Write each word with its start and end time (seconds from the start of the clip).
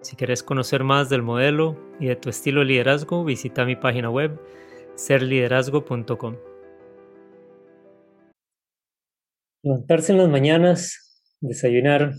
Si 0.00 0.14
quieres 0.14 0.42
conocer 0.42 0.84
más 0.84 1.08
del 1.08 1.22
modelo 1.22 1.76
y 1.98 2.06
de 2.06 2.16
tu 2.16 2.30
estilo 2.30 2.60
de 2.60 2.66
liderazgo, 2.66 3.24
visita 3.24 3.64
mi 3.64 3.74
página 3.74 4.10
web 4.10 4.38
serliderazgo.com. 4.94 6.36
Levantarse 9.64 10.12
en 10.12 10.18
las 10.18 10.28
mañanas, 10.28 11.20
desayunar, 11.40 12.12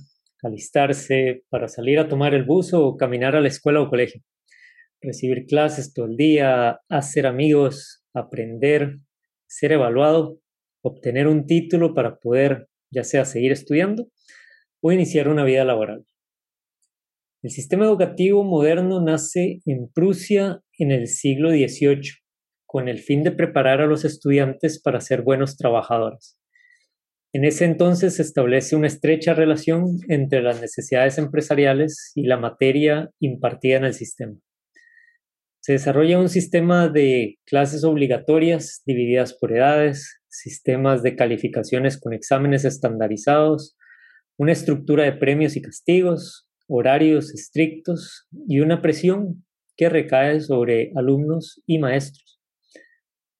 alistarse 0.43 1.43
para 1.49 1.70
salir 1.70 1.99
a 1.99 2.09
tomar 2.09 2.34
el 2.34 2.43
bus 2.43 2.73
o 2.73 2.97
caminar 2.97 3.35
a 3.35 3.41
la 3.41 3.47
escuela 3.47 3.81
o 3.81 3.89
colegio, 3.89 4.21
recibir 5.01 5.45
clases 5.45 5.93
todo 5.93 6.05
el 6.05 6.17
día, 6.17 6.81
hacer 6.89 7.25
amigos, 7.25 8.03
aprender, 8.13 8.98
ser 9.48 9.71
evaluado, 9.71 10.39
obtener 10.81 11.27
un 11.27 11.45
título 11.45 11.93
para 11.93 12.17
poder 12.17 12.67
ya 12.91 13.05
sea 13.05 13.23
seguir 13.23 13.53
estudiando 13.53 14.09
o 14.81 14.91
iniciar 14.91 15.29
una 15.29 15.43
vida 15.43 15.63
laboral. 15.63 16.05
El 17.41 17.52
sistema 17.52 17.85
educativo 17.85 18.43
moderno 18.43 19.01
nace 19.01 19.62
en 19.65 19.87
Prusia 19.93 20.62
en 20.77 20.91
el 20.91 21.07
siglo 21.07 21.51
XVIII, 21.51 22.01
con 22.65 22.90
el 22.90 22.99
fin 22.99 23.23
de 23.23 23.32
preparar 23.32 23.79
a 23.79 23.87
los 23.87 24.04
estudiantes 24.04 24.82
para 24.82 24.99
ser 24.99 25.21
buenos 25.21 25.55
trabajadores. 25.55 26.37
En 27.32 27.45
ese 27.45 27.63
entonces 27.63 28.17
se 28.17 28.23
establece 28.23 28.76
una 28.76 28.87
estrecha 28.87 29.34
relación 29.34 29.99
entre 30.10 30.41
las 30.41 30.60
necesidades 30.60 31.17
empresariales 31.17 32.12
y 32.13 32.23
la 32.23 32.35
materia 32.35 33.10
impartida 33.21 33.77
en 33.77 33.85
el 33.85 33.93
sistema. 33.93 34.35
Se 35.62 35.71
desarrolla 35.73 36.20
un 36.20 36.27
sistema 36.27 36.90
de 36.90 37.37
clases 37.45 37.85
obligatorias 37.85 38.82
divididas 38.85 39.34
por 39.34 39.55
edades, 39.55 40.20
sistemas 40.27 41.04
de 41.04 41.15
calificaciones 41.15 41.98
con 41.98 42.12
exámenes 42.12 42.65
estandarizados, 42.65 43.77
una 44.37 44.51
estructura 44.51 45.05
de 45.05 45.13
premios 45.13 45.55
y 45.55 45.62
castigos, 45.62 46.48
horarios 46.70 47.34
estrictos 47.34 48.27
y 48.48 48.59
una 48.59 48.81
presión 48.81 49.45
que 49.75 49.89
recae 49.89 50.39
sobre 50.39 50.91
alumnos 50.95 51.61
y 51.65 51.79
maestros. 51.79 52.39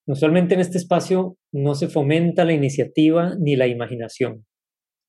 Usualmente 0.08 0.56
en 0.56 0.62
este 0.62 0.80
espacio 0.80 1.38
no 1.54 1.76
se 1.76 1.88
fomenta 1.88 2.44
la 2.44 2.54
iniciativa 2.54 3.36
ni 3.40 3.56
la 3.56 3.68
imaginación. 3.68 4.46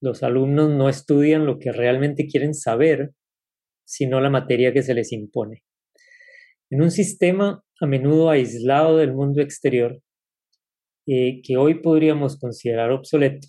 Los 0.03 0.23
alumnos 0.23 0.71
no 0.71 0.89
estudian 0.89 1.47
lo 1.47 1.59
que 1.59 1.73
realmente 1.73 2.27
quieren 2.27 2.53
saber, 2.55 3.13
sino 3.87 4.21
la 4.21 4.29
materia 4.29 4.73
que 4.73 4.83
se 4.83 4.95
les 4.95 5.13
impone. 5.13 5.63
En 6.71 6.83
un 6.83 6.91
sistema 6.91 7.63
a 7.81 7.87
menudo 7.87 8.29
aislado 8.29 8.99
del 8.99 9.15
mundo 9.15 9.41
exterior, 9.41 10.01
eh, 11.07 11.41
que 11.43 11.57
hoy 11.57 11.81
podríamos 11.81 12.39
considerar 12.39 12.91
obsoleto, 12.91 13.49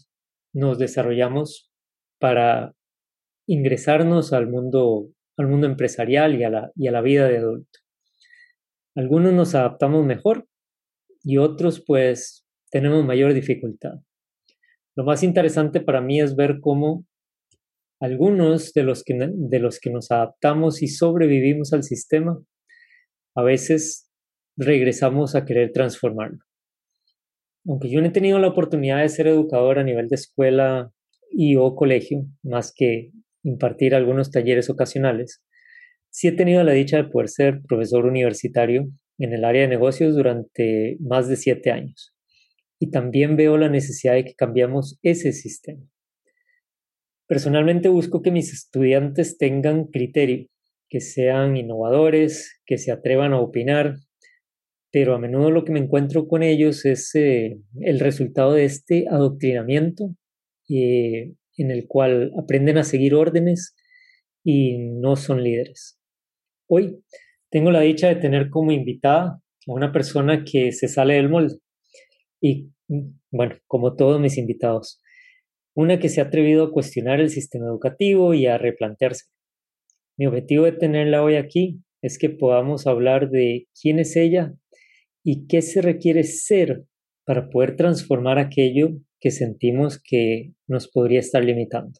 nos 0.53 0.79
desarrollamos 0.79 1.69
para 2.19 2.73
ingresarnos 3.51 4.31
al 4.31 4.47
mundo, 4.47 5.09
al 5.37 5.47
mundo 5.47 5.67
empresarial 5.67 6.39
y 6.39 6.45
a, 6.45 6.49
la, 6.49 6.71
y 6.73 6.87
a 6.87 6.91
la 6.91 7.01
vida 7.01 7.27
de 7.27 7.37
adulto. 7.37 7.79
Algunos 8.95 9.33
nos 9.33 9.55
adaptamos 9.55 10.05
mejor 10.05 10.47
y 11.21 11.37
otros 11.37 11.83
pues 11.85 12.45
tenemos 12.71 13.05
mayor 13.05 13.33
dificultad. 13.33 13.95
Lo 14.95 15.03
más 15.03 15.21
interesante 15.23 15.81
para 15.81 15.99
mí 15.99 16.21
es 16.21 16.35
ver 16.37 16.59
cómo 16.61 17.05
algunos 17.99 18.71
de 18.71 18.83
los 18.83 19.03
que, 19.03 19.17
de 19.19 19.59
los 19.59 19.79
que 19.79 19.91
nos 19.91 20.11
adaptamos 20.11 20.81
y 20.81 20.87
sobrevivimos 20.87 21.73
al 21.73 21.83
sistema, 21.83 22.41
a 23.35 23.43
veces 23.43 24.09
regresamos 24.57 25.35
a 25.35 25.43
querer 25.43 25.71
transformarlo. 25.73 26.39
Aunque 27.67 27.91
yo 27.91 27.99
no 27.99 28.07
he 28.07 28.11
tenido 28.11 28.39
la 28.39 28.47
oportunidad 28.47 29.01
de 29.01 29.09
ser 29.09 29.27
educador 29.27 29.77
a 29.77 29.83
nivel 29.83 30.07
de 30.07 30.15
escuela 30.15 30.91
y 31.29 31.57
o 31.57 31.75
colegio, 31.75 32.25
más 32.43 32.73
que 32.75 33.11
impartir 33.43 33.95
algunos 33.95 34.31
talleres 34.31 34.69
ocasionales, 34.69 35.43
sí 36.09 36.27
he 36.27 36.31
tenido 36.31 36.63
la 36.63 36.73
dicha 36.73 36.97
de 36.97 37.09
poder 37.09 37.29
ser 37.29 37.61
profesor 37.67 38.05
universitario 38.05 38.87
en 39.17 39.33
el 39.33 39.45
área 39.45 39.61
de 39.61 39.67
negocios 39.67 40.15
durante 40.15 40.97
más 40.99 41.27
de 41.27 41.35
siete 41.35 41.71
años. 41.71 42.13
Y 42.79 42.89
también 42.89 43.35
veo 43.37 43.57
la 43.57 43.69
necesidad 43.69 44.13
de 44.13 44.25
que 44.25 44.33
cambiemos 44.33 44.99
ese 45.03 45.31
sistema. 45.33 45.83
Personalmente 47.27 47.87
busco 47.87 48.21
que 48.21 48.31
mis 48.31 48.51
estudiantes 48.51 49.37
tengan 49.37 49.85
criterio, 49.85 50.47
que 50.89 50.99
sean 50.99 51.55
innovadores, 51.55 52.59
que 52.65 52.77
se 52.77 52.91
atrevan 52.91 53.33
a 53.33 53.39
opinar, 53.39 53.95
pero 54.91 55.15
a 55.15 55.19
menudo 55.19 55.51
lo 55.51 55.63
que 55.63 55.71
me 55.71 55.79
encuentro 55.79 56.27
con 56.27 56.43
ellos 56.43 56.83
es 56.85 57.15
eh, 57.15 57.57
el 57.79 57.99
resultado 57.99 58.53
de 58.53 58.65
este 58.65 59.05
adoctrinamiento 59.09 60.13
eh, 60.69 61.33
en 61.57 61.71
el 61.71 61.87
cual 61.87 62.31
aprenden 62.41 62.77
a 62.77 62.83
seguir 62.83 63.15
órdenes 63.15 63.75
y 64.43 64.77
no 64.77 65.15
son 65.15 65.43
líderes. 65.43 65.99
Hoy 66.67 67.03
tengo 67.49 67.71
la 67.71 67.81
dicha 67.81 68.07
de 68.07 68.15
tener 68.15 68.49
como 68.49 68.71
invitada 68.71 69.41
a 69.67 69.71
una 69.71 69.91
persona 69.91 70.43
que 70.43 70.71
se 70.71 70.87
sale 70.87 71.15
del 71.15 71.29
molde 71.29 71.57
y, 72.41 72.69
bueno, 73.31 73.55
como 73.67 73.95
todos 73.95 74.19
mis 74.19 74.37
invitados, 74.37 75.01
una 75.75 75.99
que 75.99 76.09
se 76.09 76.21
ha 76.21 76.25
atrevido 76.25 76.65
a 76.65 76.71
cuestionar 76.71 77.19
el 77.19 77.29
sistema 77.29 77.67
educativo 77.67 78.33
y 78.33 78.45
a 78.47 78.57
replantearse. 78.57 79.25
Mi 80.17 80.25
objetivo 80.25 80.65
de 80.65 80.73
tenerla 80.73 81.23
hoy 81.23 81.35
aquí 81.35 81.81
es 82.01 82.17
que 82.17 82.29
podamos 82.29 82.87
hablar 82.87 83.29
de 83.29 83.67
quién 83.79 83.99
es 83.99 84.15
ella 84.15 84.53
y 85.23 85.47
qué 85.47 85.61
se 85.61 85.81
requiere 85.81 86.23
ser 86.23 86.83
para 87.25 87.49
poder 87.49 87.75
transformar 87.75 88.39
aquello 88.39 88.89
que 89.21 89.31
sentimos 89.31 90.01
que 90.03 90.53
nos 90.67 90.89
podría 90.89 91.19
estar 91.19 91.43
limitando. 91.45 91.99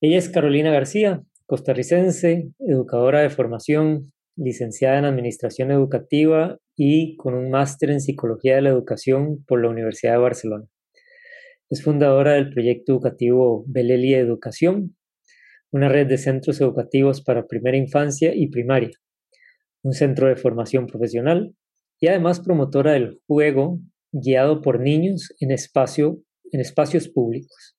Ella 0.00 0.18
es 0.18 0.28
Carolina 0.28 0.70
García, 0.70 1.22
costarricense, 1.46 2.50
educadora 2.60 3.20
de 3.20 3.30
formación, 3.30 4.12
licenciada 4.36 4.98
en 4.98 5.06
Administración 5.06 5.70
Educativa 5.70 6.58
y 6.76 7.16
con 7.16 7.34
un 7.34 7.50
máster 7.50 7.90
en 7.90 8.00
Psicología 8.00 8.56
de 8.56 8.62
la 8.62 8.70
Educación 8.70 9.44
por 9.46 9.62
la 9.62 9.70
Universidad 9.70 10.12
de 10.12 10.18
Barcelona. 10.18 10.66
Es 11.70 11.82
fundadora 11.82 12.34
del 12.34 12.50
proyecto 12.50 12.92
educativo 12.92 13.64
Beleli 13.66 14.14
Educación, 14.14 14.96
una 15.70 15.88
red 15.88 16.06
de 16.06 16.18
centros 16.18 16.60
educativos 16.60 17.22
para 17.22 17.46
primera 17.46 17.78
infancia 17.78 18.34
y 18.34 18.48
primaria, 18.48 18.90
un 19.82 19.94
centro 19.94 20.28
de 20.28 20.36
formación 20.36 20.86
profesional 20.86 21.54
y 21.98 22.08
además 22.08 22.40
promotora 22.40 22.92
del 22.92 23.20
juego 23.26 23.80
guiado 24.12 24.60
por 24.60 24.80
niños 24.80 25.32
en, 25.40 25.50
espacio, 25.50 26.22
en 26.52 26.60
espacios 26.60 27.08
públicos. 27.08 27.76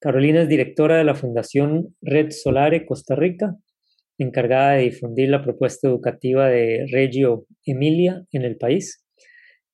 Carolina 0.00 0.42
es 0.42 0.48
directora 0.48 0.98
de 0.98 1.04
la 1.04 1.14
Fundación 1.14 1.96
Red 2.02 2.30
Solare 2.30 2.84
Costa 2.84 3.14
Rica, 3.14 3.56
encargada 4.18 4.72
de 4.72 4.82
difundir 4.82 5.30
la 5.30 5.42
propuesta 5.42 5.88
educativa 5.88 6.48
de 6.48 6.86
Reggio 6.92 7.46
Emilia 7.64 8.24
en 8.32 8.42
el 8.42 8.56
país, 8.56 9.04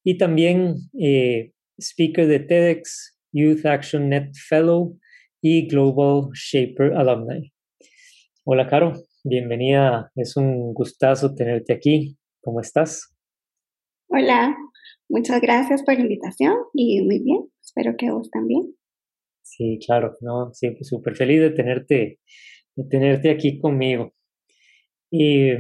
y 0.05 0.19
también 0.19 0.77
eh, 0.99 1.53
speaker 1.79 2.27
de 2.27 2.41
TEDx, 2.41 3.19
Youth 3.33 3.67
Action 3.67 4.09
Net 4.09 4.31
Fellow 4.49 4.99
y 5.43 5.67
Global 5.67 6.31
Shaper 6.35 6.95
Alumni. 6.95 7.53
Hola, 8.45 8.67
Caro, 8.67 8.93
bienvenida. 9.25 10.11
Es 10.17 10.37
un 10.37 10.73
gustazo 10.75 11.35
tenerte 11.35 11.73
aquí. 11.73 12.17
¿Cómo 12.41 12.61
estás? 12.61 13.15
Hola, 14.09 14.57
muchas 15.11 15.41
gracias 15.41 15.83
por 15.83 15.95
la 15.95 16.01
invitación 16.01 16.55
y 16.73 17.03
muy 17.03 17.19
bien, 17.23 17.49
espero 17.63 17.95
que 17.99 18.11
vos 18.11 18.31
también. 18.31 18.75
Sí, 19.43 19.79
claro, 19.85 20.15
no, 20.21 20.53
siempre 20.53 20.85
súper 20.85 21.17
feliz 21.17 21.41
de 21.41 21.51
tenerte, 21.51 22.21
de 22.77 22.85
tenerte 22.89 23.31
aquí 23.31 23.59
conmigo. 23.59 24.15
Y 25.11 25.51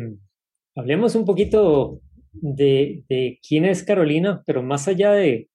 hablemos 0.76 1.14
un 1.16 1.24
poquito 1.24 2.00
de, 2.32 3.04
de, 3.08 3.38
quién 3.46 3.64
es 3.64 3.82
Carolina, 3.82 4.42
pero 4.46 4.62
más 4.62 4.86
allá 4.88 5.12
de, 5.12 5.50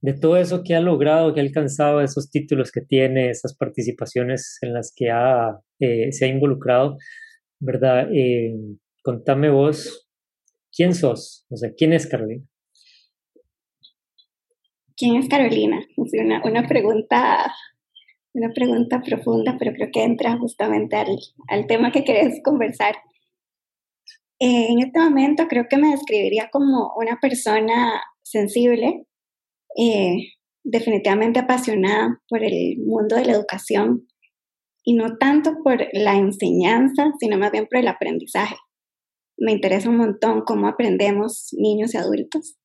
de 0.00 0.12
todo 0.14 0.38
eso 0.38 0.62
que 0.64 0.74
ha 0.74 0.80
logrado, 0.80 1.34
que 1.34 1.40
ha 1.40 1.44
alcanzado, 1.44 2.00
esos 2.00 2.30
títulos 2.30 2.72
que 2.72 2.80
tiene, 2.80 3.30
esas 3.30 3.54
participaciones 3.56 4.58
en 4.62 4.72
las 4.72 4.92
que 4.96 5.10
ha, 5.10 5.60
eh, 5.78 6.10
se 6.10 6.24
ha 6.24 6.28
involucrado, 6.28 6.96
¿verdad? 7.60 8.08
Eh, 8.12 8.54
contame 9.02 9.50
vos 9.50 10.04
¿Quién 10.76 10.94
sos? 10.94 11.46
O 11.50 11.56
sea, 11.56 11.72
¿quién 11.76 11.92
es 11.92 12.06
Carolina? 12.06 12.44
¿Quién 14.96 15.16
es 15.16 15.28
Carolina? 15.28 15.80
una, 15.96 16.42
una, 16.44 16.68
pregunta, 16.68 17.52
una 18.32 18.50
pregunta 18.54 19.02
profunda, 19.02 19.56
pero 19.58 19.72
creo 19.72 19.88
que 19.92 20.04
entra 20.04 20.38
justamente 20.38 20.96
al, 20.96 21.18
al 21.48 21.66
tema 21.66 21.90
que 21.90 22.04
querés 22.04 22.40
conversar. 22.44 22.94
Eh, 24.38 24.68
en 24.68 24.80
este 24.80 25.00
momento 25.00 25.46
creo 25.48 25.66
que 25.68 25.78
me 25.78 25.90
describiría 25.90 26.48
como 26.52 26.92
una 26.96 27.18
persona 27.20 28.02
sensible, 28.22 29.06
eh, 29.76 30.16
definitivamente 30.62 31.40
apasionada 31.40 32.20
por 32.28 32.44
el 32.44 32.78
mundo 32.78 33.16
de 33.16 33.24
la 33.24 33.32
educación 33.32 34.06
y 34.84 34.94
no 34.94 35.16
tanto 35.18 35.56
por 35.64 35.86
la 35.92 36.14
enseñanza, 36.14 37.12
sino 37.18 37.38
más 37.38 37.50
bien 37.50 37.66
por 37.66 37.80
el 37.80 37.88
aprendizaje. 37.88 38.56
Me 39.36 39.52
interesa 39.52 39.88
un 39.88 39.96
montón 39.96 40.42
cómo 40.46 40.68
aprendemos 40.68 41.48
niños 41.52 41.94
y 41.94 41.96
adultos. 41.96 42.56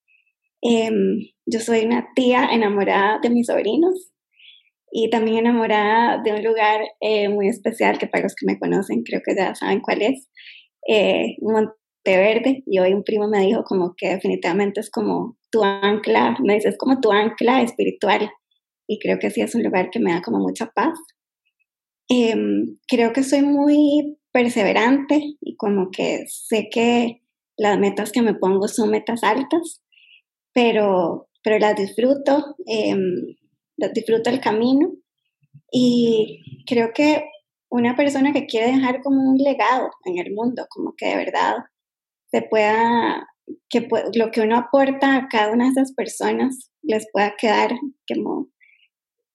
Em, 0.62 1.20
yo 1.46 1.60
soy 1.60 1.86
una 1.86 2.10
tía 2.16 2.50
enamorada 2.52 3.20
de 3.22 3.30
mis 3.30 3.48
sobrinos 3.48 4.12
y 4.92 5.10
también 5.10 5.40
enamorada 5.40 6.22
de 6.24 6.34
un 6.34 6.44
lugar 6.44 6.82
eh, 7.00 7.30
muy 7.30 7.48
especial 7.48 7.98
que 7.98 8.08
para 8.08 8.24
los 8.24 8.36
que 8.36 8.46
me 8.46 8.60
conocen 8.60 9.04
creo 9.04 9.22
que 9.24 9.36
ya 9.36 9.56
saben 9.56 9.82
cuál 9.82 10.02
es, 10.02 10.28
eh, 10.88 11.36
Monteverde. 11.42 12.64
Y 12.66 12.80
hoy 12.80 12.94
un 12.94 13.04
primo 13.04 13.28
me 13.28 13.42
dijo 13.42 13.64
como 13.64 13.94
que 13.98 14.10
definitivamente 14.10 14.80
es 14.80 14.90
como 14.90 15.38
tu 15.52 15.64
ancla, 15.64 16.36
me 16.44 16.56
dice, 16.56 16.70
es 16.70 16.78
como 16.78 17.00
tu 17.00 17.12
ancla 17.12 17.62
espiritual. 17.62 18.30
Y 18.88 19.00
creo 19.00 19.20
que 19.20 19.30
sí 19.30 19.42
es 19.42 19.54
un 19.56 19.64
lugar 19.64 19.90
que 19.92 20.00
me 20.00 20.12
da 20.12 20.22
como 20.22 20.40
mucha 20.40 20.72
paz. 20.74 20.98
Em, 22.10 22.78
creo 22.88 23.14
que 23.14 23.24
soy 23.24 23.44
muy 23.44 24.18
perseverante 24.32 25.22
y 25.42 25.56
como 25.58 25.92
que 25.92 26.26
sé 26.28 26.70
que 26.72 27.22
las 27.58 27.78
metas 27.78 28.12
que 28.12 28.22
me 28.22 28.34
pongo 28.34 28.68
son 28.68 28.90
metas 28.90 29.24
altas, 29.24 29.82
pero, 30.54 31.30
pero 31.44 31.60
las 31.60 31.75
disfruto, 31.75 32.56
eh, 32.66 32.96
las 33.78 33.94
disfruto 33.94 34.30
el 34.30 34.40
camino. 34.40 34.92
Y 35.72 36.63
creo 36.66 36.92
que 36.94 37.24
una 37.69 37.96
persona 37.96 38.34
que 38.34 38.46
quiere 38.46 38.68
dejar 38.72 39.01
como 39.01 39.22
un 39.31 39.38
legado 39.38 39.90
en 40.06 40.18
el 40.18 40.34
mundo, 40.34 40.66
como 40.69 40.94
que 40.98 41.07
de 41.07 41.16
verdad 41.16 41.57
se 42.31 42.42
pueda, 42.42 43.28
que 43.69 43.88
lo 44.16 44.31
que 44.31 44.42
uno 44.42 44.57
aporta 44.57 45.16
a 45.16 45.28
cada 45.28 45.51
una 45.51 45.66
de 45.66 45.72
esas 45.72 45.94
personas 45.94 46.72
les 46.81 47.07
pueda 47.12 47.36
quedar 47.38 47.72
como 48.07 48.50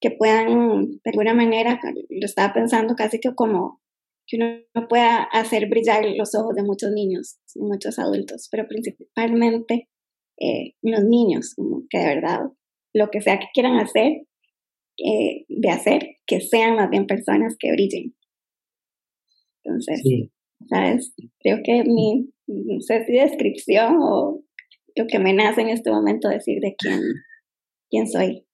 que 0.00 0.10
puedan 0.10 1.00
de 1.02 1.10
alguna 1.10 1.34
manera, 1.34 1.80
lo 2.10 2.26
estaba 2.26 2.52
pensando 2.52 2.94
casi 2.94 3.20
que 3.20 3.34
como 3.34 3.80
que 4.26 4.36
uno 4.36 4.88
pueda 4.88 5.22
hacer 5.22 5.68
brillar 5.68 6.04
los 6.16 6.34
ojos 6.34 6.54
de 6.54 6.62
muchos 6.62 6.90
niños 6.92 7.38
y 7.54 7.60
muchos 7.60 7.98
adultos, 7.98 8.48
pero 8.50 8.66
principalmente 8.66 9.88
eh, 10.38 10.74
los 10.82 11.04
niños, 11.04 11.54
como 11.54 11.82
que 11.88 11.98
de 11.98 12.14
verdad 12.14 12.40
lo 12.92 13.10
que 13.10 13.20
sea 13.20 13.38
que 13.38 13.46
quieran 13.52 13.78
hacer, 13.78 14.22
eh, 14.98 15.44
de 15.48 15.70
hacer, 15.70 16.16
que 16.26 16.40
sean 16.40 16.76
más 16.76 16.90
bien 16.90 17.06
personas 17.06 17.56
que 17.58 17.72
brillen. 17.72 18.14
Entonces, 19.64 20.02
¿sabes? 20.68 21.14
Creo 21.40 21.58
que 21.64 21.82
mi, 21.84 22.30
no 22.46 22.80
sé 22.80 23.04
si 23.04 23.12
descripción 23.14 23.96
o 24.00 24.44
lo 24.94 25.06
que 25.06 25.18
me 25.18 25.32
nace 25.32 25.62
en 25.62 25.70
este 25.70 25.90
momento 25.90 26.28
decir 26.28 26.60
de 26.60 26.74
quién, 26.78 27.00
quién 27.90 28.06
soy. 28.08 28.46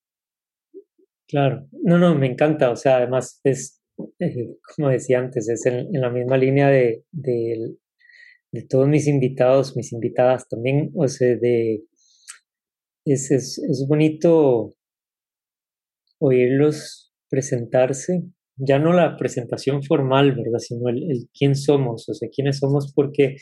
Claro, 1.29 1.69
no, 1.73 1.99
no, 1.99 2.15
me 2.15 2.27
encanta, 2.27 2.71
o 2.71 2.77
sea, 2.77 2.97
además 2.97 3.41
es, 3.45 3.81
eh, 4.19 4.57
como 4.75 4.89
decía 4.89 5.19
antes, 5.19 5.49
es 5.49 5.65
en, 5.67 5.93
la 5.93 6.11
misma 6.11 6.37
línea 6.37 6.69
de, 6.69 7.05
de, 7.13 7.77
todos 8.69 8.89
mis 8.89 9.07
invitados, 9.07 9.77
mis 9.77 9.93
invitadas 9.93 10.49
también, 10.49 10.91
o 10.95 11.07
sea, 11.09 11.37
de, 11.37 11.83
es, 13.05 13.31
es, 13.31 13.59
es 13.59 13.87
bonito 13.89 14.75
oírlos 16.21 17.13
presentarse, 17.31 18.25
ya 18.57 18.79
no 18.79 18.93
la 18.93 19.17
presentación 19.17 19.83
formal, 19.83 20.33
¿verdad? 20.33 20.59
Sino 20.59 20.89
el, 20.89 21.29
quién 21.33 21.55
somos, 21.55 22.09
o 22.09 22.15
sea, 22.15 22.29
quiénes 22.35 22.59
somos, 22.59 22.93
porque 22.95 23.37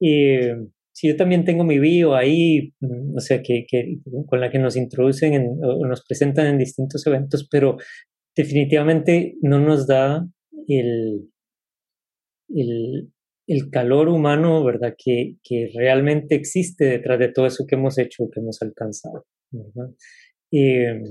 eh, 0.00 0.54
si 0.92 1.08
yo 1.08 1.16
también 1.16 1.44
tengo 1.44 1.64
mi 1.64 1.78
bio 1.78 2.14
ahí, 2.14 2.74
mm, 2.80 3.16
o 3.16 3.20
sea, 3.20 3.42
que, 3.42 3.66
con 4.26 4.40
la 4.40 4.50
que 4.50 4.58
nos 4.58 4.76
introducen 4.76 5.34
en, 5.34 5.58
o 5.62 5.86
nos 5.86 6.04
presentan 6.04 6.46
en 6.46 6.58
distintos 6.58 7.06
eventos, 7.06 7.48
pero 7.50 7.76
definitivamente 8.36 9.36
no 9.42 9.58
nos 9.58 9.86
da 9.86 10.24
el, 10.68 11.30
el, 12.54 13.12
el 13.48 13.70
calor 13.70 14.08
humano, 14.08 14.62
¿verdad? 14.62 14.94
Que, 14.96 15.36
que, 15.42 15.70
realmente 15.74 16.34
existe 16.34 16.84
detrás 16.84 17.18
de 17.18 17.32
todo 17.32 17.46
eso 17.46 17.64
que 17.66 17.76
hemos 17.76 17.98
hecho, 17.98 18.28
que 18.30 18.40
hemos 18.40 18.60
alcanzado. 18.62 19.26
Eh, 20.52 21.02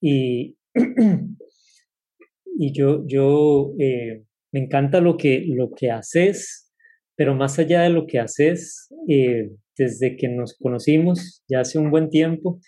y, 0.00 0.56
y 2.58 2.72
yo, 2.72 3.04
yo 3.06 3.72
eh, 3.78 4.22
me 4.52 4.60
encanta 4.60 5.00
lo 5.00 5.16
que, 5.16 5.44
lo 5.48 5.72
que 5.72 5.90
haces, 5.90 6.70
pero 7.16 7.34
más 7.34 7.58
allá 7.58 7.82
de 7.82 7.90
lo 7.90 8.06
que 8.06 8.18
haces, 8.18 8.88
eh, 9.08 9.50
desde 9.76 10.16
que 10.16 10.28
nos 10.28 10.56
conocimos 10.58 11.42
ya 11.48 11.60
hace 11.60 11.78
un 11.78 11.90
buen 11.90 12.10
tiempo, 12.10 12.60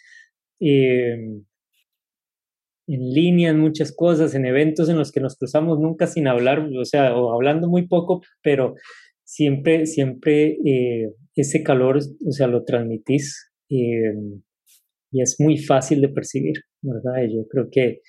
eh, 0.60 1.18
en 2.86 3.10
línea, 3.12 3.50
en 3.50 3.60
muchas 3.60 3.94
cosas, 3.94 4.34
en 4.34 4.46
eventos 4.46 4.88
en 4.88 4.98
los 4.98 5.12
que 5.12 5.20
nos 5.20 5.36
cruzamos 5.36 5.78
nunca 5.78 6.06
sin 6.06 6.28
hablar, 6.28 6.68
o 6.78 6.84
sea, 6.84 7.16
o 7.16 7.32
hablando 7.32 7.68
muy 7.68 7.86
poco, 7.86 8.22
pero 8.42 8.74
siempre, 9.24 9.86
siempre 9.86 10.58
eh, 10.64 11.12
ese 11.34 11.62
calor, 11.62 11.98
o 11.98 12.32
sea, 12.32 12.46
lo 12.46 12.64
transmitís 12.64 13.52
y 13.68 15.22
es 15.22 15.36
muy 15.40 15.58
fácil 15.58 16.00
de 16.00 16.08
percibir, 16.08 16.56
¿verdad? 16.82 17.22
Y 17.24 17.36
yo 17.36 17.48
creo 17.48 17.68
que 17.70 18.00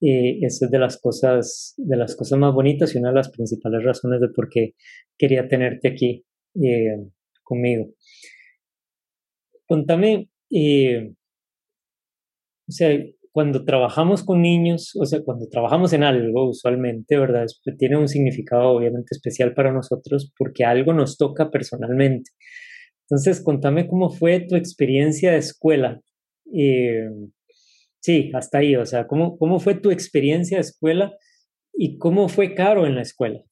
eh, 0.00 0.38
eso 0.42 0.66
es 0.66 0.70
de 0.70 0.78
las 0.78 0.98
cosas, 1.00 1.74
de 1.78 1.96
las 1.96 2.14
cosas 2.16 2.38
más 2.38 2.52
bonitas 2.52 2.94
y 2.94 2.98
una 2.98 3.08
de 3.10 3.14
las 3.16 3.30
principales 3.30 3.82
razones 3.82 4.20
de 4.20 4.28
por 4.28 4.48
qué 4.48 4.74
quería 5.16 5.48
tenerte 5.48 5.88
aquí 5.88 6.24
eh, 6.62 6.96
conmigo. 7.42 7.90
Contame, 9.66 10.28
eh, 10.50 11.14
o 12.68 12.72
sea, 12.72 12.90
cuando 13.34 13.64
trabajamos 13.64 14.22
con 14.22 14.42
niños, 14.42 14.94
o 14.94 15.04
sea, 15.04 15.20
cuando 15.24 15.48
trabajamos 15.48 15.92
en 15.92 16.04
algo, 16.04 16.48
usualmente, 16.50 17.18
¿verdad? 17.18 17.46
tiene 17.76 17.96
un 17.96 18.06
significado 18.06 18.68
obviamente 18.68 19.08
especial 19.10 19.54
para 19.54 19.72
nosotros 19.72 20.32
porque 20.38 20.64
algo 20.64 20.92
nos 20.92 21.18
toca 21.18 21.50
personalmente. 21.50 22.30
Entonces, 23.08 23.42
contame 23.42 23.88
cómo 23.88 24.08
fue 24.10 24.38
tu 24.38 24.54
experiencia 24.54 25.32
de 25.32 25.38
escuela. 25.38 26.00
Eh, 26.54 27.08
sí, 27.98 28.30
hasta 28.34 28.58
ahí, 28.58 28.76
o 28.76 28.86
sea, 28.86 29.08
¿cómo, 29.08 29.36
¿cómo 29.36 29.58
fue 29.58 29.74
tu 29.74 29.90
experiencia 29.90 30.58
de 30.58 30.62
escuela 30.62 31.12
y 31.72 31.98
cómo 31.98 32.28
fue 32.28 32.54
caro 32.54 32.86
en 32.86 32.94
la 32.94 33.02
escuela? 33.02 33.42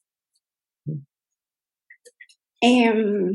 Em, 2.61 3.33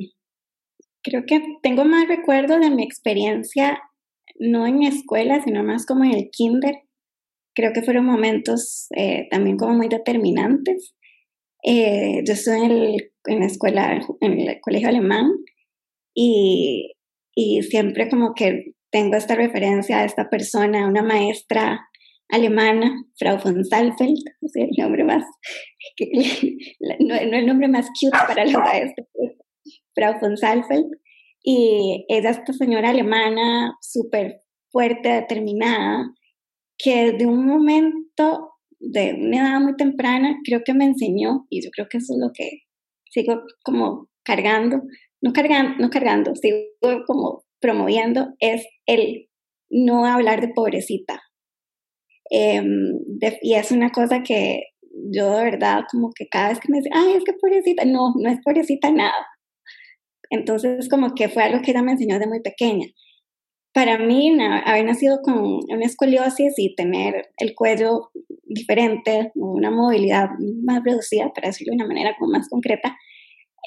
creo 1.04 1.26
que 1.28 1.42
tengo 1.62 1.84
más 1.84 2.08
recuerdo 2.08 2.58
de 2.58 2.70
mi 2.70 2.84
experiencia, 2.84 3.82
no 4.40 4.66
en 4.68 4.84
escuela, 4.84 5.44
sino 5.44 5.64
más 5.64 5.86
como 5.86 6.04
en 6.04 6.14
el 6.14 6.30
kinder. 6.32 6.76
Creo 7.56 7.74
que 7.74 7.82
fueron 7.82 8.06
momentos 8.06 8.88
eh, 8.96 9.28
también 9.32 9.58
como 9.58 9.74
muy 9.74 9.88
determinantes. 9.88 10.96
Eh, 11.64 12.22
yo 12.26 12.34
estuve 12.34 12.66
en, 12.66 12.96
en, 13.26 13.40
la 13.40 13.46
escuela, 13.46 14.02
en 14.22 14.40
el 14.40 14.60
colegio 14.62 14.90
alemán 14.90 15.32
y, 16.14 16.94
y 17.36 17.64
siempre 17.64 18.10
como 18.10 18.34
que 18.34 18.74
tengo 18.92 19.16
esta 19.16 19.36
referencia 19.36 20.00
a 20.00 20.06
esta 20.06 20.30
persona, 20.30 20.88
una 20.88 21.04
maestra 21.04 21.88
alemana, 22.30 23.04
Frau 23.18 23.38
von 23.44 23.64
Salfeld, 23.64 24.18
o 24.42 24.48
sea, 24.48 24.66
el 24.66 24.72
nombre 24.78 25.04
más, 25.04 25.24
no, 27.00 27.16
el 27.16 27.46
nombre 27.46 27.68
más 27.68 27.88
cute 28.00 28.18
para 28.28 28.46
la 28.46 28.60
maestra, 28.60 29.06
Frau 29.96 30.20
von 30.20 30.38
Salfeld, 30.38 30.88
y 31.50 32.06
es 32.10 32.26
esta 32.26 32.52
señora 32.52 32.90
alemana 32.90 33.78
súper 33.80 34.42
fuerte, 34.70 35.08
determinada, 35.08 36.14
que 36.78 37.14
de 37.14 37.26
un 37.26 37.46
momento, 37.46 38.52
de 38.82 39.14
una 39.14 39.38
edad 39.38 39.62
muy 39.62 39.78
temprana, 39.78 40.38
creo 40.44 40.64
que 40.66 40.74
me 40.74 40.84
enseñó, 40.84 41.46
y 41.50 41.64
yo 41.64 41.70
creo 41.72 41.88
que 41.90 42.00
eso 42.00 42.16
es 42.16 42.20
lo 42.20 42.34
que 42.34 42.64
sigo 43.10 43.44
como 43.64 44.10
cargando, 44.26 44.82
no 45.22 45.32
cargando, 45.32 45.78
no 45.80 45.90
cargando, 45.90 46.36
sigo 46.36 46.66
como 47.06 47.46
promoviendo 47.62 48.28
es 48.40 48.68
el 48.86 49.30
no 49.70 50.06
hablar 50.06 50.42
de 50.42 50.50
pobrecita. 50.50 51.22
Em, 52.30 52.92
y 53.42 53.54
es 53.54 53.72
una 53.72 53.92
cosa 53.92 54.22
que 54.22 54.64
yo 55.14 55.32
de 55.38 55.46
verdad 55.46 55.86
como 55.90 56.10
que 56.14 56.28
cada 56.28 56.50
vez 56.50 56.60
que 56.60 56.70
me 56.70 56.80
dice, 56.80 56.90
ay, 56.92 57.14
es 57.14 57.24
que 57.24 57.32
pobrecita, 57.40 57.86
no, 57.86 58.14
no 58.18 58.30
es 58.30 58.40
pobrecita 58.44 58.92
nada. 58.92 59.26
Entonces 60.30 60.90
como 60.90 61.14
que 61.16 61.30
fue 61.30 61.44
algo 61.44 61.62
que 61.62 61.72
ella 61.72 61.82
me 61.82 61.94
enseñó 61.94 62.16
desde 62.16 62.30
muy 62.30 62.42
pequeña. 62.42 62.88
Para 63.74 64.00
mí, 64.00 64.36
haber 64.66 64.86
nacido 64.86 65.22
con 65.22 65.60
una 65.70 65.86
escoliosis 65.86 66.54
y 66.58 66.74
tener 66.76 67.30
el 67.38 67.54
cuello 67.54 68.10
diferente, 68.44 69.32
una 69.36 69.70
movilidad 69.70 70.30
más 70.64 70.84
reducida, 70.84 71.32
para 71.34 71.50
decirlo 71.50 71.72
de 71.72 71.76
una 71.76 71.88
manera 71.88 72.16
como 72.18 72.32
más 72.32 72.50
concreta, 72.50 72.98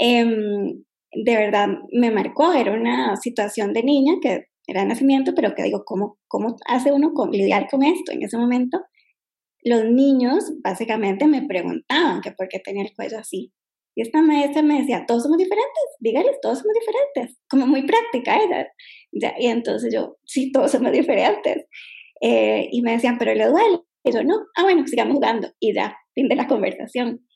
eh, 0.00 0.24
de 0.24 1.36
verdad 1.36 1.68
me 1.92 2.10
marcó. 2.10 2.52
Era 2.52 2.72
una 2.72 3.16
situación 3.16 3.72
de 3.72 3.82
niña 3.82 4.14
que 4.20 4.46
era 4.66 4.82
de 4.82 4.88
nacimiento, 4.88 5.32
pero 5.34 5.54
que 5.54 5.62
digo, 5.62 5.84
¿cómo, 5.84 6.18
cómo 6.28 6.56
hace 6.66 6.92
uno 6.92 7.12
con, 7.12 7.30
lidiar 7.30 7.68
con 7.68 7.82
esto? 7.82 8.12
En 8.12 8.22
ese 8.22 8.36
momento, 8.36 8.80
los 9.62 9.84
niños 9.84 10.52
básicamente 10.62 11.26
me 11.26 11.42
preguntaban 11.42 12.20
que 12.20 12.32
por 12.32 12.48
qué 12.48 12.58
tenía 12.58 12.82
el 12.82 12.94
cuello 12.94 13.18
así. 13.18 13.52
Y 13.94 14.02
esta 14.02 14.22
maestra 14.22 14.62
me 14.62 14.80
decía, 14.80 15.04
todos 15.06 15.24
somos 15.24 15.38
diferentes, 15.38 15.84
dígales, 15.98 16.38
todos 16.40 16.60
somos 16.60 16.74
diferentes, 16.74 17.38
como 17.48 17.66
muy 17.66 17.82
práctica 17.82 18.38
ella. 18.42 18.68
Ya, 19.12 19.34
y 19.38 19.46
entonces 19.46 19.92
yo, 19.92 20.18
sí, 20.24 20.52
todos 20.52 20.70
somos 20.70 20.92
diferentes. 20.92 21.66
Eh, 22.20 22.68
y 22.70 22.82
me 22.82 22.92
decían, 22.92 23.18
pero 23.18 23.34
le 23.34 23.46
duele. 23.46 23.80
Y 24.04 24.12
yo, 24.12 24.22
no, 24.22 24.34
ah, 24.56 24.62
bueno, 24.62 24.86
sigamos 24.86 25.14
jugando. 25.14 25.48
Y 25.58 25.74
ya, 25.74 25.96
fin 26.14 26.28
de 26.28 26.36
la 26.36 26.46
conversación. 26.46 27.26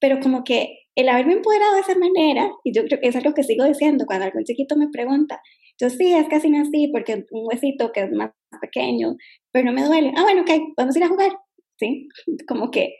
Pero 0.00 0.20
como 0.20 0.44
que 0.44 0.78
el 0.94 1.08
haberme 1.08 1.34
empoderado 1.34 1.74
de 1.74 1.80
esa 1.80 1.98
manera, 1.98 2.50
y 2.62 2.72
yo 2.72 2.84
creo 2.84 3.00
que 3.00 3.08
es 3.08 3.16
algo 3.16 3.34
que 3.34 3.42
sigo 3.42 3.64
diciendo 3.64 4.04
cuando 4.06 4.26
algún 4.26 4.44
chiquito 4.44 4.76
me 4.76 4.88
pregunta, 4.88 5.40
yo 5.80 5.90
sí, 5.90 6.12
es 6.12 6.28
casi 6.28 6.54
así 6.56 6.88
porque 6.92 7.24
un 7.30 7.46
huesito 7.46 7.90
que 7.92 8.02
es 8.02 8.12
más 8.12 8.30
pequeño, 8.60 9.16
pero 9.52 9.66
no 9.66 9.72
me 9.72 9.84
duele. 9.84 10.12
Ah, 10.16 10.22
bueno, 10.22 10.42
ok, 10.42 10.50
vamos 10.76 10.94
a 10.94 10.98
ir 10.98 11.04
a 11.04 11.08
jugar. 11.08 11.32
Sí, 11.76 12.08
como 12.46 12.70
que 12.70 12.94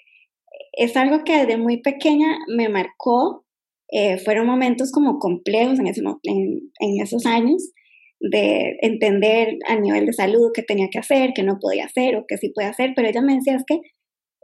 es 0.76 0.96
algo 0.96 1.24
que 1.24 1.38
desde 1.38 1.56
muy 1.56 1.80
pequeña 1.82 2.38
me 2.48 2.68
marcó. 2.68 3.44
Eh, 3.90 4.18
fueron 4.18 4.46
momentos 4.46 4.90
como 4.90 5.18
complejos 5.18 5.78
en, 5.78 5.86
ese, 5.86 6.02
en, 6.24 7.00
esos 7.00 7.26
años 7.26 7.70
de 8.18 8.76
entender 8.80 9.58
a 9.68 9.76
nivel 9.76 10.06
de 10.06 10.12
salud 10.12 10.50
qué 10.54 10.62
tenía 10.62 10.88
que 10.90 10.98
hacer, 10.98 11.32
qué 11.34 11.42
no 11.42 11.58
podía 11.60 11.84
hacer 11.84 12.16
o 12.16 12.24
qué 12.26 12.38
sí 12.38 12.50
podía 12.54 12.70
hacer, 12.70 12.92
pero 12.96 13.08
ella 13.08 13.20
me 13.20 13.36
decía 13.36 13.56
es 13.56 13.64
que 13.66 13.80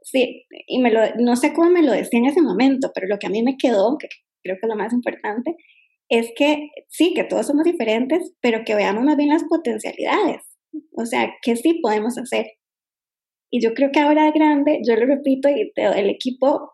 sí, 0.03 0.45
y 0.67 0.79
me 0.79 0.91
lo, 0.91 1.01
no 1.19 1.37
sé 1.37 1.53
cómo 1.53 1.71
me 1.71 1.83
lo 1.83 1.93
decía 1.93 2.19
en 2.19 2.27
ese 2.27 2.43
momento, 2.43 2.91
pero 2.95 3.07
lo 3.07 3.19
que 3.19 3.27
a 3.27 3.31
mí 3.31 3.43
me 3.43 3.57
quedó, 3.57 3.97
que 3.99 4.09
creo 4.43 4.57
que 4.57 4.67
es 4.67 4.69
lo 4.69 4.77
más 4.77 4.93
importante, 4.93 5.57
es 6.09 6.31
que 6.37 6.69
sí, 6.89 7.15
que 7.15 7.25
todos 7.25 7.47
somos 7.47 7.65
diferentes, 7.65 8.35
pero 8.43 8.65
que 8.65 8.75
veamos 8.75 9.05
más 9.05 9.17
bien 9.17 9.31
las 9.31 9.45
potencialidades, 9.45 10.43
o 10.93 11.07
sea, 11.07 11.33
qué 11.43 11.57
sí 11.57 11.81
podemos 11.83 12.19
hacer. 12.19 12.47
Y 13.51 13.63
yo 13.63 13.75
creo 13.75 13.91
que 13.93 14.01
ahora 14.01 14.25
de 14.25 14.33
grande, 14.33 14.81
yo 14.87 14.95
lo 14.95 15.07
repito 15.07 15.49
y 15.49 15.73
el 15.77 16.11
equipo 16.11 16.73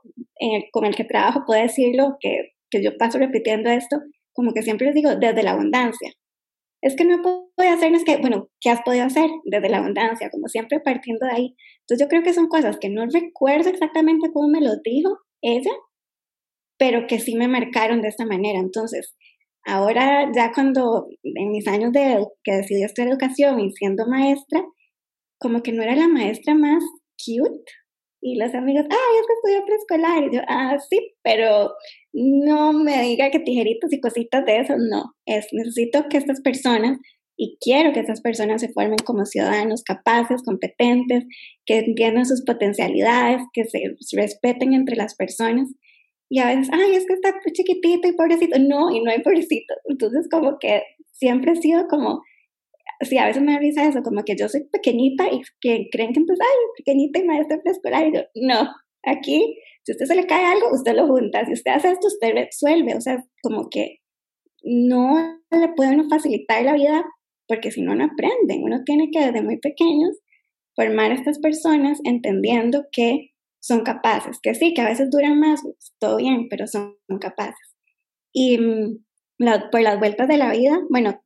con 0.73 0.85
el 0.85 0.95
que 0.95 1.05
trabajo 1.05 1.45
puede 1.47 1.63
decirlo, 1.63 2.17
que, 2.21 2.53
que 2.71 2.83
yo 2.83 2.97
paso 2.99 3.19
repitiendo 3.19 3.71
esto, 3.71 3.99
como 4.33 4.53
que 4.53 4.63
siempre 4.63 4.87
les 4.87 4.95
digo, 4.95 5.17
desde 5.17 5.43
la 5.43 5.53
abundancia. 5.53 6.13
Es 6.83 6.95
que 6.95 7.05
no 7.05 7.23
puedo 7.23 7.71
hacer, 7.71 7.95
es 7.95 8.05
que, 8.05 8.19
bueno, 8.19 8.49
¿qué 8.61 8.71
has 8.71 8.83
podido 8.83 9.07
hacer 9.07 9.31
desde 9.45 9.71
la 9.71 9.79
abundancia? 9.79 10.29
Como 10.31 10.47
siempre 10.49 10.79
partiendo 10.81 11.27
de 11.27 11.33
ahí. 11.33 11.57
Entonces 11.81 12.05
yo 12.05 12.09
creo 12.09 12.23
que 12.23 12.35
son 12.35 12.49
cosas 12.49 12.77
que 12.79 12.91
no 12.91 13.07
recuerdo 13.07 13.71
exactamente 13.71 14.31
cómo 14.33 14.49
me 14.49 14.61
lo 14.61 14.73
dijo 14.85 15.19
ella, 15.41 15.71
pero 16.79 17.07
que 17.07 17.19
sí 17.19 17.35
me 17.35 17.49
marcaron 17.49 18.03
de 18.03 18.09
esta 18.09 18.27
manera. 18.27 18.59
Entonces, 18.59 19.17
ahora 19.65 20.31
ya 20.35 20.53
cuando 20.53 21.09
en 21.23 21.51
mis 21.51 21.67
años 21.67 21.93
de 21.93 22.25
que 22.45 22.53
decidí 22.53 22.85
estudiar 22.85 23.11
educación 23.11 23.59
y 23.61 23.73
siendo 23.73 24.07
maestra, 24.07 24.63
como 25.39 25.63
que 25.63 25.73
no 25.73 25.83
era 25.83 25.97
la 25.97 26.09
maestra 26.09 26.55
más 26.55 26.83
cute. 27.25 27.65
Y 28.21 28.39
los 28.39 28.55
amigos, 28.55 28.87
ay, 28.91 29.21
es 29.21 29.27
que 29.27 29.33
estudio 29.35 29.67
preescolar. 29.67 30.25
Y 30.25 30.37
yo, 30.37 30.43
ah, 30.49 30.77
sí, 30.91 31.15
pero 31.23 31.71
no 32.13 32.73
me 32.73 33.03
diga 33.03 33.31
que 33.31 33.39
tijeritos 33.39 33.93
y 33.93 34.01
cositas 34.01 34.45
de 34.45 34.61
eso, 34.61 34.75
no. 34.77 35.15
Es, 35.27 35.47
necesito 35.53 36.09
que 36.09 36.17
estas 36.17 36.41
personas, 36.41 36.99
y 37.37 37.59
quiero 37.61 37.93
que 37.93 38.01
estas 38.01 38.23
personas 38.23 38.63
se 38.63 38.73
formen 38.73 38.97
como 39.05 39.27
ciudadanos 39.27 39.83
capaces, 39.85 40.43
competentes, 40.43 41.25
que 41.67 41.79
entiendan 41.79 42.27
sus 42.27 42.43
potencialidades, 42.45 43.43
que 43.53 43.65
se 43.65 43.79
respeten 44.17 44.73
entre 44.73 44.97
las 44.97 45.15
personas. 45.15 45.69
Y 46.29 46.41
a 46.41 46.47
veces, 46.47 46.69
ay, 46.73 46.97
es 46.97 47.07
que 47.07 47.15
está 47.15 47.35
chiquitito 47.53 48.09
y 48.09 48.13
pobrecito. 48.13 48.59
No, 48.59 48.91
y 48.91 49.03
no 49.03 49.11
hay 49.11 49.23
pobrecito. 49.23 49.75
Entonces, 49.85 50.27
como 50.31 50.59
que 50.59 50.83
siempre 51.13 51.53
he 51.53 51.57
sido 51.57 51.87
como 51.89 52.23
sí, 53.01 53.19
a 53.19 53.27
veces 53.27 53.43
me 53.43 53.57
avisa 53.57 53.89
eso, 53.89 54.03
como 54.03 54.25
que 54.25 54.37
yo 54.37 54.49
soy 54.49 54.65
pequeñita 54.71 55.27
y 55.33 55.43
que 55.61 55.89
creen 55.91 56.13
que 56.13 56.21
entonces, 56.21 56.47
ay, 56.47 56.59
pequeñita 56.79 57.21
y 57.21 57.25
maestra 57.25 57.61
preescolar. 57.63 58.07
Y 58.09 58.15
yo, 58.15 58.23
no, 58.35 58.69
aquí, 59.05 59.59
si 59.85 59.93
a 59.93 59.95
usted 59.95 60.07
se 60.07 60.17
le 60.17 60.27
cae 60.27 60.45
algo, 60.45 60.73
usted 60.73 60.95
lo 60.95 61.07
junta. 61.07 61.45
Si 61.47 61.53
usted 61.53 61.73
hace 61.73 61.91
esto, 61.91 62.09
usted 62.09 62.33
resuelve. 62.35 62.95
O 62.97 63.01
sea, 63.01 63.25
como 63.43 63.69
que 63.71 63.99
no 64.63 65.41
le 65.51 65.69
puede 65.77 65.95
uno 65.95 66.09
facilitar 66.09 66.63
la 66.65 66.75
vida 66.75 67.05
porque 67.47 67.71
si 67.71 67.83
no, 67.83 67.95
no 67.95 68.05
aprenden. 68.05 68.63
Uno 68.63 68.83
tiene 68.85 69.11
que 69.13 69.25
desde 69.25 69.43
muy 69.43 69.59
pequeños 69.59 70.19
formar 70.75 71.13
a 71.13 71.15
estas 71.15 71.39
personas 71.39 72.01
entendiendo 72.05 72.87
que 72.93 73.31
son 73.61 73.83
capaces, 73.83 74.39
que 74.43 74.55
sí, 74.55 74.75
que 74.75 74.83
a 74.83 74.89
veces 74.89 75.11
duran 75.11 75.41
más, 75.41 75.61
pues, 75.63 75.95
todo 75.99 76.19
bien, 76.19 76.49
pero 76.49 76.67
son 76.67 76.97
capaces. 77.21 77.75
Y 78.33 78.59
mm, 78.59 79.05
por 79.71 79.81
las 79.81 79.99
vueltas 79.99 80.29
de 80.29 80.37
la 80.37 80.53
vida, 80.53 80.81
bueno, 80.91 81.21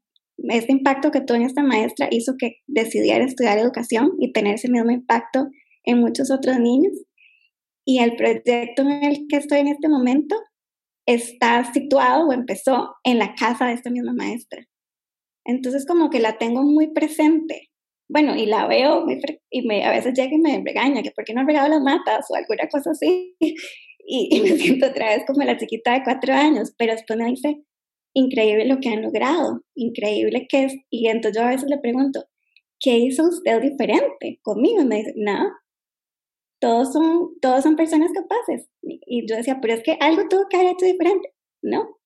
este 0.49 0.73
impacto 0.73 1.11
que 1.11 1.20
tuvo 1.20 1.37
en 1.37 1.44
esta 1.44 1.62
maestra 1.62 2.09
hizo 2.11 2.35
que 2.38 2.56
decidiera 2.66 3.25
estudiar 3.25 3.59
educación 3.59 4.12
y 4.18 4.32
tener 4.32 4.54
ese 4.54 4.70
mismo 4.70 4.90
impacto 4.90 5.49
en 5.85 6.00
muchos 6.00 6.30
otros 6.30 6.59
niños. 6.59 6.92
Y 7.85 7.99
el 7.99 8.16
proyecto 8.16 8.82
en 8.82 9.04
el 9.04 9.26
que 9.28 9.37
estoy 9.37 9.61
en 9.61 9.68
este 9.68 9.88
momento 9.88 10.37
está 11.06 11.73
situado 11.73 12.28
o 12.28 12.32
empezó 12.32 12.94
en 13.04 13.18
la 13.18 13.35
casa 13.35 13.66
de 13.66 13.75
esta 13.75 13.90
misma 13.90 14.12
maestra. 14.12 14.64
Entonces 15.44 15.87
como 15.87 16.11
que 16.11 16.20
la 16.20 16.38
tengo 16.38 16.62
muy 16.62 16.92
presente. 16.92 17.70
Bueno, 18.09 18.37
y 18.37 18.47
la 18.47 18.66
veo 18.66 19.04
muy 19.04 19.20
y 19.50 19.66
me, 19.66 19.85
a 19.85 19.90
veces 19.90 20.14
llega 20.14 20.35
y 20.35 20.38
me 20.38 20.62
regaña 20.64 21.02
que 21.02 21.12
por 21.12 21.25
qué 21.25 21.32
no 21.32 21.42
he 21.42 21.47
regado 21.47 21.68
las 21.68 21.80
matas 21.80 22.26
o 22.28 22.35
alguna 22.35 22.68
cosa 22.70 22.90
así. 22.90 23.37
Y, 24.12 24.28
y, 24.35 24.40
me 24.40 24.56
siento 24.56 24.87
otra 24.87 25.14
vez 25.14 25.23
como 25.25 25.44
la 25.44 25.56
chiquita 25.56 25.92
de 25.92 26.02
cuatro 26.02 26.32
años, 26.32 26.73
pero 26.76 26.94
después 26.94 27.16
me 27.16 27.26
dice, 27.26 27.62
increíble 28.14 28.67
lo 28.67 28.79
que 28.81 28.88
han 28.88 29.02
logrado, 29.02 29.62
increíble 29.75 30.47
que 30.49 30.64
es. 30.64 30.75
Y 30.90 31.09
entonces 31.09 31.40
yo 31.40 31.47
a 31.47 31.50
veces 31.50 31.69
le 31.69 31.79
pregunto, 31.79 32.25
¿qué 32.81 32.99
hizo 32.99 33.25
usted 33.25 33.61
diferente 33.61 34.40
conmigo? 34.43 34.83
Y 34.83 34.87
me 34.87 34.97
dice, 34.97 35.12
nada, 35.17 35.50
todos 36.61 36.93
son, 36.93 37.38
todos 37.40 37.62
son 37.62 37.76
personas 37.76 38.12
capaces. 38.12 38.69
Y 38.83 39.29
yo 39.29 39.37
decía, 39.37 39.59
pero 39.61 39.75
es 39.75 39.83
que 39.83 39.97
algo 40.00 40.29
tuvo 40.29 40.47
que 40.49 40.57
haber 40.57 40.73
hecho 40.73 40.87
diferente. 40.87 41.33
No. 41.62 41.97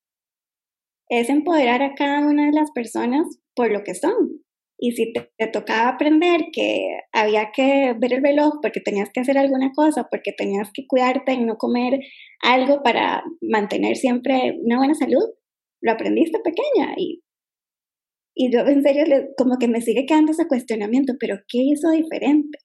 Es 1.09 1.29
empoderar 1.29 1.83
a 1.83 1.93
cada 1.93 2.25
una 2.25 2.47
de 2.47 2.53
las 2.53 2.71
personas 2.71 3.27
por 3.55 3.71
lo 3.71 3.83
que 3.83 3.95
son. 3.95 4.41
Y 4.77 4.91
si 4.91 5.13
te, 5.13 5.31
te, 5.37 5.47
tocaba 5.47 5.89
aprender 5.89 6.47
que 6.51 6.99
había 7.13 7.51
que 7.53 7.95
ver 7.97 8.13
el 8.13 8.23
reloj 8.23 8.55
porque 8.61 8.81
tenías 8.81 9.09
que 9.13 9.21
hacer 9.21 9.37
alguna 9.37 9.71
cosa, 9.73 10.07
porque 10.09 10.33
tenías 10.33 10.69
que 10.73 10.85
cuidarte 10.85 11.33
y 11.33 11.45
no 11.45 11.57
comer 11.57 11.99
algo 12.41 12.83
para 12.83 13.23
mantener 13.41 13.95
siempre 13.95 14.57
una 14.61 14.77
buena 14.77 14.93
salud, 14.93 15.23
lo 15.85 15.91
aprendiste 15.91 16.39
pequeña 16.39 16.95
y, 16.97 17.21
y 18.35 18.51
yo 18.51 18.61
en 18.61 18.81
serio 18.81 19.05
como 19.37 19.57
que 19.59 19.67
me 19.67 19.81
sigue 19.81 20.05
quedando 20.05 20.31
ese 20.31 20.47
cuestionamiento, 20.47 21.13
pero 21.19 21.37
¿qué 21.47 21.59
hizo 21.59 21.91
diferente? 21.91 22.57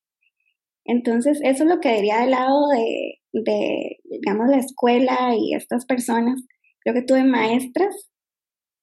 Entonces, 0.86 1.38
eso 1.44 1.64
es 1.64 1.68
lo 1.70 1.80
que 1.80 1.94
diría 1.94 2.20
del 2.20 2.30
lado 2.30 2.68
de, 2.68 3.20
de, 3.32 3.98
digamos, 4.04 4.48
la 4.48 4.58
escuela 4.58 5.34
y 5.38 5.54
estas 5.54 5.84
personas. 5.84 6.40
Creo 6.80 6.94
que 6.94 7.02
tuve 7.02 7.22
maestras 7.24 8.10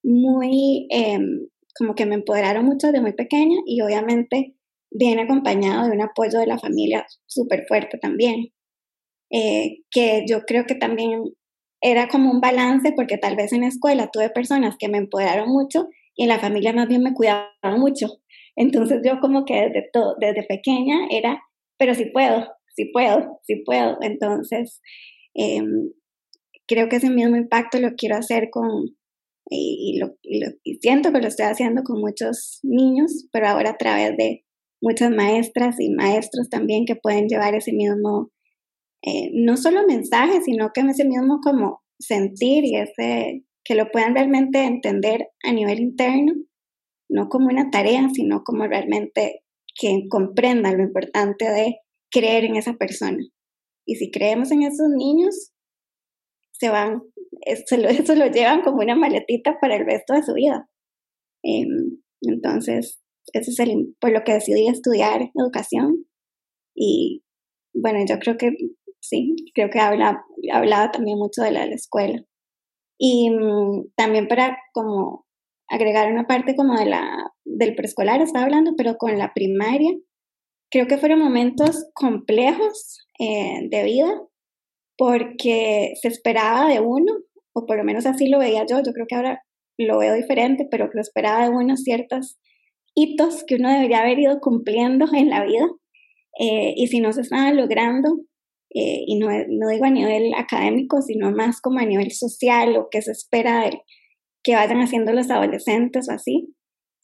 muy, 0.04 0.88
em, 0.92 1.48
como 1.78 1.96
que 1.96 2.06
me 2.06 2.16
empoderaron 2.16 2.66
mucho 2.66 2.92
de 2.92 3.02
muy 3.02 3.14
pequeña 3.14 3.58
y 3.66 3.82
obviamente 3.82 4.56
viene 4.92 5.24
acompañado 5.24 5.88
de 5.88 5.96
un 5.96 6.02
apoyo 6.02 6.40
de 6.40 6.48
la 6.48 6.60
familia 6.60 7.06
súper 7.26 7.66
fuerte 7.68 7.98
también. 7.98 8.54
Eh, 9.32 9.80
que 9.92 10.24
yo 10.30 10.42
creo 10.46 10.66
que 10.66 10.76
también 10.76 11.24
era 11.82 12.08
como 12.08 12.32
un 12.32 12.42
balance 12.42 12.92
porque 12.96 13.18
tal 13.18 13.36
vez 13.36 13.54
en 13.54 13.62
la 13.62 13.68
escuela 13.68 14.10
tuve 14.12 14.30
personas 14.30 14.76
que 14.80 14.90
me 14.90 14.98
empoderaron 14.98 15.50
mucho 15.50 15.88
y 16.16 16.24
en 16.24 16.30
la 16.30 16.40
familia 16.40 16.74
más 16.74 16.88
bien 16.88 17.04
me 17.04 17.14
cuidaban 17.14 17.80
mucho. 17.80 18.08
Entonces 18.56 19.02
yo 19.06 19.20
como 19.20 19.46
que 19.46 19.54
desde, 19.54 19.90
desde 20.20 20.44
pequeña 20.44 21.08
era, 21.12 21.42
pero 21.78 21.94
si 21.94 22.06
puedo, 22.06 22.48
si 22.76 22.86
puedo, 22.86 23.40
si 23.44 23.58
puedo. 23.58 23.98
Entonces 24.02 24.82
em, 25.36 25.92
creo 26.68 26.90
que 26.90 26.98
ese 26.98 27.10
mismo 27.10 27.38
impacto 27.38 27.80
lo 27.80 27.94
quiero 27.96 28.16
hacer 28.16 28.50
con, 28.52 28.98
y, 29.50 30.00
lo, 30.00 30.16
y, 30.24 30.76
siento 30.82 31.12
que 31.12 31.22
lo 31.22 31.28
estoy 31.28 31.46
haciendo 31.46 31.84
con 31.84 32.02
muchos 32.02 32.60
niños, 32.64 33.28
pero 33.32 33.48
ahora 33.48 33.72
a 33.72 33.78
través 33.78 34.18
de 34.18 34.44
muchas 34.82 35.12
maestras 35.12 35.80
y 35.80 35.90
maestros 35.92 36.50
también 36.50 36.86
que 36.86 36.96
pueden 36.96 37.28
llevar 37.28 37.56
ese 37.56 37.74
mismo 37.74 38.32
eh, 39.04 39.30
no 39.34 39.58
solo 39.58 39.86
mensajes, 39.88 40.46
sino 40.46 40.72
que 40.74 40.82
ese 40.82 41.06
mismo 41.06 41.40
como 41.42 41.82
sentir 42.00 42.66
y 42.66 42.76
ese 42.78 43.44
que 43.64 43.76
lo 43.76 43.92
puedan 43.92 44.16
realmente 44.16 44.64
entender 44.64 45.28
a 45.44 45.52
nivel 45.52 45.80
interno, 45.80 46.34
no 47.10 47.28
como 47.28 47.48
una 47.48 47.70
tarea, 47.70 48.08
sino 48.14 48.44
como 48.44 48.66
realmente 48.66 49.44
que 49.76 50.08
comprendan 50.10 50.78
lo 50.78 50.84
importante 50.84 51.46
de 51.46 51.78
creer 52.10 52.46
en 52.46 52.56
esa 52.56 52.74
persona. 52.74 53.20
Y 53.86 53.96
si 53.96 54.10
creemos 54.10 54.52
en 54.52 54.64
esos 54.64 54.88
niños, 54.90 55.52
se 56.54 56.70
van, 56.70 57.02
eso 57.42 57.78
lo, 57.78 57.90
eso 57.90 58.16
lo 58.16 58.28
llevan 58.28 58.62
como 58.62 58.78
una 58.78 58.96
maletita 58.96 59.58
para 59.60 59.76
el 59.76 59.86
resto 59.86 60.14
de 60.14 60.24
su 60.24 60.34
vida. 60.34 60.70
Em, 61.44 62.02
entonces, 62.22 63.00
eso 63.34 63.52
es 63.52 63.60
el, 63.60 63.96
por 64.00 64.12
lo 64.12 64.24
que 64.24 64.34
decidí 64.34 64.68
estudiar 64.68 65.30
educación. 65.36 66.06
Y 66.76 67.24
bueno, 67.74 68.00
yo 68.08 68.18
creo 68.20 68.38
que 68.38 68.52
sí, 69.10 69.36
creo 69.54 69.70
que 69.70 69.80
habla, 69.80 70.24
hablaba 70.52 70.92
también 70.92 71.18
mucho 71.18 71.42
de 71.42 71.52
la, 71.52 71.66
escuela. 71.66 72.24
Y 73.00 73.30
mm, 73.30 73.92
también 73.96 74.28
para 74.28 74.58
como 74.74 75.26
agregar 75.68 76.12
una 76.12 76.28
parte 76.28 76.56
como 76.56 76.78
de 76.78 76.86
la, 76.86 77.32
del 77.46 77.76
preescolar, 77.76 78.22
estaba 78.22 78.46
hablando, 78.46 78.74
pero 78.78 78.98
con 78.98 79.18
la 79.18 79.34
primaria, 79.34 79.92
creo 80.72 80.88
que 80.88 80.98
fueron 80.98 81.20
momentos 81.20 81.90
complejos 81.94 83.06
eh, 83.20 83.68
de 83.70 83.84
vida, 83.84 84.22
porque 84.98 85.94
se 86.02 86.08
esperaba 86.08 86.68
de 86.68 86.80
uno, 86.80 87.14
o 87.54 87.66
por 87.66 87.78
lo 87.78 87.84
menos 87.84 88.06
así 88.06 88.30
lo 88.30 88.40
veía 88.40 88.66
yo, 88.66 88.82
yo 88.84 88.94
creo 88.94 89.06
que 89.08 89.16
ahora 89.16 89.44
lo 89.78 90.00
veo 90.00 90.16
diferente, 90.16 90.68
pero 90.70 90.90
que 90.90 90.96
se 90.96 91.02
esperaba 91.02 91.44
de 91.44 91.50
uno 91.50 91.78
ciertos 91.78 92.40
hitos 92.96 93.44
que 93.46 93.56
uno 93.56 93.70
debería 93.70 94.00
haber 94.00 94.20
ido 94.20 94.40
cumpliendo 94.40 95.06
en 95.14 95.30
la 95.30 95.44
vida, 95.46 95.68
eh, 96.40 96.74
y 96.76 96.88
si 96.88 97.00
no 97.00 97.14
se 97.14 97.22
estaba 97.22 97.52
logrando, 97.52 98.20
eh, 98.80 99.04
y 99.06 99.18
no, 99.18 99.28
no, 99.30 99.70
digo 99.70 99.86
a 99.86 99.90
nivel 99.90 100.34
académico, 100.36 101.02
sino 101.02 101.32
más 101.32 101.62
como 101.62 101.80
a 101.80 101.86
nivel 101.86 102.12
social, 102.12 102.76
o 102.78 102.90
que 102.90 103.02
se 103.02 103.12
espera 103.12 103.62
de, 103.62 103.82
que 104.44 104.56
vayan 104.56 104.82
haciendo 104.82 105.14
los 105.14 105.30
adolescentes 105.30 106.10
o 106.10 106.14
así, 106.14 106.54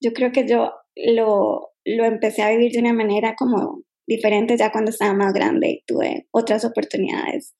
yo 0.02 0.14
creo 0.14 0.32
que 0.32 0.48
yo 0.48 0.72
lo, 0.96 1.70
lo 1.86 2.06
empecé 2.06 2.42
a 2.42 2.52
vivir 2.52 2.72
de 2.72 2.80
una 2.80 2.94
manera 2.94 3.36
como 3.38 3.84
diferente 4.08 4.58
ya 4.58 4.72
cuando 4.72 4.92
estaba 4.92 5.14
más 5.14 5.34
grande 5.34 5.70
y 5.70 5.84
tuve 5.86 6.28
otras 6.32 6.66
oportunidades 6.66 7.56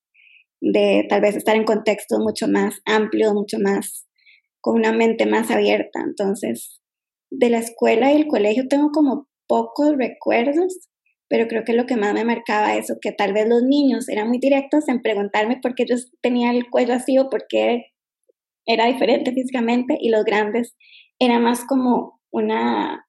de 0.62 1.06
tal 1.10 1.22
vez 1.22 1.36
estar 1.36 1.56
en 1.56 1.66
contextos 1.66 2.20
mucho 2.20 2.48
más 2.48 2.80
amplios, 2.86 3.34
mucho 3.34 3.58
más, 3.60 4.08
con 4.62 4.76
una 4.76 4.94
mente 4.94 5.26
más 5.26 5.52
abierta. 5.52 6.00
Entonces, 6.02 6.80
de 7.30 7.50
la 7.50 7.58
escuela 7.58 8.14
y 8.14 8.16
el 8.16 8.28
colegio 8.28 8.68
tengo 8.70 8.92
como 8.92 9.28
pocos 9.48 9.94
recuerdos, 9.98 10.80
pero 11.34 11.48
creo 11.48 11.64
que 11.64 11.74
lo 11.74 11.88
que 11.88 11.96
más 11.96 12.14
me 12.14 12.24
marcaba 12.24 12.76
eso, 12.76 13.00
que 13.02 13.12
tal 13.12 13.34
vez 13.34 13.48
los 13.50 13.64
niños 13.64 14.08
eran 14.08 14.28
muy 14.28 14.38
directos 14.38 14.88
en 14.88 15.02
preguntarme 15.02 15.58
por 15.60 15.74
qué 15.74 15.84
yo 15.84 15.96
tenía 16.22 16.52
el 16.52 16.70
cuello 16.70 16.94
así 16.94 17.18
o 17.18 17.28
por 17.28 17.48
qué 17.50 17.88
era 18.68 18.86
diferente 18.86 19.34
físicamente 19.34 19.98
y 20.00 20.10
los 20.12 20.26
grandes 20.26 20.76
era 21.18 21.40
más 21.40 21.66
como 21.66 22.22
una, 22.30 23.08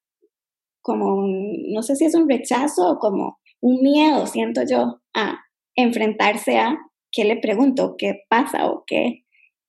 como 0.81 1.23
no 1.23 1.83
sé 1.83 1.95
si 1.95 2.05
es 2.05 2.15
un 2.15 2.27
rechazo 2.27 2.93
o 2.93 2.97
como 2.97 3.37
un 3.61 3.83
miedo, 3.83 4.25
siento 4.25 4.63
yo, 4.67 5.01
a 5.13 5.37
enfrentarse 5.75 6.57
a 6.57 6.79
qué 7.11 7.25
le 7.25 7.37
pregunto, 7.37 7.93
qué 7.95 8.23
pasa 8.27 8.71
o 8.71 8.85
qué, 8.87 9.23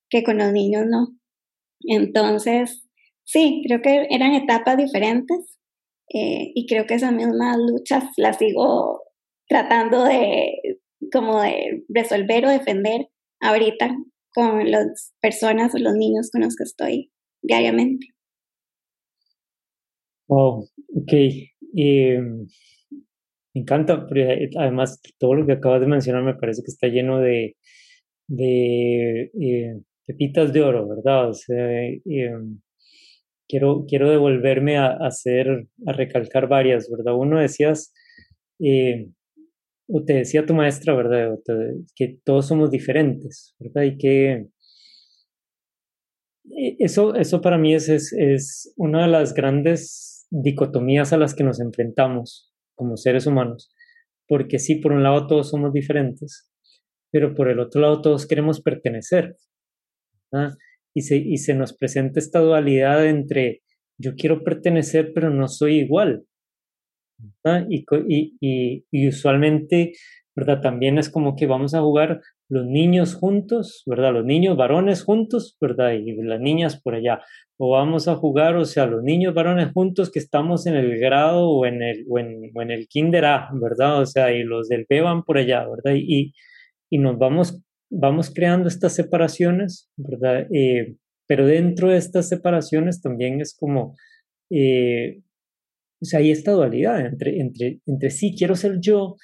que 0.08 0.24
con 0.24 0.38
los 0.38 0.50
niños 0.50 0.86
no. 0.88 1.08
Entonces, 1.80 2.88
sí, 3.22 3.62
creo 3.66 3.82
que 3.82 4.06
eran 4.08 4.32
etapas 4.32 4.78
diferentes 4.78 5.58
eh, 6.12 6.52
y 6.54 6.66
creo 6.66 6.86
que 6.86 6.94
esas 6.94 7.12
mismas 7.12 7.56
luchas 7.58 8.04
las 8.16 8.38
sigo 8.38 9.02
tratando 9.48 10.04
de 10.04 10.78
como 11.12 11.40
de 11.42 11.84
resolver 11.88 12.46
o 12.46 12.50
defender 12.50 13.08
ahorita 13.40 13.96
con 14.34 14.70
las 14.70 15.14
personas 15.20 15.74
o 15.74 15.78
los 15.78 15.94
niños 15.94 16.30
con 16.30 16.42
los 16.42 16.56
que 16.56 16.64
estoy 16.64 17.10
diariamente. 17.42 18.08
Oh, 20.28 20.66
ok. 20.94 21.12
Em, 21.74 22.46
me 23.54 23.60
encanta, 23.60 24.06
además 24.58 25.00
todo 25.18 25.34
lo 25.34 25.46
que 25.46 25.52
acabas 25.52 25.80
de 25.80 25.86
mencionar 25.86 26.22
me 26.22 26.34
parece 26.34 26.62
que 26.62 26.70
está 26.70 26.88
lleno 26.88 27.20
de, 27.20 27.56
de 28.28 29.30
eh, 29.40 29.80
pepitas 30.06 30.52
de 30.52 30.62
oro, 30.62 30.88
¿verdad? 30.88 31.30
O 31.30 31.34
em, 32.04 32.60
quiero, 33.48 33.84
quiero 33.88 34.10
devolverme 34.10 34.76
a, 34.78 34.88
hacer, 34.88 35.68
a 35.86 35.92
recalcar 35.92 36.48
varias, 36.48 36.90
¿verdad? 36.90 37.14
Uno 37.16 37.40
decías, 37.40 37.92
eh, 38.60 39.08
o 39.88 40.04
te 40.04 40.14
decía 40.14 40.46
tu 40.46 40.54
maestra, 40.54 40.94
¿verdad? 40.94 41.38
que 41.94 42.18
todos 42.24 42.46
somos 42.48 42.70
diferentes, 42.70 43.54
¿verdad? 43.58 43.82
Y 43.82 43.98
que 43.98 44.32
eh, 46.56 46.76
eso, 46.78 47.14
eso 47.14 47.40
para 47.40 47.58
mí 47.58 47.74
es, 47.74 47.88
es, 47.88 48.12
es 48.12 48.72
una 48.76 49.02
de 49.02 49.08
las 49.08 49.34
grandes 49.34 50.26
dicotomías 50.30 51.12
a 51.12 51.18
las 51.18 51.34
que 51.34 51.44
nos 51.44 51.60
enfrentamos 51.60 52.52
como 52.74 52.96
seres 52.96 53.26
humanos, 53.26 53.72
porque 54.28 54.58
sí, 54.58 54.76
por 54.76 54.92
un 54.92 55.02
lado 55.02 55.26
todos 55.26 55.50
somos 55.50 55.72
diferentes, 55.72 56.50
pero 57.12 57.34
por 57.34 57.48
el 57.48 57.60
otro 57.60 57.80
lado 57.80 58.02
todos 58.02 58.26
queremos 58.26 58.60
pertenecer. 58.60 59.36
Y, 60.96 61.02
se, 61.02 61.16
y 61.18 61.36
se 61.36 61.52
nos 61.52 61.76
presenta 61.76 62.18
esta 62.18 62.40
dualidad 62.40 63.06
entre 63.06 63.60
yo 63.98 64.14
quiero 64.16 64.42
pertenecer, 64.42 65.12
pero 65.14 65.28
no 65.30 65.46
soy 65.46 65.80
igual. 65.80 66.24
Y, 67.68 67.84
y, 68.40 68.84
y, 68.90 69.08
usualmente, 69.08 69.92
¿verdad? 70.34 70.60
También 70.60 70.98
es 70.98 71.10
como 71.10 71.36
que 71.36 71.46
vamos 71.46 71.74
a 71.74 71.80
jugar 71.80 72.20
los 72.48 72.66
niños 72.66 73.14
juntos, 73.14 73.82
¿verdad? 73.86 74.12
Los 74.12 74.24
niños 74.24 74.56
varones 74.56 75.02
juntos, 75.02 75.56
¿verdad? 75.60 75.92
Y 75.92 76.14
las 76.22 76.40
niñas 76.40 76.80
por 76.80 76.94
allá. 76.94 77.20
O 77.58 77.70
vamos 77.70 78.06
a 78.08 78.16
jugar, 78.16 78.56
o 78.56 78.64
sea, 78.64 78.86
los 78.86 79.02
niños 79.02 79.34
varones 79.34 79.72
juntos 79.72 80.10
que 80.10 80.18
estamos 80.18 80.66
en 80.66 80.76
el 80.76 80.98
grado 80.98 81.48
o 81.48 81.66
en 81.66 81.82
el, 81.82 82.04
o 82.08 82.18
en, 82.18 82.50
o 82.54 82.62
en 82.62 82.70
el 82.70 82.86
kinder 82.88 83.24
A, 83.24 83.50
¿verdad? 83.54 84.00
O 84.00 84.06
sea, 84.06 84.32
y 84.32 84.42
los 84.44 84.68
del 84.68 84.86
B 84.88 85.00
van 85.00 85.24
por 85.24 85.38
allá, 85.38 85.66
¿verdad? 85.68 85.94
Y, 85.94 86.32
y 86.90 86.98
nos 86.98 87.18
vamos, 87.18 87.62
vamos 87.90 88.32
creando 88.34 88.68
estas 88.68 88.94
separaciones, 88.94 89.90
¿verdad? 89.96 90.46
Eh, 90.52 90.96
pero 91.26 91.46
dentro 91.46 91.90
de 91.90 91.98
estas 91.98 92.28
separaciones 92.28 93.00
también 93.00 93.40
es 93.40 93.54
como, 93.54 93.96
eh, 94.50 95.20
o 96.00 96.04
sea, 96.04 96.20
hay 96.20 96.30
esta 96.30 96.52
dualidad 96.52 97.04
entre, 97.04 97.40
entre, 97.40 97.80
entre 97.86 98.10
sí, 98.10 98.34
quiero 98.36 98.54
ser 98.54 98.78
yo, 98.80 99.16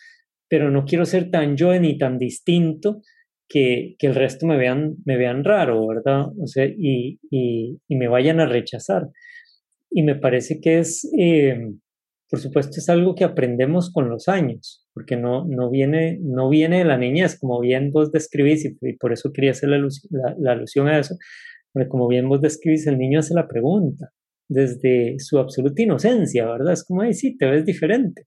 pero 0.49 0.71
no 0.71 0.85
quiero 0.85 1.05
ser 1.05 1.31
tan 1.31 1.57
yo 1.57 1.79
ni 1.79 1.97
tan 1.99 2.19
distinto 2.19 3.03
que, 3.49 3.97
que 3.99 4.07
el 4.07 4.15
resto 4.15 4.47
me 4.47 4.57
vean, 4.57 4.97
me 5.05 5.17
vean 5.17 5.45
raro, 5.45 5.87
¿verdad? 5.87 6.27
O 6.39 6.47
sea, 6.47 6.67
y, 6.67 7.19
y, 7.31 7.79
me 7.89 8.09
vayan 8.09 8.41
a 8.41 8.47
rechazar. 8.47 9.09
Y 9.91 10.03
me 10.03 10.15
parece 10.15 10.61
que 10.61 10.79
es, 10.79 11.11
eh, 11.19 11.71
por 12.33 12.41
supuesto, 12.41 12.79
es 12.79 12.89
algo 12.89 13.15
que 13.15 13.25
aprendemos 13.25 13.93
con 13.93 14.09
los 14.09 14.27
años, 14.27 14.89
porque 14.95 15.17
no, 15.17 15.45
no, 15.45 15.69
viene, 15.69 16.19
no 16.23 16.49
viene 16.49 16.79
de 16.79 16.87
la 16.87 16.97
niñez, 16.97 17.39
como 17.39 17.61
bien 17.61 17.93
vos 17.93 18.11
describís, 18.11 18.65
y, 18.65 18.95
por 18.95 19.13
eso 19.13 19.35
quería 19.35 19.51
hacer 19.51 19.69
la, 19.69 19.77
la, 19.77 20.35
la 20.39 20.53
alusión 20.53 20.89
a 20.89 20.99
eso, 20.99 21.15
porque 21.75 21.91
como 21.91 22.09
bien 22.09 22.31
vos 22.31 22.41
describís, 22.41 22.87
el 22.87 22.97
niño 22.97 23.19
hace 23.19 23.35
la 23.35 23.47
pregunta 23.47 24.13
desde 24.49 25.17
su 25.19 25.39
absoluta 25.39 25.83
inocencia, 25.83 26.47
¿verdad? 26.47 26.73
Es 26.73 26.85
como, 26.85 27.03
ay, 27.03 27.13
sí, 27.13 27.37
te 27.37 27.45
ves 27.45 27.67
diferente, 27.67 28.25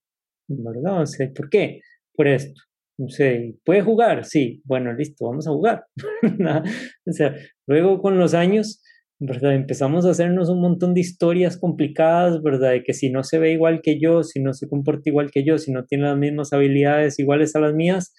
¿verdad? 0.48 1.02
O 1.02 1.06
sea, 1.08 1.28
¿por 1.34 1.50
qué? 1.50 1.80
por 2.16 2.28
esto. 2.28 2.62
No 2.98 3.10
sé, 3.10 3.56
¿puede 3.66 3.82
jugar? 3.82 4.24
Sí, 4.24 4.62
bueno, 4.66 4.94
listo, 4.94 5.26
vamos 5.26 5.48
a 5.48 5.52
jugar. 5.52 5.84
o 7.08 7.12
sea, 7.12 7.36
luego 7.66 8.04
con 8.04 8.20
los 8.20 8.36
años, 8.36 8.84
¿verdad? 9.20 9.56
Empezamos 9.56 10.06
a 10.06 10.12
hacernos 10.12 10.50
un 10.50 10.62
montón 10.62 10.94
de 10.94 11.02
historias 11.02 11.58
complicadas, 11.58 12.42
¿verdad? 12.42 12.72
De 12.72 12.84
que 12.84 12.94
si 12.94 13.10
no 13.10 13.24
se 13.24 13.40
ve 13.40 13.52
igual 13.52 13.82
que 13.82 14.00
yo, 14.00 14.24
si 14.24 14.42
no 14.42 14.54
se 14.54 14.68
comporta 14.68 15.10
igual 15.10 15.32
que 15.32 15.44
yo, 15.44 15.58
si 15.58 15.72
no 15.72 15.86
tiene 15.86 16.06
las 16.06 16.18
mismas 16.18 16.54
habilidades 16.54 17.20
iguales 17.20 17.56
a 17.56 17.62
las 17.62 17.74
mías, 17.74 18.14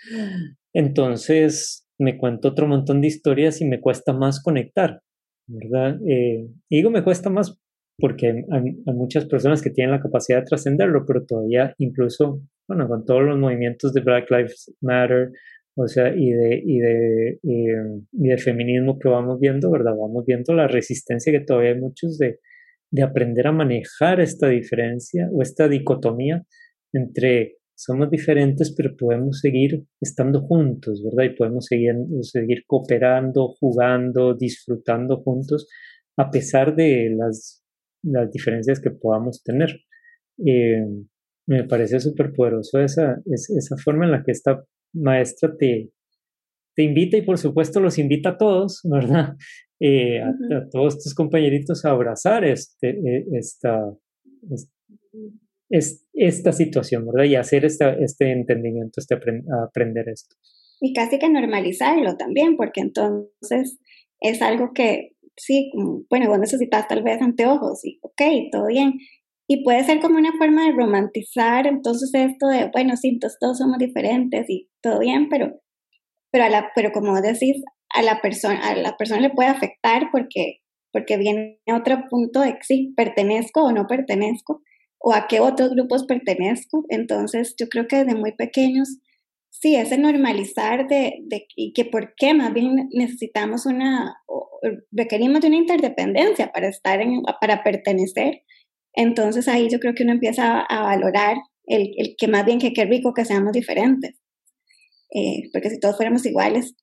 entonces 0.73 1.87
me 1.99 2.19
cuento 2.19 2.49
otro 2.49 2.67
montón 2.67 3.01
de 3.01 3.09
historias 3.09 3.61
y 3.61 3.67
me 3.67 3.81
cuesta 3.81 4.13
más 4.13 4.43
conectar, 4.43 5.01
¿verdad? 5.47 5.99
Eh, 6.09 6.49
digo, 6.71 6.91
me 6.91 7.03
cuesta 7.05 7.31
más 7.31 7.59
porque 7.99 8.45
hay, 8.51 8.63
muchas 8.95 9.25
personas 9.27 9.63
que 9.63 9.71
tienen 9.71 9.93
la 9.93 10.03
capacidad 10.03 10.41
de 10.41 10.45
trascenderlo, 10.47 11.05
pero 11.07 11.25
todavía 11.25 11.75
incluso, 11.79 12.43
bueno, 12.69 12.89
con 12.89 13.05
todos 13.05 13.23
los 13.23 13.39
movimientos 13.39 13.93
de 13.93 14.03
Black 14.03 14.31
Lives 14.31 14.75
Matter, 14.81 15.31
o 15.77 15.87
sea, 15.89 16.15
y 16.15 16.31
de, 16.31 16.63
y 16.65 16.79
de, 16.79 17.39
y, 17.43 17.67
de 18.13 18.39
feminismo 18.39 18.99
que 18.99 19.09
vamos 19.09 19.39
viendo, 19.41 19.71
¿verdad? 19.71 19.93
Vamos 19.97 20.25
viendo 20.27 20.55
la 20.55 20.69
resistencia 20.69 21.33
que 21.33 21.45
todavía 21.45 21.73
hay 21.73 21.81
muchos 21.81 22.19
de, 22.19 22.41
de 22.91 23.03
aprender 23.03 23.47
a 23.47 23.53
manejar 23.53 24.21
esta 24.21 24.49
diferencia 24.49 25.29
o 25.33 25.43
esta 25.43 25.69
dicotomía 25.69 26.45
entre 26.93 27.57
somos 27.75 28.11
diferentes, 28.11 28.75
pero 28.75 28.97
podemos 28.97 29.41
seguir 29.41 29.85
estando 30.01 30.41
juntos, 30.41 31.05
¿verdad? 31.05 31.31
Y 31.31 31.37
podemos 31.37 31.67
seguir, 31.67 31.95
seguir 32.23 32.65
cooperando, 32.67 33.55
jugando, 33.61 34.35
disfrutando 34.35 35.19
juntos, 35.19 35.69
a 36.17 36.31
pesar 36.31 36.75
de 36.75 37.15
las 37.15 37.67
las 38.07 38.31
diferencias 38.31 38.81
que 38.81 38.91
podamos 38.91 39.43
tener. 39.43 39.81
Eh, 40.45 40.85
me 41.47 41.65
parece 41.65 42.01
súper 42.01 42.33
poderoso 42.33 42.81
esa, 42.81 43.21
esa 43.27 43.77
forma 43.77 44.05
en 44.05 44.13
la 44.13 44.23
que 44.25 44.33
esta 44.33 44.65
maestra 44.93 45.57
te, 45.57 45.91
te 46.75 46.83
invita 46.83 47.17
y 47.17 47.23
por 47.23 47.39
supuesto 47.39 47.81
los 47.81 47.99
invita 47.99 48.31
a 48.31 48.37
todos, 48.39 48.81
¿verdad? 48.85 49.35
Eh, 49.81 50.21
a, 50.21 50.33
todos 50.71 51.03
tus 51.03 51.15
compañeritos 51.15 51.85
a 51.85 51.91
abrazar 51.91 52.45
este, 52.45 52.91
e, 52.91 53.27
esta, 53.33 53.83
esta 55.69 56.53
situación, 56.53 57.07
¿verdad? 57.07 57.25
Y 57.25 57.37
hacer 57.37 57.65
esta, 57.65 57.93
este 57.95 58.33
entendimiento, 58.33 59.01
este 59.01 59.15
aprender 59.65 60.09
esto. 60.09 60.37
Y 60.81 60.93
casi 60.93 61.19
que 61.19 61.29
normalizarlo 61.29 62.17
también, 62.17 62.57
porque 62.57 62.81
entonces 62.81 63.79
es 64.21 64.43
algo 64.43 64.73
que 64.75 65.17
sí, 65.37 65.71
bueno, 66.11 66.29
vos 66.29 66.39
necesitas 66.39 66.89
tal 66.89 67.03
vez 67.03 67.21
anteojos 67.21 67.85
y 67.85 67.99
ok, 68.03 68.51
todo 68.51 68.67
bien. 68.67 68.95
Y 69.49 69.63
puede 69.63 69.85
ser 69.85 70.01
como 70.01 70.19
una 70.19 70.33
forma 70.39 70.67
de 70.67 70.73
romantizar 70.73 71.67
entonces 71.67 72.11
esto 72.15 72.49
de, 72.49 72.69
bueno, 72.73 72.97
sí, 72.97 73.19
todos 73.41 73.59
somos 73.59 73.79
diferentes 73.79 74.49
y 74.49 74.69
todo 74.87 75.01
bien, 75.01 75.29
pero, 75.29 75.61
pero, 76.31 76.45
a 76.45 76.49
la, 76.49 76.71
pero 76.75 76.93
como 76.93 77.21
decís, 77.21 77.63
a 77.91 78.03
la, 78.03 78.21
persona, 78.21 78.61
a 78.69 78.77
la 78.77 78.97
persona 78.97 79.21
le 79.21 79.31
puede 79.31 79.49
afectar 79.49 80.11
porque, 80.13 80.61
porque 80.93 81.17
viene 81.17 81.59
a 81.69 81.77
otro 81.77 82.05
punto 82.09 82.41
de 82.41 82.57
si 82.63 82.93
pertenezco 82.97 83.65
o 83.65 83.73
no 83.73 83.87
pertenezco, 83.87 84.63
o 84.99 85.13
a 85.13 85.27
qué 85.27 85.41
otros 85.41 85.71
grupos 85.71 86.05
pertenezco. 86.07 86.85
Entonces 86.89 87.55
yo 87.59 87.69
creo 87.69 87.89
que 87.89 88.05
desde 88.05 88.15
muy 88.15 88.33
pequeños 88.33 88.99
sí, 89.51 89.75
ese 89.75 89.99
normalizar 89.99 90.87
de, 90.87 91.15
de 91.23 91.47
que 91.75 91.85
por 91.85 92.15
qué 92.17 92.35
más 92.35 92.53
bien 92.53 92.89
necesitamos 92.93 93.67
una, 93.67 94.17
requerimos 94.93 95.41
de 95.41 95.49
una 95.49 95.57
interdependencia 95.57 96.53
para 96.53 96.69
estar 96.69 97.01
en, 97.01 97.23
para 97.41 97.63
pertenecer. 97.65 98.43
Entonces 98.95 99.49
ahí 99.49 99.69
yo 99.69 99.81
creo 99.81 99.95
que 99.95 100.05
uno 100.05 100.13
empieza 100.13 100.61
a, 100.61 100.83
valorar 100.83 101.37
el, 101.67 101.93
el, 101.97 102.15
que 102.17 102.29
más 102.29 102.45
bien 102.45 102.59
que 102.59 102.73
qué 102.73 102.85
rico 102.85 103.15
que 103.15 103.25
seamos 103.25 103.53
diferentes. 103.53 104.17
Eh, 105.15 105.49
porque 105.53 105.71
si 105.71 105.81
todos 105.81 105.97
fuéramos 105.97 106.27
iguales, 106.27 106.75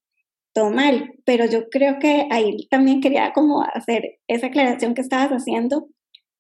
todo 0.54 0.70
mal. 0.70 1.14
Pero 1.26 1.46
yo 1.46 1.70
creo 1.70 2.00
que 2.00 2.28
ahí 2.32 2.68
también 2.70 3.02
quería 3.02 3.32
como 3.34 3.64
hacer 3.64 4.20
esa 4.28 4.48
aclaración 4.48 4.94
que 4.94 5.02
estabas 5.02 5.32
haciendo 5.32 5.88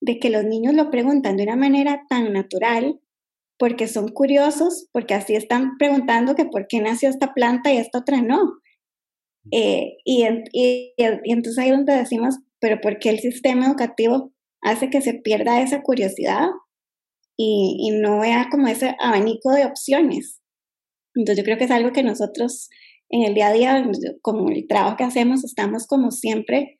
de 0.01 0.19
que 0.19 0.29
los 0.29 0.43
niños 0.43 0.73
lo 0.73 0.91
preguntan 0.91 1.37
de 1.37 1.43
una 1.43 1.55
manera 1.55 2.03
tan 2.09 2.33
natural 2.33 2.99
porque 3.57 3.87
son 3.87 4.09
curiosos, 4.09 4.87
porque 4.91 5.13
así 5.13 5.35
están 5.35 5.77
preguntando 5.77 6.35
que 6.35 6.45
por 6.45 6.67
qué 6.67 6.81
nació 6.81 7.09
esta 7.09 7.33
planta 7.33 7.71
y 7.71 7.77
esta 7.77 7.99
otra 7.99 8.21
no. 8.21 8.59
Eh, 9.51 9.97
y, 10.03 10.25
y, 10.51 10.93
entonces 10.97 11.57
ahí 11.57 11.71
donde 11.71 11.95
decimos, 11.95 12.39
pero 12.59 12.81
¿por 12.81 12.99
qué 12.99 13.09
el 13.09 13.19
sistema 13.19 13.67
educativo 13.67 14.33
hace 14.61 14.89
que 14.89 15.01
se 15.01 15.13
pierda 15.13 15.61
esa 15.61 15.81
curiosidad 15.81 16.47
y, 17.37 17.77
y 17.79 17.91
no 17.91 18.19
vea 18.19 18.47
como 18.51 18.67
ese 18.67 18.95
abanico 18.99 19.51
de 19.51 19.65
opciones? 19.65 20.42
Entonces 21.15 21.37
yo 21.37 21.45
creo 21.45 21.57
que 21.57 21.65
es 21.65 21.71
algo 21.71 21.91
que 21.91 22.03
nosotros 22.03 22.69
en 23.09 23.23
el 23.23 23.33
día 23.33 23.47
a 23.49 23.53
día, 23.53 23.91
como 24.21 24.49
el 24.49 24.67
trabajo 24.67 24.97
que 24.97 25.03
hacemos, 25.03 25.43
estamos 25.43 25.85
como 25.85 26.11
siempre 26.11 26.79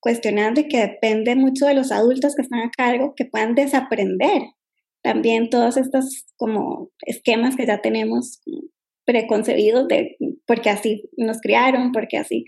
cuestionando 0.00 0.60
y 0.60 0.68
que 0.68 0.80
depende 0.80 1.34
mucho 1.34 1.66
de 1.66 1.74
los 1.74 1.92
adultos 1.92 2.34
que 2.34 2.42
están 2.42 2.60
a 2.60 2.70
cargo 2.70 3.14
que 3.16 3.24
puedan 3.24 3.54
desaprender 3.54 4.42
también 5.02 5.50
todos 5.50 5.76
estos 5.76 6.24
como 6.36 6.90
esquemas 7.02 7.56
que 7.56 7.66
ya 7.66 7.82
tenemos 7.82 8.40
preconcebidos 9.04 9.86
de 9.88 10.16
porque 10.46 10.70
así 10.70 11.10
nos 11.16 11.40
criaron, 11.40 11.92
porque 11.92 12.16
así. 12.16 12.44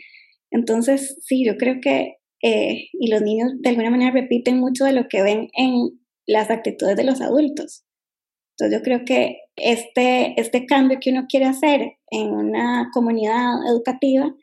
Entonces, 0.50 1.18
sí, 1.22 1.44
yo 1.44 1.56
creo 1.56 1.80
que, 1.82 2.16
eh, 2.42 2.88
y 2.92 3.10
los 3.10 3.20
niños 3.20 3.52
de 3.60 3.70
alguna 3.70 3.90
manera 3.90 4.10
repiten 4.10 4.58
mucho 4.58 4.84
de 4.84 4.92
lo 4.92 5.06
que 5.08 5.22
ven 5.22 5.48
en 5.52 6.00
las 6.26 6.50
actitudes 6.50 6.96
de 6.96 7.04
los 7.04 7.20
adultos. 7.20 7.85
Entonces, 8.58 8.78
yo 8.78 8.82
creo 8.82 9.04
que 9.04 9.40
este, 9.56 10.40
este 10.40 10.64
cambio 10.66 10.98
que 11.00 11.10
uno 11.10 11.26
quiere 11.28 11.46
hacer 11.46 11.96
en 12.10 12.30
una 12.30 12.90
comunidad 12.92 13.66
educativa 13.68 14.34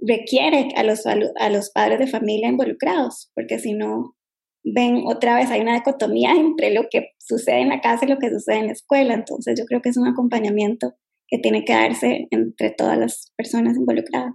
requiere 0.00 0.68
a 0.76 0.84
los, 0.84 1.04
a 1.06 1.50
los 1.50 1.70
padres 1.70 1.98
de 1.98 2.06
familia 2.06 2.48
involucrados, 2.48 3.32
porque 3.34 3.58
si 3.58 3.72
no, 3.72 4.14
ven 4.62 5.02
otra 5.06 5.34
vez, 5.34 5.50
hay 5.50 5.60
una 5.60 5.74
dicotomía 5.74 6.32
entre 6.36 6.72
lo 6.72 6.84
que 6.90 7.10
sucede 7.18 7.60
en 7.60 7.68
la 7.68 7.80
casa 7.80 8.04
y 8.04 8.08
lo 8.08 8.18
que 8.18 8.30
sucede 8.30 8.58
en 8.58 8.66
la 8.66 8.72
escuela. 8.72 9.14
Entonces 9.14 9.58
yo 9.58 9.64
creo 9.64 9.82
que 9.82 9.88
es 9.88 9.96
un 9.96 10.06
acompañamiento 10.06 10.94
que 11.26 11.38
tiene 11.38 11.64
que 11.64 11.74
darse 11.74 12.28
entre 12.30 12.70
todas 12.70 12.96
las 12.96 13.32
personas 13.36 13.76
involucradas. 13.76 14.34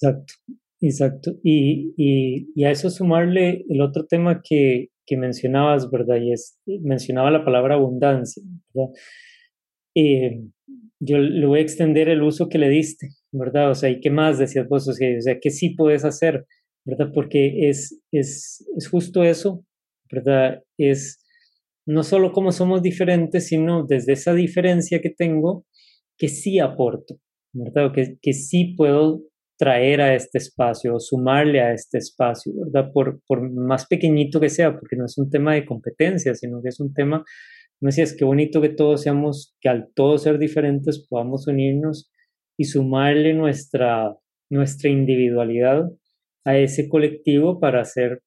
Exacto, 0.00 0.34
exacto. 0.80 1.32
Y, 1.42 1.94
y, 1.96 2.50
y 2.54 2.64
a 2.64 2.70
eso 2.70 2.90
sumarle 2.90 3.64
el 3.68 3.80
otro 3.80 4.06
tema 4.06 4.40
que, 4.42 4.88
que, 5.06 5.16
mencionabas, 5.16 5.90
¿verdad? 5.90 6.16
Y 6.20 6.32
es, 6.32 6.58
mencionaba 6.66 7.30
la 7.30 7.44
palabra 7.44 7.74
abundancia, 7.74 8.42
¿verdad? 8.74 8.92
Eh, 9.94 10.40
yo 11.00 11.18
le 11.18 11.46
voy 11.46 11.60
a 11.60 11.62
extender 11.62 12.08
el 12.08 12.22
uso 12.22 12.48
que 12.48 12.58
le 12.58 12.68
diste, 12.68 13.08
¿verdad? 13.32 13.70
O 13.70 13.74
sea, 13.74 13.88
¿y 13.90 14.00
qué 14.00 14.10
más 14.10 14.38
decías 14.38 14.68
vos? 14.68 14.88
O 14.88 14.92
sea, 14.92 15.38
¿qué 15.40 15.50
sí 15.50 15.70
puedes 15.70 16.04
hacer? 16.04 16.44
¿verdad? 16.88 17.10
Porque 17.12 17.68
es, 17.68 18.00
es, 18.12 18.66
es 18.74 18.88
justo 18.88 19.22
eso, 19.22 19.62
¿verdad? 20.10 20.62
Es 20.78 21.22
no 21.86 22.02
solo 22.02 22.32
cómo 22.32 22.50
somos 22.50 22.82
diferentes, 22.82 23.48
sino 23.48 23.84
desde 23.86 24.14
esa 24.14 24.32
diferencia 24.32 25.00
que 25.02 25.10
tengo, 25.10 25.66
que 26.16 26.28
sí 26.28 26.58
aporto, 26.58 27.20
¿verdad? 27.52 27.92
Que, 27.92 28.16
que 28.22 28.32
sí 28.32 28.74
puedo 28.74 29.20
traer 29.58 30.00
a 30.00 30.14
este 30.14 30.38
espacio 30.38 30.98
sumarle 31.00 31.60
a 31.60 31.72
este 31.74 31.98
espacio, 31.98 32.52
¿verdad? 32.64 32.90
Por, 32.92 33.20
por 33.26 33.50
más 33.50 33.86
pequeñito 33.86 34.40
que 34.40 34.48
sea, 34.48 34.72
porque 34.72 34.96
no 34.96 35.04
es 35.04 35.18
un 35.18 35.28
tema 35.28 35.54
de 35.54 35.66
competencia, 35.66 36.34
sino 36.34 36.62
que 36.62 36.68
es 36.68 36.78
un 36.80 36.94
tema, 36.94 37.24
no 37.80 37.88
es 37.88 38.16
qué 38.16 38.24
bonito 38.24 38.60
que 38.60 38.68
todos 38.68 39.02
seamos, 39.02 39.56
que 39.60 39.68
al 39.68 39.88
todos 39.94 40.22
ser 40.22 40.38
diferentes 40.38 41.04
podamos 41.08 41.48
unirnos 41.48 42.10
y 42.56 42.64
sumarle 42.64 43.34
nuestra, 43.34 44.16
nuestra 44.48 44.90
individualidad 44.90 45.90
a 46.44 46.56
ese 46.56 46.88
colectivo 46.88 47.58
para 47.58 47.80
hacer, 47.80 48.22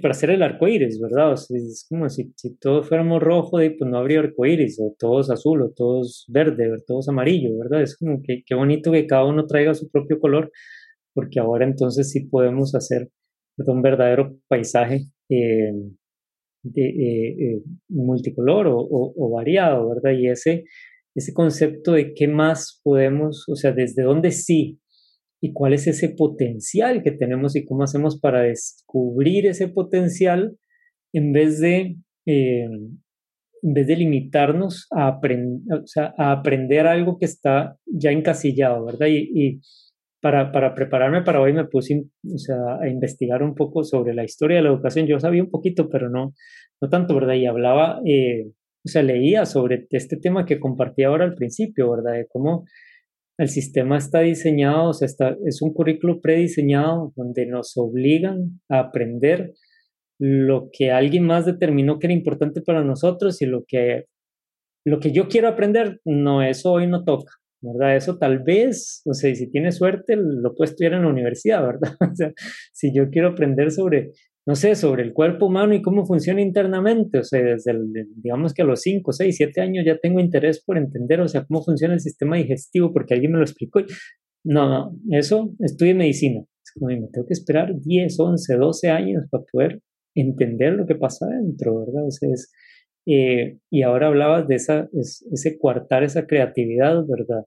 para 0.00 0.12
hacer 0.12 0.30
el 0.30 0.42
arco 0.42 0.66
iris, 0.66 1.00
¿verdad? 1.00 1.34
es 1.34 1.86
como 1.88 2.08
si, 2.08 2.32
si 2.36 2.56
todos 2.58 2.88
fuéramos 2.88 3.22
rojo, 3.22 3.58
pues 3.58 3.90
no 3.90 3.98
habría 3.98 4.20
arco 4.20 4.44
iris, 4.44 4.80
o 4.80 4.94
todos 4.98 5.30
azul, 5.30 5.62
o 5.62 5.70
todos 5.70 6.24
verde, 6.28 6.72
o 6.72 6.76
todos 6.84 7.08
amarillo, 7.08 7.56
¿verdad? 7.58 7.82
Es 7.82 7.96
como 7.96 8.20
que 8.22 8.42
qué 8.44 8.54
bonito 8.54 8.90
que 8.90 9.06
cada 9.06 9.24
uno 9.24 9.46
traiga 9.46 9.74
su 9.74 9.88
propio 9.90 10.18
color, 10.18 10.50
porque 11.14 11.38
ahora 11.38 11.64
entonces 11.64 12.10
sí 12.10 12.26
podemos 12.26 12.74
hacer 12.74 13.08
un 13.58 13.82
verdadero 13.82 14.36
paisaje 14.48 15.06
eh, 15.28 15.72
de, 16.64 16.82
eh, 16.82 17.36
eh, 17.38 17.62
multicolor 17.88 18.66
o, 18.66 18.76
o, 18.80 19.30
variado, 19.30 19.88
¿verdad? 19.88 20.18
Y 20.18 20.28
ese, 20.28 20.64
ese 21.14 21.32
concepto 21.32 21.92
de 21.92 22.14
qué 22.14 22.28
más 22.28 22.80
podemos, 22.82 23.44
o 23.48 23.54
sea, 23.54 23.72
desde 23.72 24.02
dónde 24.02 24.30
sí 24.32 24.80
y 25.44 25.52
cuál 25.52 25.72
es 25.74 25.88
ese 25.88 26.10
potencial 26.10 27.02
que 27.02 27.10
tenemos 27.10 27.56
y 27.56 27.64
cómo 27.64 27.82
hacemos 27.82 28.20
para 28.20 28.42
descubrir 28.42 29.46
ese 29.46 29.66
potencial 29.66 30.56
en 31.12 31.32
vez 31.32 31.58
de, 31.58 31.96
eh, 32.26 32.68
en 33.62 33.74
vez 33.74 33.88
de 33.88 33.96
limitarnos 33.96 34.86
a, 34.92 35.18
o 35.18 35.86
sea, 35.86 36.14
a 36.16 36.30
aprender 36.30 36.86
algo 36.86 37.18
que 37.18 37.24
está 37.24 37.76
ya 37.86 38.12
encasillado, 38.12 38.84
¿verdad? 38.84 39.08
Y, 39.10 39.60
para, 40.20 40.52
para, 40.52 40.76
prepararme 40.76 41.22
para 41.22 41.40
hoy 41.40 41.52
me 41.52 41.64
puse 41.64 42.04
o 42.32 42.38
sea, 42.38 42.78
a 42.80 42.88
investigar 42.88 43.42
un 43.42 43.56
poco 43.56 43.82
sobre 43.82 44.14
la 44.14 44.22
historia 44.22 44.58
de 44.58 44.62
la 44.62 44.68
educación. 44.68 45.08
Yo 45.08 45.18
sabía 45.18 45.42
un 45.42 45.50
poquito, 45.50 45.88
pero 45.88 46.08
no, 46.08 46.34
no 46.80 46.88
tanto, 46.88 47.16
¿verdad? 47.16 47.34
Y 47.34 47.46
hablaba, 47.46 48.00
eh, 48.06 48.46
o 48.84 48.88
sea, 48.88 49.02
leía 49.02 49.44
sobre 49.44 49.88
este 49.90 50.18
tema 50.18 50.46
que 50.46 50.60
compartí 50.60 51.02
ahora 51.02 51.24
al 51.24 51.34
principio, 51.34 51.90
¿verdad? 51.90 52.12
De 52.12 52.28
cómo 52.28 52.64
el 53.38 53.48
sistema 53.48 53.96
está 53.96 54.20
diseñado, 54.20 54.90
o 54.90 54.92
sea, 54.92 55.06
está, 55.06 55.36
es 55.46 55.62
un 55.62 55.72
currículo 55.72 56.20
prediseñado 56.20 57.12
donde 57.16 57.46
nos 57.46 57.76
obligan 57.76 58.60
a 58.68 58.80
aprender 58.80 59.54
lo 60.20 60.68
que 60.72 60.92
alguien 60.92 61.24
más 61.24 61.46
determinó 61.46 61.98
que 61.98 62.06
era 62.06 62.14
importante 62.14 62.62
para 62.62 62.84
nosotros 62.84 63.42
y 63.42 63.46
lo 63.46 63.64
que, 63.66 64.04
lo 64.84 65.00
que 65.00 65.12
yo 65.12 65.28
quiero 65.28 65.48
aprender, 65.48 66.00
no, 66.04 66.42
eso 66.42 66.72
hoy 66.72 66.86
no 66.86 67.04
toca, 67.04 67.32
¿verdad? 67.60 67.96
Eso 67.96 68.18
tal 68.18 68.40
vez, 68.40 69.02
o 69.04 69.14
sea, 69.14 69.34
si 69.34 69.50
tiene 69.50 69.72
suerte, 69.72 70.16
lo 70.16 70.54
puedo 70.54 70.70
estudiar 70.70 70.92
en 70.94 71.02
la 71.02 71.08
universidad, 71.08 71.62
¿verdad? 71.66 71.94
O 72.00 72.14
sea, 72.14 72.32
si 72.72 72.94
yo 72.94 73.10
quiero 73.10 73.30
aprender 73.30 73.70
sobre 73.70 74.12
no 74.46 74.56
sé, 74.56 74.74
sobre 74.74 75.04
el 75.04 75.12
cuerpo 75.12 75.46
humano 75.46 75.74
y 75.74 75.82
cómo 75.82 76.04
funciona 76.04 76.40
internamente. 76.40 77.18
O 77.18 77.24
sea, 77.24 77.40
desde, 77.42 77.72
digamos 78.16 78.54
que 78.54 78.62
a 78.62 78.64
los 78.64 78.80
5, 78.80 79.12
6, 79.12 79.36
7 79.36 79.60
años 79.60 79.84
ya 79.86 79.98
tengo 79.98 80.20
interés 80.20 80.62
por 80.64 80.78
entender, 80.78 81.20
o 81.20 81.28
sea, 81.28 81.44
cómo 81.44 81.62
funciona 81.62 81.94
el 81.94 82.00
sistema 82.00 82.36
digestivo, 82.36 82.92
porque 82.92 83.14
alguien 83.14 83.32
me 83.32 83.38
lo 83.38 83.44
explicó. 83.44 83.80
No, 84.44 84.68
no, 84.68 84.96
eso 85.10 85.54
estudio 85.60 85.94
medicina. 85.94 86.40
Es 86.40 86.72
como, 86.74 86.88
me 86.88 87.08
tengo 87.12 87.26
que 87.26 87.34
esperar 87.34 87.72
10, 87.78 88.18
11, 88.18 88.56
12 88.56 88.90
años 88.90 89.24
para 89.30 89.44
poder 89.52 89.80
entender 90.14 90.74
lo 90.74 90.86
que 90.86 90.96
pasa 90.96 91.26
adentro, 91.26 91.84
¿verdad? 91.86 92.06
O 92.06 92.10
sea, 92.10 92.28
es, 92.32 92.52
eh, 93.06 93.58
y 93.70 93.82
ahora 93.82 94.08
hablabas 94.08 94.48
de 94.48 94.56
esa, 94.56 94.88
ese 94.92 95.58
cuartar 95.58 96.02
esa 96.04 96.26
creatividad, 96.26 97.04
¿verdad? 97.06 97.44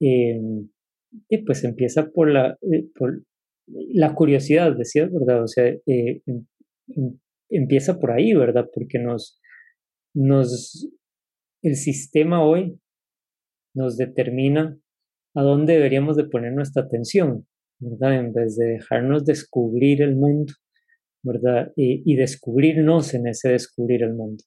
Eh, 0.00 0.40
y 1.28 1.38
pues 1.44 1.64
empieza 1.64 2.10
por 2.10 2.30
la, 2.30 2.58
eh, 2.72 2.86
por, 2.94 3.22
la 3.66 4.14
curiosidad, 4.14 4.76
decías, 4.76 5.10
¿verdad? 5.12 5.42
O 5.42 5.48
sea, 5.48 5.66
eh, 5.66 6.22
em, 6.26 6.46
em, 6.88 7.18
empieza 7.50 7.98
por 7.98 8.12
ahí, 8.12 8.34
¿verdad? 8.34 8.68
Porque 8.72 8.98
nos, 8.98 9.40
nos, 10.14 10.88
el 11.62 11.76
sistema 11.76 12.44
hoy 12.44 12.78
nos 13.74 13.96
determina 13.96 14.78
a 15.34 15.42
dónde 15.42 15.74
deberíamos 15.74 16.16
de 16.16 16.24
poner 16.24 16.52
nuestra 16.52 16.84
atención, 16.84 17.46
¿verdad? 17.78 18.18
En 18.18 18.32
vez 18.32 18.56
de 18.56 18.66
dejarnos 18.66 19.24
descubrir 19.24 20.02
el 20.02 20.16
mundo, 20.16 20.52
¿verdad? 21.22 21.72
Y, 21.76 22.02
y 22.10 22.16
descubrirnos 22.16 23.14
en 23.14 23.26
ese 23.26 23.50
descubrir 23.50 24.02
el 24.02 24.14
mundo. 24.14 24.42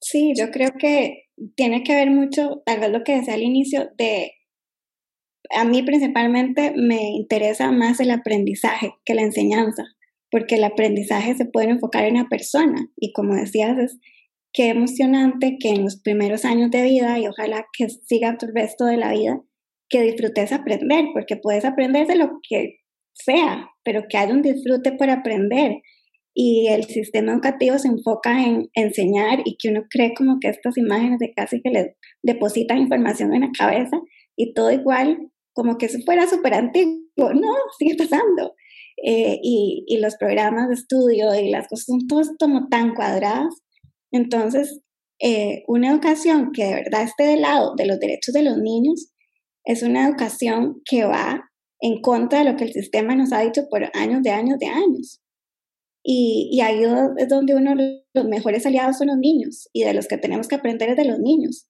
Sí, 0.00 0.32
yo 0.36 0.50
creo 0.50 0.70
que 0.78 1.24
tiene 1.56 1.82
que 1.82 1.94
ver 1.94 2.10
mucho, 2.10 2.62
tal 2.64 2.80
vez 2.80 2.90
lo 2.90 3.02
que 3.02 3.16
decía 3.16 3.34
al 3.34 3.42
inicio, 3.42 3.90
de 3.96 4.32
a 5.50 5.64
mí 5.64 5.82
principalmente 5.82 6.72
me 6.76 7.10
interesa 7.10 7.70
más 7.70 8.00
el 8.00 8.10
aprendizaje 8.10 8.94
que 9.04 9.14
la 9.14 9.22
enseñanza, 9.22 9.84
porque 10.30 10.56
el 10.56 10.64
aprendizaje 10.64 11.34
se 11.34 11.46
puede 11.46 11.70
enfocar 11.70 12.04
en 12.04 12.14
la 12.14 12.28
persona 12.28 12.88
y 12.96 13.12
como 13.12 13.34
decías, 13.34 13.78
es 13.78 13.98
qué 14.52 14.68
emocionante 14.68 15.56
que 15.58 15.70
en 15.70 15.84
los 15.84 16.00
primeros 16.00 16.44
años 16.44 16.70
de 16.70 16.82
vida 16.82 17.18
y 17.18 17.26
ojalá 17.26 17.66
que 17.76 17.88
siga 17.88 18.36
el 18.40 18.54
resto 18.54 18.84
de 18.84 18.96
la 18.96 19.12
vida, 19.12 19.42
que 19.88 20.02
disfrutes 20.02 20.52
aprender, 20.52 21.06
porque 21.12 21.36
puedes 21.36 21.64
aprender 21.64 22.06
de 22.06 22.16
lo 22.16 22.40
que 22.48 22.80
sea, 23.14 23.70
pero 23.84 24.02
que 24.08 24.18
haya 24.18 24.32
un 24.32 24.42
disfrute 24.42 24.92
por 24.92 25.10
aprender. 25.10 25.80
y 26.40 26.68
el 26.68 26.84
sistema 26.84 27.32
educativo 27.32 27.78
se 27.80 27.88
enfoca 27.88 28.44
en 28.44 28.68
enseñar 28.74 29.40
y 29.44 29.56
que 29.58 29.70
uno 29.70 29.86
cree 29.90 30.14
como 30.14 30.38
que 30.40 30.48
estas 30.48 30.78
imágenes 30.78 31.18
de 31.18 31.32
casi 31.34 31.60
que 31.60 31.70
le 31.70 31.96
depositan 32.22 32.78
información 32.78 33.34
en 33.34 33.40
la 33.40 33.50
cabeza 33.58 33.98
y 34.36 34.54
todo 34.54 34.70
igual, 34.70 35.18
como 35.58 35.76
que 35.76 35.88
fuera 35.88 36.28
súper 36.28 36.54
antiguo. 36.54 37.02
No, 37.16 37.52
sigue 37.76 37.96
pasando. 37.96 38.54
Eh, 39.04 39.40
y, 39.42 39.84
y, 39.88 39.98
los 39.98 40.14
programas 40.14 40.68
de 40.68 40.74
estudio 40.74 41.34
y 41.34 41.50
las 41.50 41.66
cosas 41.66 41.86
son 41.86 42.06
todas 42.06 42.30
como 42.38 42.68
tan 42.68 42.94
cuadradas. 42.94 43.52
Entonces, 44.12 44.80
eh, 45.20 45.64
una 45.66 45.90
educación 45.90 46.52
que 46.52 46.64
de 46.64 46.74
verdad 46.74 47.02
esté 47.02 47.24
del 47.24 47.42
lado 47.42 47.74
de 47.76 47.86
los 47.86 47.98
derechos 47.98 48.32
de 48.34 48.44
los 48.44 48.58
niños 48.58 49.10
es 49.64 49.82
una 49.82 50.06
educación 50.06 50.80
que 50.84 51.04
va 51.04 51.42
en 51.80 52.02
contra 52.02 52.38
de 52.38 52.52
lo 52.52 52.56
que 52.56 52.64
el 52.64 52.72
sistema 52.72 53.16
nos 53.16 53.32
ha 53.32 53.40
dicho 53.40 53.62
por 53.68 53.82
años 53.94 54.22
de 54.22 54.30
años 54.30 54.60
de 54.60 54.66
años. 54.66 55.20
Y, 56.04 56.50
y 56.52 56.60
ahí 56.60 56.84
es 57.16 57.28
donde 57.28 57.56
uno 57.56 57.74
los 58.14 58.24
mejores 58.26 58.64
aliados 58.64 58.98
son 58.98 59.08
los 59.08 59.18
niños 59.18 59.68
y 59.72 59.82
de 59.82 59.92
los 59.92 60.06
que 60.06 60.18
tenemos 60.18 60.46
que 60.46 60.54
aprender 60.54 60.90
es 60.90 60.96
de 60.96 61.04
los 61.04 61.18
niños. 61.18 61.66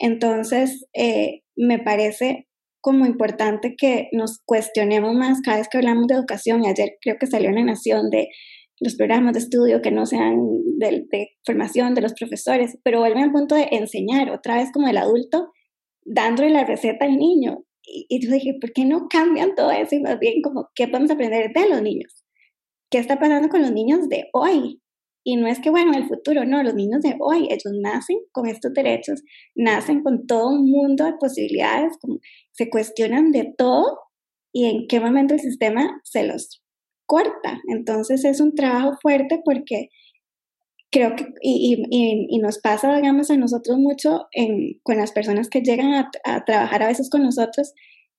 Entonces, 0.00 0.84
eh, 0.92 1.44
me 1.56 1.78
parece 1.78 2.46
como 2.82 3.06
importante 3.06 3.76
que 3.78 4.08
nos 4.12 4.40
cuestionemos 4.44 5.14
más 5.14 5.40
cada 5.40 5.58
vez 5.58 5.68
que 5.70 5.78
hablamos 5.78 6.08
de 6.08 6.16
educación. 6.16 6.64
Y 6.64 6.68
ayer 6.68 6.96
creo 7.00 7.16
que 7.18 7.26
salió 7.26 7.48
una 7.50 7.64
nación 7.64 8.10
de 8.10 8.28
los 8.80 8.96
programas 8.96 9.32
de 9.34 9.38
estudio 9.38 9.80
que 9.80 9.92
no 9.92 10.04
sean 10.04 10.36
de, 10.78 11.06
formación 11.46 11.94
de 11.94 12.02
los 12.02 12.12
profesores, 12.12 12.76
pero 12.82 12.98
vuelven 12.98 13.22
al 13.22 13.32
punto 13.32 13.54
de 13.54 13.68
enseñar 13.70 14.30
otra 14.30 14.56
vez 14.56 14.70
como 14.72 14.88
el 14.88 14.98
adulto, 14.98 15.52
dándole 16.04 16.50
la 16.50 16.64
receta 16.64 17.04
al 17.04 17.16
niño. 17.16 17.64
Y, 17.84 18.06
y 18.08 18.26
yo 18.26 18.32
dije, 18.32 18.54
¿por 18.60 18.72
qué 18.72 18.84
no 18.84 19.06
cambian 19.08 19.54
todo 19.54 19.70
eso 19.70 19.94
y 19.94 20.00
más 20.00 20.18
bien 20.18 20.42
como 20.42 20.68
qué 20.74 20.88
podemos 20.88 21.12
aprender 21.12 21.52
de 21.52 21.68
los 21.68 21.82
niños? 21.82 22.24
¿Qué 22.90 22.98
está 22.98 23.18
pasando 23.18 23.48
con 23.48 23.62
los 23.62 23.72
niños 23.72 24.08
de 24.08 24.28
hoy? 24.32 24.81
Y 25.24 25.36
no 25.36 25.46
es 25.46 25.60
que, 25.60 25.70
bueno, 25.70 25.92
en 25.92 26.02
el 26.02 26.08
futuro, 26.08 26.44
no, 26.44 26.62
los 26.62 26.74
niños 26.74 27.02
de 27.02 27.16
hoy, 27.20 27.46
ellos 27.50 27.72
nacen 27.80 28.18
con 28.32 28.48
estos 28.48 28.72
derechos, 28.72 29.22
nacen 29.54 30.02
con 30.02 30.26
todo 30.26 30.48
un 30.48 30.70
mundo 30.70 31.04
de 31.04 31.14
posibilidades, 31.14 31.94
se 32.52 32.68
cuestionan 32.68 33.30
de 33.30 33.52
todo 33.56 33.98
y 34.52 34.66
en 34.66 34.86
qué 34.88 35.00
momento 35.00 35.34
el 35.34 35.40
sistema 35.40 36.00
se 36.04 36.24
los 36.24 36.62
corta. 37.06 37.60
Entonces 37.68 38.24
es 38.24 38.40
un 38.40 38.54
trabajo 38.54 38.98
fuerte 39.00 39.40
porque 39.44 39.90
creo 40.90 41.14
que, 41.14 41.26
y, 41.40 41.82
y, 41.90 42.38
nos 42.38 42.58
pasa, 42.58 42.94
digamos, 42.96 43.30
a 43.30 43.36
nosotros 43.36 43.78
mucho 43.78 44.26
con 44.82 44.96
las 44.96 45.12
personas 45.12 45.48
que 45.48 45.62
llegan 45.62 45.94
a, 45.94 46.10
a 46.24 46.44
trabajar 46.44 46.82
a 46.82 46.88
veces 46.88 47.08
con 47.08 47.22
nosotros, 47.22 47.72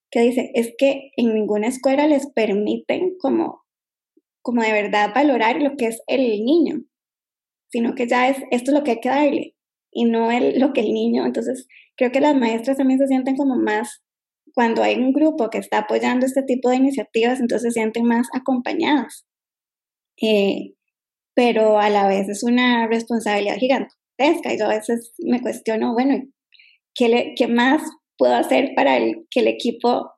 que 0.09 0.21
dice, 0.21 0.51
es 0.53 0.73
que 0.77 1.11
en 1.17 1.33
ninguna 1.33 1.67
escuela 1.67 2.07
les 2.07 2.27
permiten 2.27 3.15
como 3.19 3.63
como 4.43 4.61
de 4.61 4.73
verdad 4.73 5.11
valorar 5.15 5.59
lo 5.61 5.75
que 5.77 5.87
es 5.87 6.03
el 6.05 6.45
niño, 6.45 6.83
sino 7.73 7.95
que 7.95 8.07
ya 8.07 8.29
es 8.29 8.37
esto 8.51 8.69
es 8.69 8.77
lo 8.77 8.83
que 8.83 8.91
hay 8.91 8.99
que 8.99 9.09
darle 9.09 9.55
y 9.91 10.05
no 10.05 10.31
el, 10.31 10.59
lo 10.59 10.73
que 10.73 10.81
el 10.81 10.93
niño. 10.93 11.25
Entonces, 11.25 11.67
creo 11.97 12.11
que 12.11 12.21
las 12.21 12.35
maestras 12.35 12.77
también 12.77 12.99
se 12.99 13.07
sienten 13.07 13.35
como 13.35 13.55
más, 13.55 14.03
cuando 14.53 14.83
hay 14.83 14.95
un 14.95 15.11
grupo 15.11 15.49
que 15.49 15.57
está 15.57 15.79
apoyando 15.79 16.27
este 16.27 16.43
tipo 16.43 16.69
de 16.69 16.75
iniciativas, 16.75 17.39
entonces 17.39 17.73
se 17.73 17.79
sienten 17.79 18.05
más 18.05 18.27
acompañadas. 18.31 19.25
Eh, 20.21 20.75
pero 21.33 21.79
a 21.79 21.89
la 21.89 22.07
vez 22.07 22.29
es 22.29 22.43
una 22.43 22.87
responsabilidad 22.87 23.57
gigantesca 23.57 24.53
y 24.53 24.59
yo 24.59 24.65
a 24.65 24.75
veces 24.75 25.15
me 25.17 25.41
cuestiono, 25.41 25.93
bueno, 25.93 26.23
¿qué, 26.93 27.09
le, 27.09 27.33
qué 27.35 27.47
más 27.47 27.81
puedo 28.19 28.35
hacer 28.35 28.73
para 28.75 28.97
el, 28.97 29.25
que 29.31 29.39
el 29.39 29.47
equipo 29.47 30.11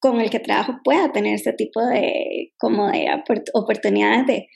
con 0.00 0.20
el 0.20 0.30
que 0.30 0.40
trabajo 0.40 0.80
pueda 0.82 1.12
tener 1.12 1.34
este 1.34 1.52
tipo 1.52 1.80
de, 1.80 2.52
como 2.58 2.90
de 2.90 3.06
oportunidades 3.54 4.26
de, 4.26 4.48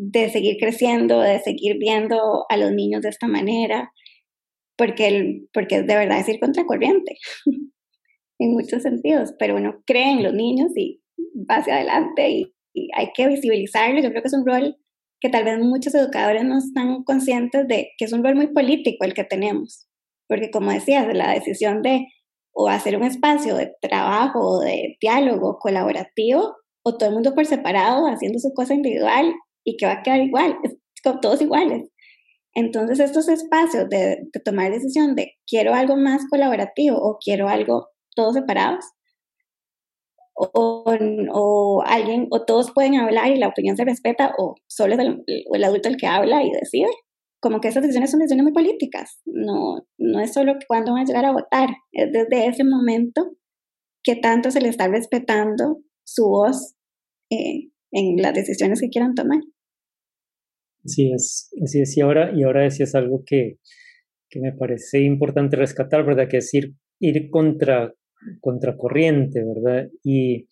de 0.00 0.30
seguir 0.30 0.58
creciendo, 0.58 1.20
de 1.20 1.40
seguir 1.40 1.76
viendo 1.76 2.46
a 2.48 2.56
los 2.56 2.70
niños 2.70 3.02
de 3.02 3.08
esta 3.08 3.26
manera, 3.26 3.92
porque, 4.76 5.08
el, 5.08 5.48
porque 5.52 5.82
de 5.82 5.96
verdad 5.96 6.20
es 6.20 6.28
ir 6.28 6.38
contracorriente 6.38 7.16
en 8.38 8.52
muchos 8.52 8.82
sentidos, 8.82 9.34
pero 9.40 9.56
uno 9.56 9.82
cree 9.84 10.12
en 10.12 10.22
los 10.22 10.32
niños 10.32 10.70
y 10.76 11.02
va 11.50 11.56
hacia 11.56 11.74
adelante 11.74 12.30
y, 12.30 12.54
hay 12.94 13.08
que 13.12 13.26
visibilizarlo. 13.26 14.00
Yo 14.00 14.10
creo 14.10 14.22
que 14.22 14.28
es 14.28 14.34
un 14.34 14.46
rol 14.46 14.76
que 15.20 15.30
tal 15.30 15.42
vez 15.42 15.58
muchos 15.58 15.92
educadores 15.96 16.44
no 16.44 16.58
están 16.58 17.02
conscientes 17.02 17.66
de 17.66 17.90
que 17.98 18.04
es 18.04 18.12
un 18.12 18.22
rol 18.22 18.36
muy 18.36 18.52
político 18.52 19.04
el 19.04 19.14
que 19.14 19.24
tenemos, 19.24 19.88
porque 20.28 20.52
como 20.52 20.70
decías, 20.70 21.12
la 21.12 21.32
decisión 21.32 21.82
de 21.82 22.06
o 22.52 22.68
hacer 22.68 22.96
un 22.96 23.02
espacio 23.02 23.56
de 23.56 23.74
trabajo 23.80 24.60
de 24.60 24.96
diálogo 25.00 25.58
colaborativo 25.58 26.54
o 26.84 26.96
todo 26.96 27.08
el 27.08 27.16
mundo 27.16 27.34
por 27.34 27.46
separado 27.46 28.06
haciendo 28.06 28.38
su 28.38 28.52
cosa 28.54 28.74
individual 28.74 29.34
y 29.68 29.76
que 29.76 29.86
va 29.86 29.92
a 29.92 30.02
quedar 30.02 30.20
igual, 30.20 30.56
con 31.04 31.20
todos 31.20 31.40
iguales. 31.42 31.90
Entonces 32.54 32.98
estos 33.00 33.28
espacios 33.28 33.88
de, 33.88 34.18
de, 34.32 34.40
tomar 34.44 34.72
decisión 34.72 35.14
de 35.14 35.34
quiero 35.46 35.74
algo 35.74 35.96
más 35.96 36.22
colaborativo 36.30 36.96
o 36.98 37.18
quiero 37.22 37.48
algo 37.48 37.88
todos 38.16 38.34
separados 38.34 38.84
o, 40.34 40.82
o, 41.32 41.82
alguien 41.86 42.26
o 42.30 42.44
todos 42.44 42.72
pueden 42.72 42.96
hablar 42.96 43.30
y 43.30 43.38
la 43.38 43.48
opinión 43.48 43.76
se 43.76 43.84
respeta 43.84 44.32
o 44.38 44.54
solo 44.66 44.94
es 44.94 45.00
el, 45.00 45.22
el 45.26 45.64
adulto 45.64 45.88
el 45.88 45.96
que 45.96 46.06
habla 46.06 46.42
y 46.42 46.50
decide 46.50 46.88
como 47.40 47.60
que 47.60 47.68
esas 47.68 47.82
decisiones 47.82 48.10
son 48.10 48.20
decisiones 48.20 48.44
muy 48.44 48.52
políticas, 48.52 49.20
no, 49.24 49.86
no 49.96 50.20
es 50.20 50.32
solo 50.32 50.54
cuando 50.66 50.92
van 50.92 51.02
a 51.02 51.04
llegar 51.04 51.24
a 51.24 51.32
votar, 51.32 51.68
es 51.92 52.10
desde 52.12 52.48
ese 52.48 52.64
momento 52.64 53.30
que 54.02 54.16
tanto 54.16 54.50
se 54.50 54.60
le 54.60 54.68
está 54.68 54.88
respetando 54.88 55.78
su 56.04 56.24
voz 56.24 56.74
eh, 57.30 57.70
en 57.92 58.20
las 58.20 58.34
decisiones 58.34 58.80
que 58.80 58.88
quieran 58.88 59.14
tomar. 59.14 59.38
Así 60.88 61.12
es, 61.12 61.50
así 61.62 61.80
es, 61.82 61.94
y 61.98 62.00
ahora, 62.00 62.32
y 62.34 62.44
ahora 62.44 62.64
es 62.64 62.94
algo 62.94 63.22
que, 63.26 63.58
que 64.30 64.40
me 64.40 64.52
parece 64.52 65.00
importante 65.02 65.56
rescatar, 65.56 66.02
¿verdad? 66.02 66.28
Que 66.28 66.38
es 66.38 66.54
ir, 66.54 66.72
ir 66.98 67.28
contra, 67.28 67.92
corriente, 68.78 69.44
¿verdad? 69.44 69.90
Y, 70.02 70.48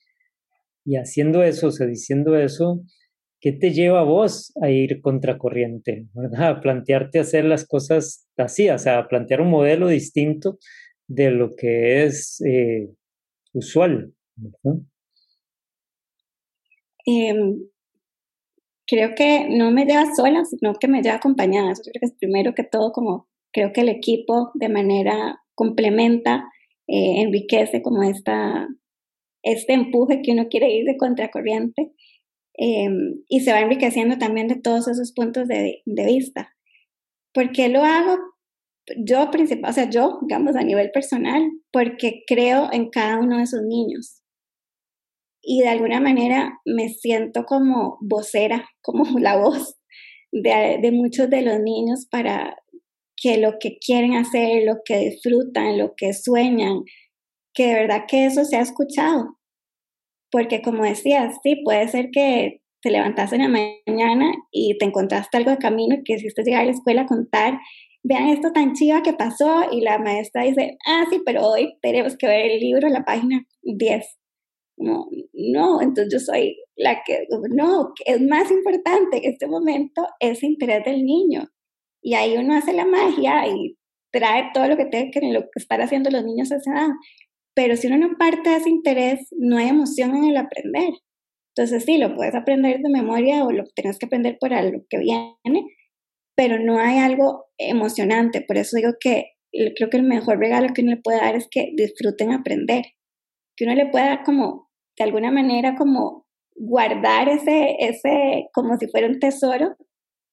y 0.85 0.97
haciendo 0.97 1.43
eso, 1.43 1.69
o 1.69 1.71
sea, 1.71 1.87
diciendo 1.87 2.37
eso, 2.37 2.83
¿qué 3.41 3.53
te 3.53 3.73
lleva 3.73 4.01
a 4.01 4.05
vos 4.05 4.53
a 4.61 4.69
ir 4.69 5.01
contracorriente? 5.01 6.07
¿verdad? 6.13 6.49
A 6.51 6.61
plantearte 6.61 7.19
hacer 7.19 7.47
las 7.47 7.67
cosas 7.67 8.29
así, 8.37 8.69
o 8.69 8.79
sea, 8.79 8.99
a 8.99 9.09
plantear 9.09 9.41
un 9.41 9.49
modelo 9.49 9.89
distinto 9.89 10.59
de 11.09 11.31
lo 11.31 11.57
que 11.57 12.05
es 12.05 12.43
eh, 12.43 12.91
usual. 13.55 14.13
Eh, 17.07 17.35
creo 18.87 19.15
que 19.15 19.49
no 19.49 19.71
me 19.71 19.85
lleva 19.85 20.15
sola, 20.15 20.45
sino 20.45 20.75
que 20.75 20.89
me 20.89 21.03
lleva 21.03 21.17
acompañada. 21.17 21.73
Eso 21.73 21.83
creo 21.83 22.01
que 22.01 22.07
es 22.07 22.15
primero 22.19 22.55
que 22.55 22.65
todo 22.65 22.93
como 22.93 23.29
creo 23.53 23.73
que 23.73 23.81
el 23.81 23.89
equipo 23.89 24.51
de 24.55 24.69
manera 24.69 25.43
complementa, 25.55 26.45
eh, 26.87 27.23
enriquece 27.23 27.83
como 27.83 28.03
esta, 28.03 28.69
este 29.43 29.73
empuje 29.73 30.23
que 30.23 30.33
uno 30.33 30.49
quiere 30.49 30.71
ir 30.73 30.85
de 30.85 30.97
contracorriente 30.97 31.93
eh, 32.59 32.89
y 33.29 33.41
se 33.41 33.53
va 33.53 33.61
enriqueciendo 33.61 34.19
también 34.19 34.49
de 34.49 34.61
todos 34.61 34.89
esos 34.89 35.13
puntos 35.13 35.49
de, 35.49 35.83
de 35.85 36.07
vista. 36.07 36.55
¿Por 37.33 37.51
qué 37.53 37.69
lo 37.69 37.83
hago? 37.83 38.19
Yo, 38.99 39.31
principal, 39.31 39.71
o 39.71 39.73
sea, 39.73 39.91
yo, 39.91 40.21
digamos, 40.23 40.55
a 40.55 40.63
nivel 40.63 40.91
personal, 40.93 41.43
porque 41.73 42.23
creo 42.27 42.69
en 42.73 42.89
cada 42.91 43.19
uno 43.19 43.39
de 43.39 43.43
esos 43.43 43.63
niños. 43.63 44.23
Y 45.49 45.61
de 45.61 45.69
alguna 45.69 46.01
manera 46.01 46.59
me 46.65 46.89
siento 46.89 47.45
como 47.45 47.99
vocera, 48.01 48.69
como 48.83 49.19
la 49.19 49.37
voz 49.37 49.77
de, 50.33 50.79
de 50.83 50.93
muchos 50.93 51.31
de 51.31 51.43
los 51.43 51.61
niños 51.61 52.07
para 52.11 52.57
que 53.17 53.39
lo 53.39 53.55
que 53.59 53.79
quieren 53.79 54.15
hacer, 54.15 54.65
lo 54.65 54.79
que 54.85 54.99
disfrutan, 54.99 55.79
lo 55.79 55.95
que 55.97 56.13
sueñan, 56.13 56.83
que 57.55 57.69
de 57.69 57.75
verdad 57.75 58.05
que 58.07 58.27
eso 58.27 58.45
se 58.45 58.57
ha 58.57 58.61
escuchado 58.61 59.37
porque 60.31 60.63
como 60.63 60.85
decías, 60.85 61.35
sí, 61.43 61.57
puede 61.65 61.89
ser 61.89 62.11
que 62.13 62.61
te 62.83 62.91
levantaste 62.91 63.37
en 63.37 63.43
la 63.43 63.49
mañana 63.87 64.33
y 64.51 64.77
te 64.79 64.85
encontraste 64.85 65.37
algo 65.37 65.51
de 65.51 65.59
camino 65.59 65.97
que 66.05 66.17
quisiste 66.17 66.43
llegar 66.43 66.63
a 66.63 66.67
la 66.67 66.73
escuela 66.73 67.03
a 67.03 67.07
contar, 67.07 67.59
vean 68.03 68.29
esto 68.29 68.53
tan 68.53 68.75
chiva 68.75 69.03
que 69.03 69.13
pasó 69.13 69.65
y 69.73 69.81
la 69.81 69.99
maestra 69.99 70.43
dice, 70.43 70.77
ah, 70.87 71.05
sí, 71.11 71.23
pero 71.25 71.43
hoy 71.49 71.79
tenemos 71.81 72.17
que 72.17 72.27
ver 72.27 72.51
el 72.51 72.61
libro 72.61 72.89
la 72.89 73.05
página 73.05 73.47
10. 73.63 74.07
No, 74.79 75.09
no, 75.33 75.81
entonces 75.81 76.13
yo 76.13 76.19
soy 76.19 76.59
la 76.77 77.03
que, 77.05 77.27
no, 77.51 77.93
es 78.05 78.21
más 78.21 78.51
importante 78.51 79.19
en 79.19 79.33
este 79.33 79.47
momento 79.47 80.07
ese 80.21 80.47
interés 80.47 80.85
del 80.85 81.05
niño. 81.05 81.49
Y 82.03 82.15
ahí 82.15 82.37
uno 82.37 82.55
hace 82.55 82.73
la 82.73 82.85
magia 82.85 83.49
y 83.49 83.77
trae 84.13 84.51
todo 84.53 84.69
lo 84.69 84.77
que 84.77 84.87
tiene 84.87 85.11
que, 85.11 85.21
lo 85.21 85.45
estar 85.55 85.81
haciendo 85.81 86.11
los 86.11 86.25
niños 86.25 86.53
a 86.53 86.57
esa 86.57 86.73
edad. 86.73 86.89
Pero 87.55 87.77
si 87.77 87.87
uno 87.87 87.97
no 87.97 88.17
parte 88.19 88.51
de 88.51 88.57
ese 88.57 88.71
interés, 88.71 89.29
no 89.33 89.57
hay 89.57 89.69
emoción 89.69 90.15
en 90.15 90.25
el 90.25 90.37
aprender. 90.37 90.91
Entonces 91.57 91.85
sí, 91.85 91.97
lo 91.97 92.15
puedes 92.15 92.35
aprender 92.35 92.81
de 92.81 92.91
memoria 92.91 93.45
o 93.45 93.51
lo 93.51 93.65
tienes 93.75 93.99
que 93.99 94.07
aprender 94.07 94.37
por 94.39 94.53
algo 94.53 94.85
que 94.91 94.99
viene, 94.99 95.65
pero 96.37 96.61
no 96.61 96.79
hay 96.79 96.99
algo 96.99 97.47
emocionante. 97.57 98.43
Por 98.43 98.59
eso 98.59 98.77
digo 98.77 98.93
que 99.01 99.33
creo 99.75 99.89
que 99.89 99.97
el 99.97 100.03
mejor 100.03 100.39
regalo 100.39 100.75
que 100.75 100.83
uno 100.83 100.93
le 100.93 101.01
puede 101.01 101.19
dar 101.19 101.35
es 101.35 101.49
que 101.51 101.73
disfruten 101.75 102.33
aprender. 102.33 102.85
Que 103.57 103.65
uno 103.65 103.75
le 103.75 103.87
pueda 103.87 104.23
como, 104.23 104.66
de 104.99 105.05
alguna 105.05 105.31
manera, 105.31 105.77
como 105.77 106.27
guardar 106.55 107.29
ese, 107.29 107.77
ese, 107.79 108.49
como 108.53 108.77
si 108.79 108.89
fuera 108.89 109.07
un 109.07 109.21
tesoro, 109.21 109.77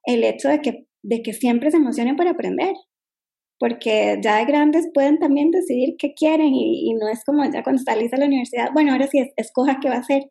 el 0.05 0.23
hecho 0.23 0.49
de 0.49 0.59
que, 0.61 0.87
de 1.03 1.21
que 1.21 1.33
siempre 1.33 1.71
se 1.71 1.77
emocionen 1.77 2.15
por 2.15 2.27
aprender. 2.27 2.73
Porque 3.59 4.19
ya 4.21 4.37
de 4.37 4.45
grandes 4.45 4.89
pueden 4.93 5.19
también 5.19 5.51
decidir 5.51 5.95
qué 5.97 6.13
quieren 6.13 6.53
y, 6.53 6.93
no 6.95 7.07
es 7.07 7.23
como 7.23 7.43
ya 7.45 7.63
cuando 7.63 7.81
salís 7.81 8.13
a 8.13 8.17
la 8.17 8.25
universidad, 8.25 8.69
bueno, 8.73 8.91
ahora 8.91 9.07
sí 9.07 9.19
escoja 9.37 9.79
qué 9.81 9.89
va 9.89 9.95
a 9.95 9.99
hacer, 9.99 10.23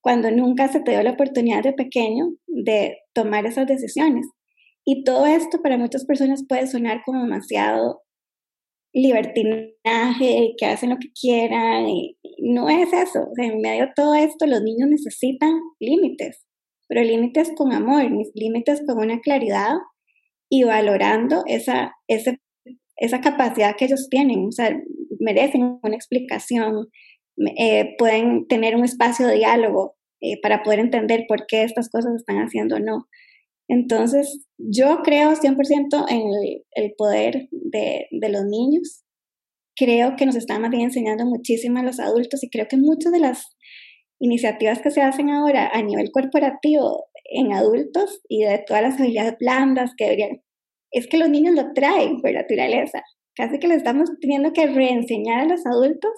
cuando 0.00 0.30
nunca 0.30 0.68
se 0.68 0.80
te 0.80 0.92
dio 0.92 1.02
la 1.02 1.10
oportunidad 1.10 1.62
de 1.62 1.72
pequeño 1.72 2.30
de 2.46 2.98
tomar 3.12 3.46
esas 3.46 3.66
decisiones. 3.66 4.26
Y 4.84 5.04
todo 5.04 5.26
esto 5.26 5.60
para 5.60 5.76
muchas 5.76 6.06
personas 6.06 6.44
puede 6.48 6.66
sonar 6.66 7.02
como 7.04 7.22
demasiado 7.22 8.02
libertinaje, 8.92 10.54
que 10.56 10.66
hacen 10.66 10.90
lo 10.90 10.96
que 10.96 11.10
quieran, 11.12 11.86
no 12.38 12.68
es 12.68 12.92
eso. 12.92 13.28
en 13.36 13.60
medio 13.60 13.86
de 13.86 13.92
todo 13.94 14.14
esto, 14.14 14.46
los 14.46 14.62
niños 14.62 14.88
necesitan 14.88 15.50
límites, 15.80 16.44
pero 16.88 17.02
límites 17.02 17.52
con 17.56 17.72
amor, 17.72 18.04
límites 18.34 18.82
con 18.86 18.98
una 18.98 19.20
claridad 19.20 19.74
y 20.50 20.64
valorando 20.64 21.42
esa, 21.46 21.94
esa 22.06 23.20
capacidad 23.20 23.76
que 23.76 23.86
ellos 23.86 24.08
tienen. 24.08 24.46
O 24.46 24.52
sea, 24.52 24.76
merecen 25.20 25.78
una 25.82 25.96
explicación, 25.96 26.88
eh, 27.56 27.94
pueden 27.98 28.46
tener 28.48 28.74
un 28.74 28.84
espacio 28.84 29.26
de 29.26 29.36
diálogo 29.36 29.96
eh, 30.20 30.40
para 30.40 30.62
poder 30.62 30.80
entender 30.80 31.26
por 31.28 31.46
qué 31.46 31.62
estas 31.62 31.88
cosas 31.90 32.14
están 32.16 32.38
haciendo 32.38 32.76
o 32.76 32.80
no. 32.80 33.06
Entonces, 33.68 34.46
yo 34.56 35.00
creo 35.04 35.32
100% 35.32 36.06
en 36.08 36.22
el, 36.72 36.94
poder 36.96 37.48
de, 37.50 38.08
los 38.10 38.44
niños. 38.46 39.04
Creo 39.76 40.16
que 40.16 40.26
nos 40.26 40.36
están 40.36 40.62
más 40.62 40.70
bien 40.70 40.84
enseñando 40.84 41.26
muchísimo 41.26 41.78
a 41.78 41.82
los 41.82 42.00
adultos 42.00 42.42
y 42.42 42.50
creo 42.50 42.66
que 42.66 42.78
muchas 42.78 43.12
de 43.12 43.20
las 43.20 43.44
iniciativas 44.18 44.80
que 44.80 44.90
se 44.90 45.02
hacen 45.02 45.30
ahora 45.30 45.70
a 45.72 45.82
nivel 45.82 46.10
corporativo 46.10 47.04
en 47.30 47.52
adultos 47.52 48.20
y 48.28 48.42
de 48.42 48.64
todas 48.66 48.82
las 48.82 48.98
habilidades 48.98 49.36
blandas 49.38 49.92
que 49.96 50.04
deberían, 50.04 50.42
es 50.90 51.06
que 51.06 51.18
los 51.18 51.28
niños 51.28 51.54
lo 51.54 51.72
traen 51.74 52.20
por 52.20 52.32
naturaleza. 52.32 53.02
Casi 53.36 53.58
que 53.58 53.68
le 53.68 53.74
estamos 53.74 54.10
teniendo 54.20 54.52
que 54.52 54.66
reenseñar 54.66 55.42
a 55.42 55.48
los 55.48 55.64
adultos 55.66 56.10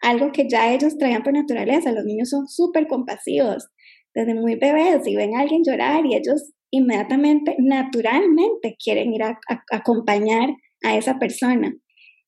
algo 0.00 0.30
que 0.30 0.48
ya 0.48 0.72
ellos 0.72 0.96
traían 0.96 1.24
por 1.24 1.32
naturaleza. 1.32 1.92
Los 1.92 2.04
niños 2.04 2.30
son 2.30 2.46
súper 2.46 2.86
compasivos 2.86 3.68
desde 4.14 4.34
muy 4.34 4.54
bebés 4.54 5.06
y 5.06 5.16
ven 5.16 5.34
a 5.34 5.40
alguien 5.40 5.62
llorar 5.64 6.06
y 6.06 6.14
ellos 6.14 6.52
inmediatamente, 6.70 7.56
naturalmente 7.58 8.76
quieren 8.82 9.12
ir 9.12 9.22
a, 9.22 9.38
acompañar 9.70 10.50
a 10.84 10.96
esa 10.96 11.18
persona. 11.18 11.74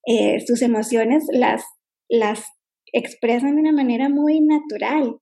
Eh, 0.07 0.41
sus 0.47 0.63
emociones 0.63 1.25
las, 1.33 1.65
las 2.09 2.45
expresan 2.93 3.57
de 3.57 3.63
una 3.63 3.73
manera 3.73 4.09
muy 4.09 4.41
natural 4.41 5.17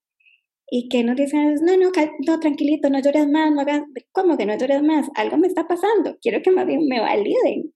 y 0.70 0.88
que 0.88 1.02
nos 1.02 1.16
dicen, 1.16 1.54
no, 1.62 1.76
no, 1.76 1.90
no, 2.26 2.40
tranquilito, 2.40 2.90
no 2.90 3.00
llores 3.00 3.26
más, 3.28 3.50
no 3.52 3.60
hagas, 3.62 3.82
¿cómo 4.12 4.36
que 4.36 4.46
no 4.46 4.56
llores 4.56 4.82
más? 4.82 5.08
Algo 5.14 5.38
me 5.38 5.46
está 5.46 5.66
pasando, 5.66 6.16
quiero 6.20 6.42
que 6.42 6.50
más 6.50 6.66
bien 6.66 6.86
me 6.88 7.00
validen 7.00 7.72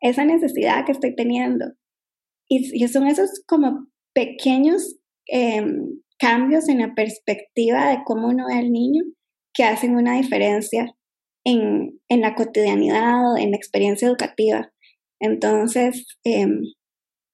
esa 0.00 0.24
necesidad 0.24 0.84
que 0.86 0.92
estoy 0.92 1.14
teniendo. 1.14 1.66
Y, 2.48 2.82
y 2.82 2.88
son 2.88 3.06
esos 3.06 3.42
como 3.46 3.86
pequeños 4.14 4.96
em, 5.26 6.00
cambios 6.18 6.68
en 6.68 6.78
la 6.78 6.94
perspectiva 6.94 7.90
de 7.90 7.98
cómo 8.04 8.28
uno 8.28 8.46
ve 8.48 8.54
al 8.54 8.72
niño 8.72 9.04
que 9.52 9.64
hacen 9.64 9.96
una 9.96 10.16
diferencia 10.16 10.94
en, 11.44 12.00
en 12.08 12.20
la 12.20 12.34
cotidianidad, 12.34 13.36
en 13.38 13.50
la 13.50 13.56
experiencia 13.56 14.08
educativa. 14.08 14.72
Entonces, 15.20 16.06
em, 16.24 16.62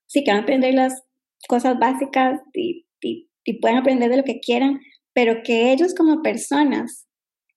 sí 0.06 0.24
que 0.24 0.30
aprender 0.30 0.74
las 0.74 1.02
cosas 1.48 1.78
básicas 1.78 2.40
y, 2.52 2.86
y, 3.00 3.28
y, 3.44 3.60
pueden 3.60 3.78
aprender 3.78 4.10
de 4.10 4.18
lo 4.18 4.24
que 4.24 4.40
quieran, 4.40 4.80
pero 5.12 5.42
que 5.42 5.72
ellos 5.72 5.94
como 5.94 6.22
personas, 6.22 7.06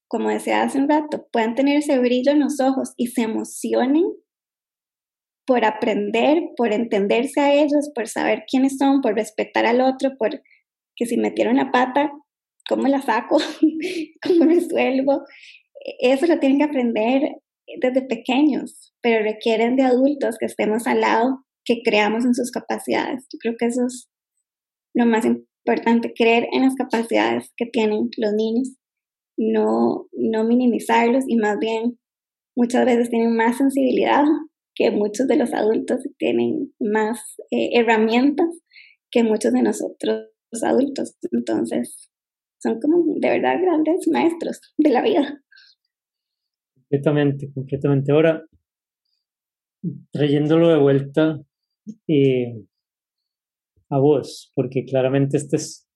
como 0.07 0.29
decía 0.29 0.61
hace 0.61 0.77
un 0.79 0.89
rato, 0.89 1.27
puedan 1.31 1.55
tener 1.55 1.77
ese 1.77 1.99
brillo 1.99 2.31
en 2.31 2.39
los 2.39 2.59
ojos 2.59 2.93
y 2.97 3.07
se 3.07 3.21
emocionen 3.21 4.05
por 5.45 5.65
aprender, 5.65 6.43
por 6.55 6.73
entenderse 6.73 7.41
a 7.41 7.53
ellos, 7.53 7.89
por 7.95 8.07
saber 8.07 8.43
quiénes 8.49 8.77
son, 8.77 9.01
por 9.01 9.15
respetar 9.15 9.65
al 9.65 9.81
otro, 9.81 10.15
por 10.17 10.43
que 10.95 11.05
si 11.05 11.17
metieron 11.17 11.55
la 11.55 11.71
pata, 11.71 12.11
¿cómo 12.69 12.87
la 12.87 13.01
saco? 13.01 13.37
¿Cómo 14.23 14.45
resuelvo? 14.45 15.25
Eso 15.99 16.27
lo 16.27 16.39
tienen 16.39 16.59
que 16.59 16.65
aprender 16.65 17.21
desde 17.81 18.03
pequeños, 18.03 18.93
pero 19.01 19.23
requieren 19.23 19.75
de 19.75 19.83
adultos 19.83 20.37
que 20.39 20.45
estemos 20.45 20.87
al 20.87 21.01
lado, 21.01 21.45
que 21.65 21.81
creamos 21.83 22.25
en 22.25 22.35
sus 22.35 22.51
capacidades. 22.51 23.27
Yo 23.33 23.39
creo 23.39 23.55
que 23.57 23.65
eso 23.65 23.85
es 23.85 24.09
lo 24.93 25.05
más 25.05 25.25
importante, 25.25 26.13
creer 26.15 26.47
en 26.51 26.63
las 26.63 26.75
capacidades 26.75 27.51
que 27.57 27.65
tienen 27.65 28.09
los 28.17 28.33
niños, 28.33 28.75
no, 29.37 30.07
no 30.11 30.43
minimizarlos 30.43 31.23
y 31.27 31.37
más 31.37 31.57
bien 31.59 31.99
muchas 32.55 32.85
veces 32.85 33.09
tienen 33.09 33.35
más 33.35 33.57
sensibilidad 33.57 34.23
que 34.75 34.91
muchos 34.91 35.27
de 35.27 35.37
los 35.37 35.53
adultos 35.53 36.01
tienen 36.17 36.73
más 36.79 37.19
eh, 37.51 37.69
herramientas 37.73 38.47
que 39.11 39.23
muchos 39.23 39.53
de 39.53 39.61
nosotros 39.61 40.29
los 40.51 40.63
adultos. 40.63 41.15
Entonces, 41.31 42.09
son 42.59 42.79
como 42.79 43.15
de 43.19 43.29
verdad 43.29 43.61
grandes 43.61 44.07
maestros 44.07 44.61
de 44.77 44.89
la 44.89 45.01
vida. 45.01 45.41
Completamente, 46.75 47.51
completamente. 47.53 48.11
Ahora, 48.11 48.45
trayéndolo 50.11 50.69
de 50.69 50.77
vuelta 50.77 51.39
eh, 52.07 52.61
a 53.89 53.99
vos, 53.99 54.51
porque 54.55 54.85
claramente 54.85 55.37
este 55.37 55.57
es, 55.57 55.87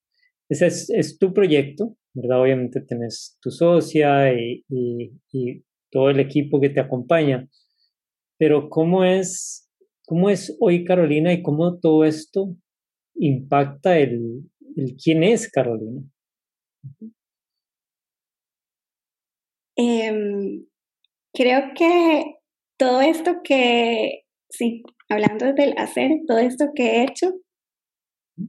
ese 0.48 0.66
es, 0.66 1.18
tu 1.18 1.32
proyecto, 1.32 1.96
¿verdad? 2.12 2.42
Obviamente 2.42 2.80
tenés 2.80 3.38
tu 3.40 3.50
socia 3.50 4.32
y, 4.32 4.64
y, 4.68 5.64
todo 5.90 6.10
el 6.10 6.18
equipo 6.18 6.60
que 6.60 6.70
te 6.70 6.80
acompaña, 6.80 7.48
pero 8.36 8.68
¿cómo 8.68 9.04
es, 9.04 9.70
cómo 10.06 10.28
es 10.28 10.56
hoy 10.58 10.84
Carolina 10.84 11.32
y 11.32 11.40
cómo 11.40 11.78
todo 11.78 12.04
esto 12.04 12.56
impacta 13.14 13.96
el, 13.96 14.42
el 14.74 14.96
quién 14.96 15.22
es 15.22 15.48
Carolina? 15.48 16.02
Em, 19.76 20.66
creo 21.32 21.72
que 21.76 22.36
todo 22.78 23.00
esto 23.00 23.42
que, 23.42 24.24
sí, 24.48 24.82
hablando 25.08 25.52
del 25.52 25.74
hacer, 25.78 26.10
todo 26.26 26.38
esto 26.38 26.66
que 26.74 26.84
he 26.84 27.02
hecho 27.04 27.32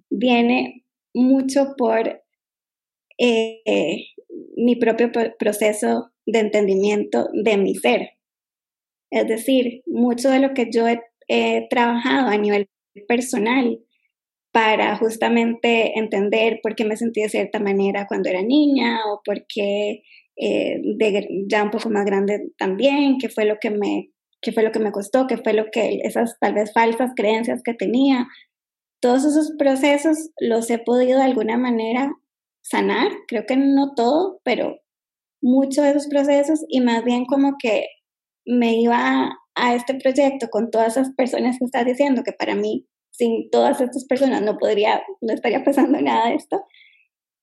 viene 0.09 0.83
mucho 1.13 1.75
por 1.77 2.21
eh, 3.17 4.05
mi 4.57 4.75
propio 4.75 5.11
proceso 5.39 6.11
de 6.25 6.39
entendimiento 6.39 7.29
de 7.33 7.57
mi 7.57 7.75
ser. 7.75 8.11
Es 9.11 9.27
decir, 9.27 9.81
mucho 9.85 10.29
de 10.29 10.39
lo 10.39 10.53
que 10.53 10.69
yo 10.71 10.85
he 11.27 11.67
trabajado 11.69 12.29
a 12.29 12.37
nivel 12.37 12.67
personal 13.07 13.79
para 14.55 14.95
justamente 14.95 15.99
entender 15.99 16.61
por 16.63 16.75
qué 16.75 16.85
me 16.85 16.95
sentí 16.95 17.21
de 17.21 17.27
cierta 17.27 17.59
manera 17.59 18.07
cuando 18.07 18.29
era 18.29 18.41
niña 18.41 19.01
o 19.11 19.21
por 19.21 19.45
qué 19.47 20.01
eh, 20.37 20.81
ya 21.49 21.61
un 21.61 21.71
poco 21.71 21.89
más 21.89 22.05
grande 22.05 22.53
también, 22.57 23.17
qué 23.19 23.27
fue 23.27 23.43
lo 23.43 23.57
que 23.59 23.69
me 23.69 24.11
qué 24.41 24.53
fue 24.53 24.63
lo 24.63 24.71
que 24.71 24.79
me 24.79 24.93
costó, 24.93 25.27
qué 25.27 25.35
fue 25.35 25.51
lo 25.51 25.65
que 25.73 25.99
esas 26.03 26.39
tal 26.39 26.53
vez 26.53 26.71
falsas 26.71 27.11
creencias 27.17 27.63
que 27.65 27.73
tenía. 27.73 28.27
Todos 29.01 29.25
esos 29.25 29.51
procesos 29.57 30.29
los 30.39 30.69
he 30.69 30.79
podido 30.79 31.19
de 31.19 31.25
alguna 31.25 31.57
manera 31.57 32.13
sanar, 32.61 33.11
creo 33.27 33.45
que 33.45 33.57
no 33.57 33.93
todo, 33.93 34.39
pero 34.45 34.77
muchos 35.41 35.83
de 35.83 35.89
esos 35.89 36.07
procesos 36.07 36.63
y 36.69 36.79
más 36.79 37.03
bien 37.03 37.25
como 37.25 37.57
que 37.59 37.87
me 38.45 38.79
iba 38.79 39.37
a 39.55 39.75
este 39.75 39.95
proyecto 39.95 40.47
con 40.49 40.71
todas 40.71 40.95
esas 40.95 41.13
personas 41.13 41.57
que 41.59 41.65
estás 41.65 41.85
diciendo 41.85 42.23
que 42.23 42.31
para 42.31 42.55
mí 42.55 42.87
sin 43.17 43.49
todas 43.49 43.81
estas 43.81 44.05
personas 44.05 44.41
no 44.41 44.57
podría, 44.57 45.03
no 45.21 45.33
estaría 45.33 45.63
pasando 45.63 45.99
nada 46.01 46.29
de 46.29 46.35
esto, 46.35 46.63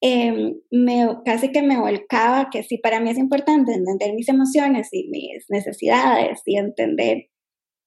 em, 0.01 0.55
me, 0.71 1.09
casi 1.25 1.53
que 1.53 1.63
me 1.63 1.79
volcaba 1.79 2.49
que 2.51 2.63
sí, 2.63 2.79
para 2.79 3.01
mí 3.01 3.11
es 3.11 3.19
importante 3.19 3.73
entender 3.73 4.15
mis 4.15 4.29
emociones 4.29 4.89
y 4.93 5.09
mis 5.09 5.45
necesidades 5.49 6.43
y 6.47 6.57
entender 6.57 7.29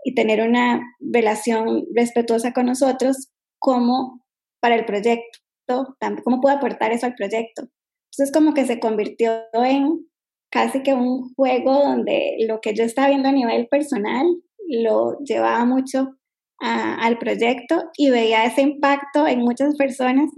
y 0.05 0.13
tener 0.13 0.47
una 0.47 0.81
relación 0.99 1.87
respetuosa 1.95 2.53
con 2.53 2.67
nosotros, 2.67 3.29
como 3.59 4.23
para 4.61 4.75
el 4.75 4.85
proyecto, 4.85 5.95
cómo 6.23 6.41
puedo 6.41 6.55
aportar 6.55 6.91
eso 6.91 7.07
al 7.07 7.15
proyecto. 7.15 7.63
Entonces 8.11 8.31
como 8.31 8.53
que 8.53 8.65
se 8.65 8.79
convirtió 8.79 9.31
en 9.53 10.07
casi 10.51 10.83
que 10.83 10.93
un 10.93 11.33
juego 11.33 11.73
donde 11.73 12.37
lo 12.47 12.61
que 12.61 12.75
yo 12.75 12.83
estaba 12.83 13.09
viendo 13.09 13.29
a 13.29 13.33
nivel 13.33 13.67
personal 13.67 14.27
lo 14.67 15.17
llevaba 15.19 15.65
mucho 15.65 16.15
al 16.59 17.17
proyecto 17.17 17.83
y 17.97 18.09
veía 18.09 18.45
ese 18.45 18.61
impacto 18.61 19.27
en 19.27 19.39
muchas 19.39 19.75
personas 19.75 20.29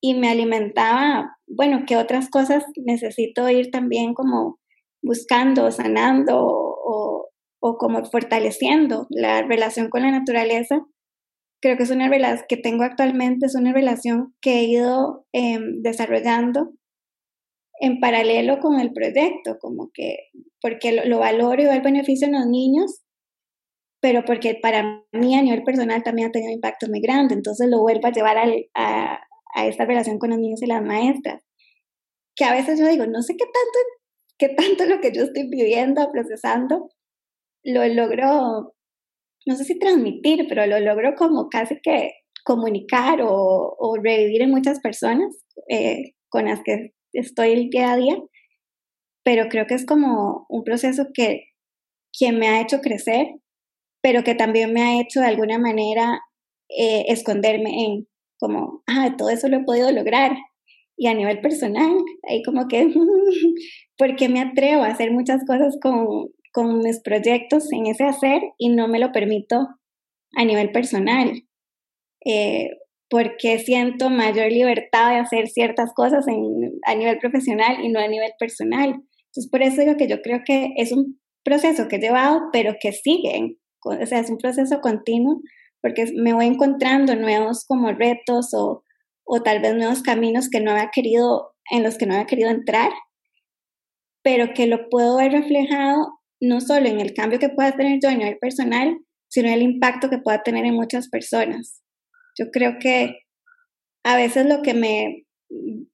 y 0.00 0.14
me 0.14 0.28
alimentaba, 0.28 1.36
bueno, 1.46 1.84
qué 1.86 1.96
otras 1.96 2.28
cosas 2.30 2.64
necesito 2.76 3.48
ir 3.48 3.70
también 3.70 4.14
como 4.14 4.58
buscando, 5.02 5.70
sanando 5.70 6.38
o, 6.38 7.30
o 7.60 7.78
como 7.78 8.04
fortaleciendo 8.04 9.06
la 9.10 9.42
relación 9.42 9.88
con 9.88 10.02
la 10.02 10.10
naturaleza. 10.10 10.80
Creo 11.60 11.76
que 11.76 11.84
es 11.84 11.90
una 11.90 12.08
relación 12.08 12.46
que 12.48 12.56
tengo 12.56 12.84
actualmente, 12.84 13.46
es 13.46 13.54
una 13.54 13.72
relación 13.72 14.34
que 14.40 14.60
he 14.60 14.64
ido 14.64 15.26
em, 15.32 15.82
desarrollando 15.82 16.72
en 17.80 18.00
paralelo 18.00 18.58
con 18.60 18.80
el 18.80 18.92
proyecto, 18.92 19.58
como 19.60 19.90
que, 19.92 20.16
porque 20.60 20.92
lo, 20.92 21.04
lo 21.04 21.18
valoro 21.18 21.60
y 21.60 21.64
veo 21.66 21.74
el 21.74 21.82
beneficio 21.82 22.26
en 22.26 22.34
los 22.34 22.46
niños, 22.46 23.02
pero 24.00 24.24
porque 24.24 24.58
para 24.60 25.04
mí 25.12 25.34
a 25.34 25.42
nivel 25.42 25.62
personal 25.64 26.02
también 26.02 26.28
ha 26.28 26.32
tenido 26.32 26.50
un 26.50 26.56
impacto 26.56 26.86
muy 26.88 27.00
grande, 27.00 27.34
entonces 27.34 27.68
lo 27.68 27.80
vuelvo 27.80 28.06
a 28.06 28.12
llevar 28.12 28.36
a, 28.38 29.20
a, 29.54 29.66
esta 29.66 29.84
relación 29.84 30.18
con 30.18 30.30
los 30.30 30.38
niños 30.38 30.62
y 30.62 30.66
las 30.66 30.82
maestras, 30.82 31.42
que 32.34 32.44
a 32.44 32.52
veces 32.52 32.78
yo 32.78 32.86
digo, 32.86 33.06
no 33.06 33.22
sé 33.22 33.36
qué 33.36 33.44
tanto, 33.44 33.78
qué 34.38 34.48
tanto 34.50 34.84
lo 34.84 35.00
que 35.00 35.12
yo 35.12 35.22
estoy 35.22 35.48
viviendo, 35.48 36.10
procesando, 36.12 36.90
lo 37.64 37.86
logro, 37.88 38.74
no 39.46 39.56
sé 39.56 39.64
si 39.64 39.78
transmitir, 39.78 40.46
pero 40.48 40.66
lo 40.66 40.78
logro 40.80 41.14
como 41.16 41.48
casi 41.48 41.80
que 41.80 42.12
comunicar 42.44 43.22
o, 43.22 43.74
o 43.78 43.96
revivir 43.96 44.42
en 44.42 44.50
muchas 44.50 44.80
personas 44.80 45.34
eh, 45.68 46.12
con 46.28 46.44
las 46.44 46.60
que 46.62 46.92
estoy 47.12 47.52
el 47.52 47.70
día 47.70 47.92
a 47.92 47.96
día, 47.96 48.16
pero 49.24 49.48
creo 49.48 49.66
que 49.66 49.74
es 49.74 49.86
como 49.86 50.46
un 50.48 50.62
proceso 50.62 51.08
que 51.12 51.46
quien 52.16 52.38
me 52.38 52.48
ha 52.48 52.60
hecho 52.60 52.80
crecer 52.80 53.26
pero 54.06 54.22
que 54.22 54.36
también 54.36 54.72
me 54.72 54.82
ha 54.82 55.00
hecho 55.00 55.18
de 55.18 55.26
alguna 55.26 55.58
manera 55.58 56.20
eh, 56.68 57.06
esconderme 57.08 57.70
en 57.84 58.06
como, 58.38 58.84
ah, 58.86 59.16
todo 59.18 59.30
eso 59.30 59.48
lo 59.48 59.56
he 59.56 59.64
podido 59.64 59.90
lograr. 59.90 60.36
Y 60.96 61.08
a 61.08 61.14
nivel 61.14 61.40
personal, 61.40 61.90
ahí 62.30 62.40
como 62.44 62.68
que, 62.68 62.86
porque 63.98 64.28
me 64.28 64.38
atrevo 64.38 64.84
a 64.84 64.90
hacer 64.90 65.10
muchas 65.10 65.44
cosas 65.44 65.76
con, 65.82 66.28
con 66.52 66.78
mis 66.84 67.00
proyectos 67.02 67.72
en 67.72 67.86
ese 67.86 68.04
hacer 68.04 68.42
y 68.58 68.68
no 68.68 68.86
me 68.86 69.00
lo 69.00 69.10
permito 69.10 69.56
a 70.36 70.44
nivel 70.44 70.70
personal. 70.70 71.42
Eh, 72.24 72.68
porque 73.10 73.58
siento 73.58 74.08
mayor 74.08 74.52
libertad 74.52 75.10
de 75.10 75.16
hacer 75.16 75.48
ciertas 75.48 75.92
cosas 75.94 76.28
en, 76.28 76.44
a 76.84 76.94
nivel 76.94 77.18
profesional 77.18 77.84
y 77.84 77.88
no 77.88 77.98
a 77.98 78.06
nivel 78.06 78.30
personal. 78.38 78.90
Entonces, 78.90 79.50
por 79.50 79.64
eso 79.64 79.80
digo 79.80 79.96
que 79.96 80.06
yo 80.06 80.22
creo 80.22 80.42
que 80.46 80.74
es 80.76 80.92
un 80.92 81.20
proceso 81.42 81.88
que 81.88 81.96
he 81.96 82.00
llevado, 82.00 82.50
pero 82.52 82.76
que 82.80 82.92
sigue 82.92 83.56
o 83.90 84.06
sea, 84.06 84.20
es 84.20 84.30
un 84.30 84.38
proceso 84.38 84.80
continuo 84.80 85.40
porque 85.80 86.06
me 86.16 86.32
voy 86.32 86.46
encontrando 86.46 87.14
nuevos 87.14 87.64
como 87.66 87.92
retos 87.92 88.52
o, 88.54 88.82
o 89.24 89.42
tal 89.42 89.60
vez 89.60 89.74
nuevos 89.74 90.02
caminos 90.02 90.48
que 90.48 90.60
no 90.60 90.72
había 90.72 90.90
querido, 90.92 91.54
en 91.70 91.82
los 91.82 91.96
que 91.96 92.06
no 92.06 92.14
había 92.14 92.26
querido 92.26 92.50
entrar, 92.50 92.90
pero 94.22 94.52
que 94.54 94.66
lo 94.66 94.88
puedo 94.88 95.16
ver 95.18 95.32
reflejado 95.32 96.18
no 96.40 96.60
solo 96.60 96.88
en 96.88 97.00
el 97.00 97.14
cambio 97.14 97.38
que 97.38 97.48
pueda 97.48 97.76
tener 97.76 97.98
yo 98.02 98.08
a 98.08 98.14
nivel 98.14 98.38
personal, 98.38 98.98
sino 99.28 99.48
en 99.48 99.54
el 99.54 99.62
impacto 99.62 100.10
que 100.10 100.18
pueda 100.18 100.42
tener 100.42 100.64
en 100.64 100.74
muchas 100.74 101.08
personas. 101.08 101.82
Yo 102.38 102.50
creo 102.50 102.78
que 102.78 103.20
a 104.04 104.16
veces 104.16 104.46
lo 104.46 104.62
que 104.62 104.74
me 104.74 105.26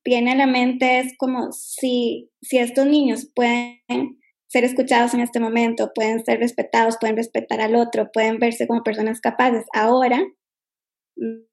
viene 0.05 0.33
a 0.33 0.37
la 0.37 0.47
mente 0.47 0.99
es 0.99 1.15
como 1.17 1.53
si, 1.53 2.31
si 2.41 2.59
estos 2.59 2.87
niños 2.87 3.31
pueden 3.35 4.19
ser 4.53 4.65
escuchados 4.65 5.15
en 5.15 5.21
este 5.21 5.41
momento, 5.41 5.93
pueden 5.95 6.23
ser 6.25 6.39
respetados, 6.39 6.99
pueden 7.01 7.17
respetar 7.17 7.63
al 7.63 7.75
otro, 7.75 8.11
pueden 8.13 8.39
verse 8.39 8.67
como 8.67 8.83
personas 8.83 9.21
capaces. 9.21 9.65
Ahora 9.73 10.23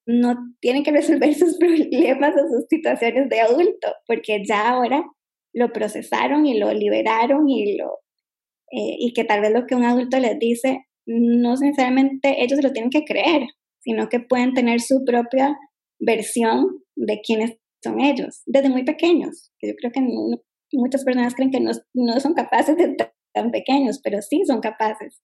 no 0.06 0.36
tienen 0.60 0.84
que 0.84 0.92
resolver 0.92 1.34
sus 1.36 1.58
problemas 1.58 2.34
o 2.36 2.48
sus 2.48 2.66
situaciones 2.70 3.30
de 3.30 3.40
adulto, 3.40 3.88
porque 4.06 4.44
ya 4.46 4.70
ahora 4.70 5.04
lo 5.54 5.72
procesaron 5.72 6.46
y 6.46 6.60
lo 6.60 6.74
liberaron 6.74 7.48
y 7.50 7.78
lo 7.78 7.88
eh, 8.72 8.98
y 9.00 9.14
que 9.14 9.24
tal 9.24 9.42
vez 9.42 9.52
lo 9.52 9.66
que 9.66 9.74
un 9.74 9.84
adulto 9.84 10.20
les 10.20 10.38
dice 10.38 10.86
no 11.08 11.56
necesariamente 11.56 12.44
ellos 12.44 12.62
lo 12.62 12.72
tienen 12.72 12.92
que 12.92 13.04
creer, 13.04 13.48
sino 13.80 14.10
que 14.10 14.20
pueden 14.20 14.54
tener 14.54 14.80
su 14.80 15.04
propia 15.06 15.58
versión 16.00 16.68
de 16.96 17.20
quiénes 17.22 17.58
son 17.84 18.00
ellos 18.00 18.44
desde 18.46 18.70
muy 18.70 18.84
pequeños. 18.84 19.52
Yo 19.62 19.74
creo 19.76 19.92
que 19.92 20.02
muchas 20.78 21.04
personas 21.04 21.36
creen 21.36 21.52
que 21.52 21.60
no, 21.60 21.72
no 21.94 22.20
son 22.20 22.34
capaces 22.34 22.78
de 22.78 22.96
tan 23.34 23.52
pequeños, 23.52 24.00
pero 24.04 24.22
sí 24.22 24.44
son 24.46 24.62
capaces. 24.62 25.22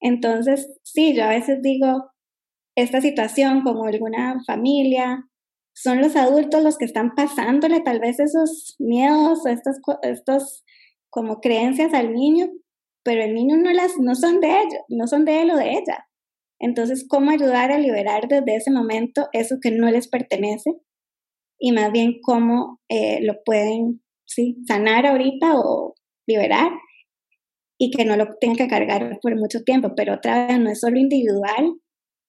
Entonces, 0.00 0.68
sí, 0.82 1.14
yo 1.14 1.24
a 1.24 1.28
veces 1.28 1.62
digo, 1.62 2.10
esta 2.76 3.00
situación 3.00 3.62
como 3.62 3.84
alguna 3.84 4.42
familia, 4.46 5.28
son 5.74 6.00
los 6.00 6.14
adultos 6.16 6.62
los 6.62 6.78
que 6.78 6.84
están 6.84 7.14
pasándole 7.14 7.80
tal 7.80 7.98
vez 7.98 8.20
esos 8.20 8.76
miedos 8.78 9.44
o 9.44 9.48
estos, 9.48 9.76
estos 10.02 10.64
como 11.10 11.40
creencias 11.40 11.92
al 11.94 12.12
niño, 12.12 12.48
pero 13.02 13.22
el 13.22 13.34
niño 13.34 13.56
no 13.56 13.72
las 13.72 13.98
no 13.98 14.14
son 14.14 14.40
de 14.40 14.48
ellos, 14.48 14.82
no 14.88 15.06
son 15.06 15.24
de 15.24 15.42
él 15.42 15.50
o 15.50 15.56
de 15.56 15.72
ella. 15.72 16.06
Entonces, 16.60 17.06
¿cómo 17.08 17.30
ayudar 17.30 17.72
a 17.72 17.78
liberar 17.78 18.28
desde 18.28 18.56
ese 18.56 18.70
momento 18.70 19.28
eso 19.32 19.56
que 19.60 19.70
no 19.70 19.90
les 19.90 20.08
pertenece? 20.08 20.70
Y 21.58 21.72
más 21.72 21.92
bien 21.92 22.20
cómo 22.22 22.80
eh, 22.88 23.20
lo 23.22 23.42
pueden 23.44 24.03
sí, 24.34 24.56
sanar 24.66 25.06
ahorita 25.06 25.58
o 25.58 25.94
liberar 26.26 26.72
y 27.78 27.90
que 27.90 28.04
no 28.04 28.16
lo 28.16 28.26
tenga 28.40 28.56
que 28.56 28.68
cargar 28.68 29.18
por 29.20 29.36
mucho 29.36 29.62
tiempo, 29.62 29.92
pero 29.96 30.14
otra 30.14 30.46
vez 30.46 30.58
no 30.58 30.70
es 30.70 30.80
solo 30.80 30.98
individual, 30.98 31.74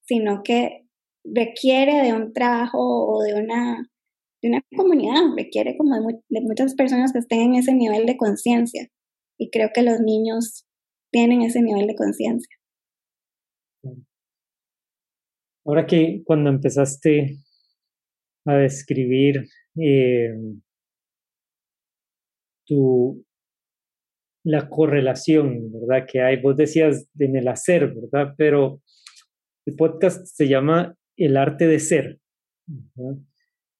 sino 0.06 0.42
que 0.42 0.86
requiere 1.24 2.02
de 2.02 2.12
un 2.12 2.32
trabajo 2.32 2.78
o 2.78 3.22
de 3.22 3.34
una, 3.34 3.88
de 4.42 4.48
una 4.48 4.62
comunidad, 4.76 5.22
requiere 5.36 5.76
como 5.76 5.96
de, 5.96 6.40
muchas 6.42 6.74
personas 6.74 7.12
que 7.12 7.20
estén 7.20 7.40
en 7.40 7.54
ese 7.56 7.74
nivel 7.74 8.06
de 8.06 8.16
conciencia 8.16 8.88
y 9.38 9.50
creo 9.50 9.70
que 9.74 9.82
los 9.82 10.00
niños 10.00 10.66
tienen 11.12 11.42
ese 11.42 11.62
nivel 11.62 11.86
de 11.86 11.94
conciencia. 11.94 12.56
Ahora 15.64 15.86
que 15.86 16.22
cuando 16.24 16.50
empezaste 16.50 17.38
a 18.46 18.54
describir 18.54 19.46
eh, 19.76 20.30
tu, 22.66 23.24
la 24.44 24.68
correlación, 24.68 25.72
¿verdad? 25.72 26.06
Que 26.10 26.20
hay, 26.20 26.40
vos 26.40 26.56
decías 26.56 27.08
en 27.18 27.36
el 27.36 27.48
hacer, 27.48 27.92
¿verdad? 27.94 28.34
Pero 28.36 28.80
el 29.66 29.74
podcast 29.74 30.24
se 30.26 30.46
llama 30.48 30.96
El 31.16 31.36
arte 31.36 31.66
de 31.66 31.80
ser. 31.80 32.20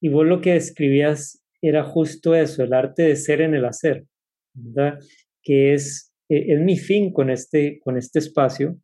Y 0.00 0.08
vos 0.08 0.26
lo 0.26 0.40
que 0.40 0.54
describías 0.54 1.42
era 1.62 1.84
justo 1.84 2.34
eso, 2.34 2.62
el 2.62 2.72
arte 2.72 3.02
de 3.02 3.16
ser 3.16 3.40
en 3.40 3.54
el 3.54 3.64
hacer, 3.64 4.06
¿verdad? 4.54 4.98
Que 5.42 5.74
es, 5.74 6.12
eh, 6.28 6.46
es 6.48 6.60
mi 6.60 6.76
fin 6.76 7.12
con 7.12 7.30
este, 7.30 7.80
con 7.80 7.96
este 7.96 8.18
espacio. 8.18 8.78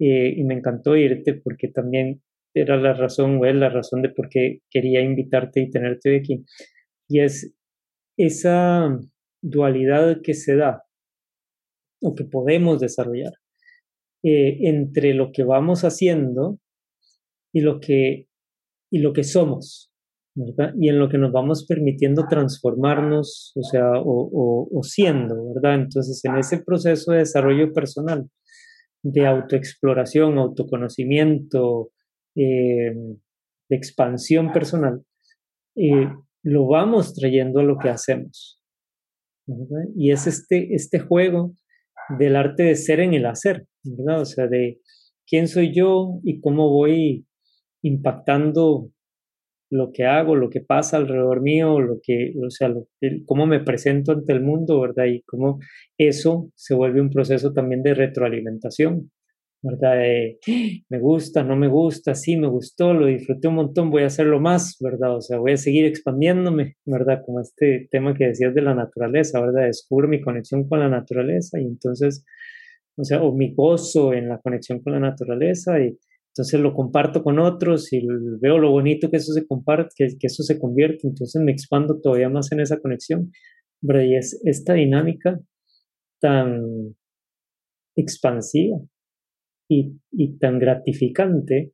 Eh, 0.00 0.34
y 0.36 0.44
me 0.44 0.54
encantó 0.54 0.96
irte 0.96 1.34
porque 1.34 1.68
también 1.68 2.22
era 2.54 2.76
la 2.76 2.94
razón, 2.94 3.38
o 3.38 3.46
es 3.46 3.54
la 3.54 3.68
razón 3.68 4.00
de 4.02 4.10
por 4.10 4.28
qué 4.28 4.60
quería 4.70 5.00
invitarte 5.00 5.60
y 5.60 5.70
tenerte 5.70 6.16
aquí. 6.16 6.44
Y 7.08 7.20
es 7.20 7.52
esa, 8.16 8.98
dualidad 9.42 10.20
que 10.22 10.34
se 10.34 10.56
da 10.56 10.84
o 12.00 12.14
que 12.14 12.24
podemos 12.24 12.80
desarrollar 12.80 13.32
eh, 14.22 14.58
entre 14.68 15.14
lo 15.14 15.30
que 15.32 15.44
vamos 15.44 15.82
haciendo 15.84 16.58
y 17.52 17.60
lo 17.60 17.80
que, 17.80 18.28
y 18.90 18.98
lo 18.98 19.12
que 19.12 19.24
somos. 19.24 19.92
Y 20.78 20.88
en 20.88 21.00
lo 21.00 21.08
que 21.08 21.18
nos 21.18 21.32
vamos 21.32 21.66
permitiendo 21.66 22.26
transformarnos, 22.28 23.52
o 23.56 23.62
sea, 23.62 23.90
o, 23.96 24.68
o, 24.70 24.82
siendo, 24.84 25.52
¿verdad? 25.54 25.74
Entonces, 25.74 26.24
en 26.24 26.36
ese 26.36 26.62
proceso 26.62 27.10
de 27.10 27.18
desarrollo 27.18 27.72
personal, 27.72 28.28
de 29.02 29.26
autoexploración, 29.26 30.38
autoconocimiento, 30.38 31.90
eh, 32.36 32.94
de 33.68 33.76
expansión 33.76 34.52
personal, 34.52 35.02
eh, 35.74 36.08
lo 36.44 36.66
vamos 36.66 37.14
trayendo 37.14 37.60
a 37.60 37.64
lo 37.64 37.76
que 37.78 37.88
hacemos. 37.88 38.57
Y 39.96 40.12
es 40.12 40.26
este, 40.26 40.74
este 40.74 40.98
juego 40.98 41.54
del 42.18 42.36
arte 42.36 42.64
de 42.64 42.74
ser 42.76 43.00
en 43.00 43.14
el 43.14 43.26
hacer, 43.26 43.66
¿verdad? 43.82 44.20
O 44.22 44.24
sea, 44.24 44.46
de 44.46 44.80
quién 45.26 45.48
soy 45.48 45.74
yo 45.74 46.20
y 46.24 46.40
cómo 46.40 46.70
voy 46.70 47.26
impactando 47.82 48.90
lo 49.70 49.92
que 49.92 50.04
hago, 50.04 50.34
lo 50.34 50.48
que 50.48 50.60
pasa 50.60 50.96
alrededor 50.96 51.42
mío, 51.42 51.78
lo 51.80 51.98
que, 52.02 52.32
o 52.44 52.50
sea, 52.50 52.72
cómo 53.26 53.46
me 53.46 53.60
presento 53.60 54.12
ante 54.12 54.32
el 54.32 54.40
mundo, 54.40 54.80
¿verdad? 54.80 55.06
Y 55.06 55.22
cómo 55.22 55.58
eso 55.98 56.50
se 56.54 56.74
vuelve 56.74 57.00
un 57.00 57.10
proceso 57.10 57.52
también 57.52 57.82
de 57.82 57.94
retroalimentación. 57.94 59.10
¿Verdad? 59.62 59.96
me 60.88 60.98
gusta, 61.00 61.42
no 61.42 61.56
me 61.56 61.68
gusta, 61.68 62.14
sí, 62.14 62.36
me 62.36 62.48
gustó, 62.48 62.92
lo 62.94 63.06
disfruté 63.06 63.48
un 63.48 63.56
montón, 63.56 63.90
voy 63.90 64.04
a 64.04 64.06
hacerlo 64.06 64.40
más, 64.40 64.76
¿verdad? 64.80 65.16
O 65.16 65.20
sea, 65.20 65.38
voy 65.38 65.52
a 65.52 65.56
seguir 65.56 65.84
expandiéndome, 65.84 66.76
¿verdad? 66.84 67.22
Como 67.24 67.40
este 67.40 67.88
tema 67.90 68.14
que 68.14 68.28
decías 68.28 68.54
de 68.54 68.62
la 68.62 68.74
naturaleza, 68.74 69.40
¿verdad? 69.40 69.66
Descubro 69.66 70.08
mi 70.08 70.20
conexión 70.20 70.68
con 70.68 70.80
la 70.80 70.88
naturaleza 70.88 71.60
y 71.60 71.64
entonces, 71.64 72.24
o 72.96 73.04
sea, 73.04 73.22
o 73.22 73.34
mi 73.34 73.54
gozo 73.54 74.12
en 74.12 74.28
la 74.28 74.38
conexión 74.38 74.80
con 74.80 74.92
la 74.92 75.00
naturaleza 75.00 75.80
y 75.80 75.98
entonces 76.30 76.60
lo 76.60 76.72
comparto 76.72 77.24
con 77.24 77.40
otros 77.40 77.92
y 77.92 78.06
veo 78.40 78.58
lo 78.58 78.70
bonito 78.70 79.10
que 79.10 79.16
eso 79.16 79.32
se 79.32 79.46
comparte, 79.46 79.90
que, 79.96 80.06
que 80.18 80.28
eso 80.28 80.44
se 80.44 80.58
convierte, 80.58 81.08
entonces 81.08 81.42
me 81.42 81.50
expando 81.52 82.00
todavía 82.00 82.28
más 82.28 82.52
en 82.52 82.60
esa 82.60 82.78
conexión, 82.78 83.32
¿verdad? 83.80 84.02
Y 84.04 84.16
es 84.16 84.40
esta 84.44 84.74
dinámica 84.74 85.40
tan 86.20 86.94
expansiva, 87.96 88.78
y, 89.68 90.38
tan 90.38 90.58
gratificante, 90.58 91.72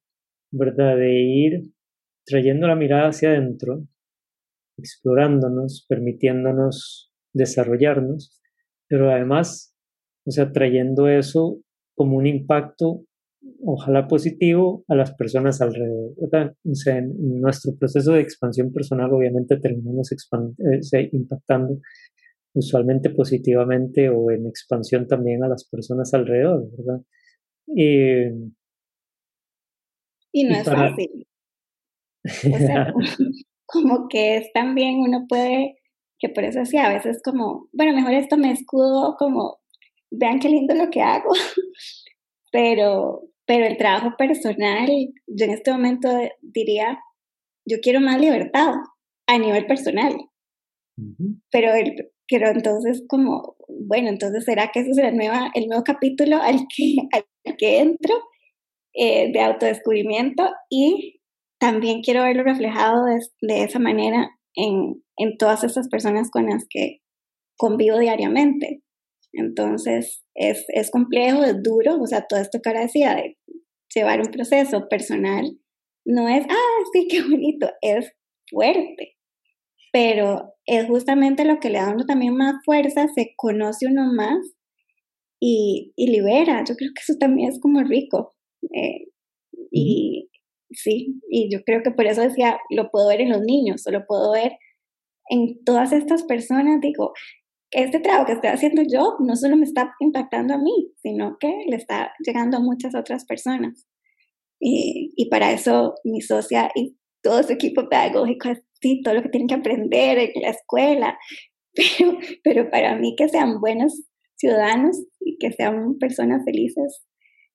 ¿verdad? 0.51 0.97
De 0.97 1.13
ir 1.23 1.63
trayendo 2.27 2.67
la 2.67 2.77
mirada 2.77 3.09
hacia 3.09 3.31
adentro, 3.31 3.87
explorándonos, 4.77 5.87
permitiéndonos 5.89 7.13
desarrollarnos, 7.33 8.41
pero 8.89 9.11
además, 9.11 9.75
o 10.27 10.31
sea, 10.31 10.53
trayendo 10.53 11.09
eso 11.09 11.61
como 11.95 12.17
un 12.17 12.27
impacto, 12.27 13.05
ojalá 13.63 14.09
positivo, 14.09 14.85
a 14.89 14.97
las 14.97 15.15
personas 15.15 15.61
alrededor. 15.61 16.15
O 16.19 16.75
sea, 16.75 16.99
en 16.99 17.41
nuestro 17.41 17.77
proceso 17.77 18.13
de 18.13 18.21
expansión 18.21 18.73
personal, 18.73 19.13
obviamente 19.13 19.59
terminamos 19.59 20.11
eh, 20.13 21.09
impactando 21.13 21.79
usualmente 22.55 23.11
positivamente 23.11 24.09
o 24.09 24.31
en 24.31 24.47
expansión 24.47 25.07
también 25.07 25.43
a 25.45 25.49
las 25.49 25.69
personas 25.69 26.15
alrededor, 26.15 26.69
¿verdad? 26.77 27.03
Y 30.35 30.45
no 30.45 30.57
es 30.57 30.65
fácil. 30.65 31.27
O 32.25 32.59
sea, 32.59 32.93
como 33.67 34.09
que 34.09 34.37
es 34.37 34.53
también 34.53 34.97
uno 34.99 35.27
puede, 35.29 35.77
que 36.19 36.29
por 36.29 36.45
eso 36.45 36.65
sí, 36.65 36.77
a 36.77 36.93
veces 36.93 37.21
como, 37.23 37.69
bueno, 37.73 37.95
mejor 37.95 38.15
esto 38.15 38.37
me 38.37 38.51
escudo 38.51 39.17
como, 39.19 39.61
vean 40.11 40.41
qué 40.41 40.49
lindo 40.49 40.75
lo 40.75 40.91
que 40.91 41.03
hago, 41.03 41.31
pero, 42.53 43.23
pero 43.47 43.67
el 43.67 43.77
trabajo 43.77 44.17
personal, 44.17 44.89
yo 45.27 45.45
en 45.45 45.51
este 45.53 45.73
momento 45.73 46.09
diría, 46.43 46.99
yo 47.67 47.79
quiero 47.81 48.01
más 48.01 48.21
libertad 48.21 48.75
a 49.27 49.39
nivel 49.39 49.67
personal, 49.67 50.15
pero 51.51 51.73
el, 51.75 52.13
pero 52.29 52.49
entonces 52.51 53.05
como, 53.09 53.57
bueno, 53.69 54.09
entonces 54.09 54.45
será 54.45 54.71
que 54.73 54.81
ese 54.81 54.91
es 54.91 54.99
el, 54.99 55.17
nueva, 55.17 55.51
el 55.55 55.67
nuevo 55.67 55.85
capítulo 55.85 56.37
al 56.37 56.67
que, 56.75 56.97
al 57.13 57.57
que 57.57 57.79
entro 57.81 58.15
eh, 58.95 59.33
de 59.33 59.41
autodescubrimiento 59.41 60.51
y 60.71 61.21
también 61.59 62.03
quiero 62.03 62.23
verlo 62.23 62.45
reflejado 62.45 63.05
de, 63.07 63.65
esa 63.65 63.79
manera 63.79 64.31
en, 64.55 65.03
en, 65.17 65.37
todas 65.39 65.65
estas 65.65 65.89
personas 65.89 66.31
con 66.31 66.47
las 66.47 66.67
que 66.69 67.01
convivo 67.57 67.99
diariamente. 67.99 68.83
Entonces, 69.33 70.23
es, 70.35 70.65
es 70.69 70.91
complejo, 70.91 71.43
es 71.43 71.63
duro, 71.63 71.97
o 72.01 72.07
sea, 72.07 72.27
todo 72.29 72.41
esto 72.41 72.61
que 72.63 72.69
ahora 72.69 72.83
decía 72.83 73.15
de 73.15 73.37
llevar 73.95 74.21
un 74.21 74.31
proceso 74.31 74.89
personal, 74.89 75.59
no 76.05 76.29
es, 76.29 76.45
ah, 76.49 76.83
sí, 76.93 77.09
qué 77.09 77.23
bonito, 77.23 77.69
es 77.81 78.13
fuerte, 78.51 79.14
pero 79.95 80.57
es 80.67 80.89
justamente 80.89 81.45
lo 81.45 81.61
que 81.61 81.71
le 81.71 81.79
da 81.79 81.93
uno 81.95 82.05
también 82.05 82.37
más 82.37 82.57
fuerza, 82.65 83.07
se 83.15 83.33
conoce 83.37 83.87
uno 83.87 84.13
más 84.13 84.41
y, 85.39 85.93
y 85.95 86.11
libera. 86.11 86.65
Yo 86.69 86.75
creo 86.75 86.91
que 86.93 87.01
eso 87.01 87.17
también 87.17 87.51
es 87.51 87.61
como 87.61 87.81
rico. 87.85 88.35
Eh, 88.73 89.07
y, 89.71 90.31
sí, 90.71 91.21
y 91.31 91.49
yo 91.49 91.63
creo 91.65 91.85
que 91.85 91.93
por 91.93 92.07
eso 92.07 92.23
decía, 92.23 92.59
lo 92.71 92.91
puedo 92.91 93.07
ver 93.07 93.21
en 93.21 93.31
los 93.31 93.43
niños, 93.43 93.87
o 93.87 93.93
lo 93.93 94.05
puedo 94.05 94.33
ver 94.33 94.55
en 95.29 95.63
todas 95.65 95.93
estas 95.93 96.25
personas, 96.25 96.81
digo, 96.81 97.13
este 97.71 98.01
trabajo 98.01 98.27
que 98.27 98.33
estoy 98.33 98.51
haciendo 98.51 98.83
yo 98.83 99.15
no 99.21 99.37
solo 99.37 99.57
me 99.57 99.65
está 99.65 99.95
impactando 100.01 100.55
a 100.55 100.59
mí, 100.59 100.93
sino 101.03 101.37
que 101.39 101.67
le 101.69 101.77
está 101.77 102.13
llegando 102.27 102.57
a 102.57 102.61
muchas 102.61 102.97
otras 102.97 103.27
personas. 103.27 103.87
Y, 104.59 105.13
y 105.15 105.29
para 105.29 105.53
eso 105.53 105.95
mi 106.03 106.21
socia 106.21 106.73
y 106.75 106.97
todo 107.23 107.43
su 107.45 107.53
equipo 107.53 107.89
pedagógico, 107.89 108.51
sí, 108.89 109.01
todo 109.03 109.15
lo 109.15 109.23
que 109.23 109.31
tienen 109.31 109.49
que 109.49 109.55
aprender 109.55 110.19
en 110.19 110.43
la 110.43 110.51
escuela, 110.51 111.19
pero, 111.75 112.19
pero 112.43 112.71
para 112.71 112.97
mí 112.97 113.15
que 113.17 113.29
sean 113.29 113.61
buenos 113.61 114.03
ciudadanos 114.37 115.03
y 115.21 115.39
que 115.39 115.53
sean 115.53 115.97
personas 115.99 116.45
felices 116.45 117.05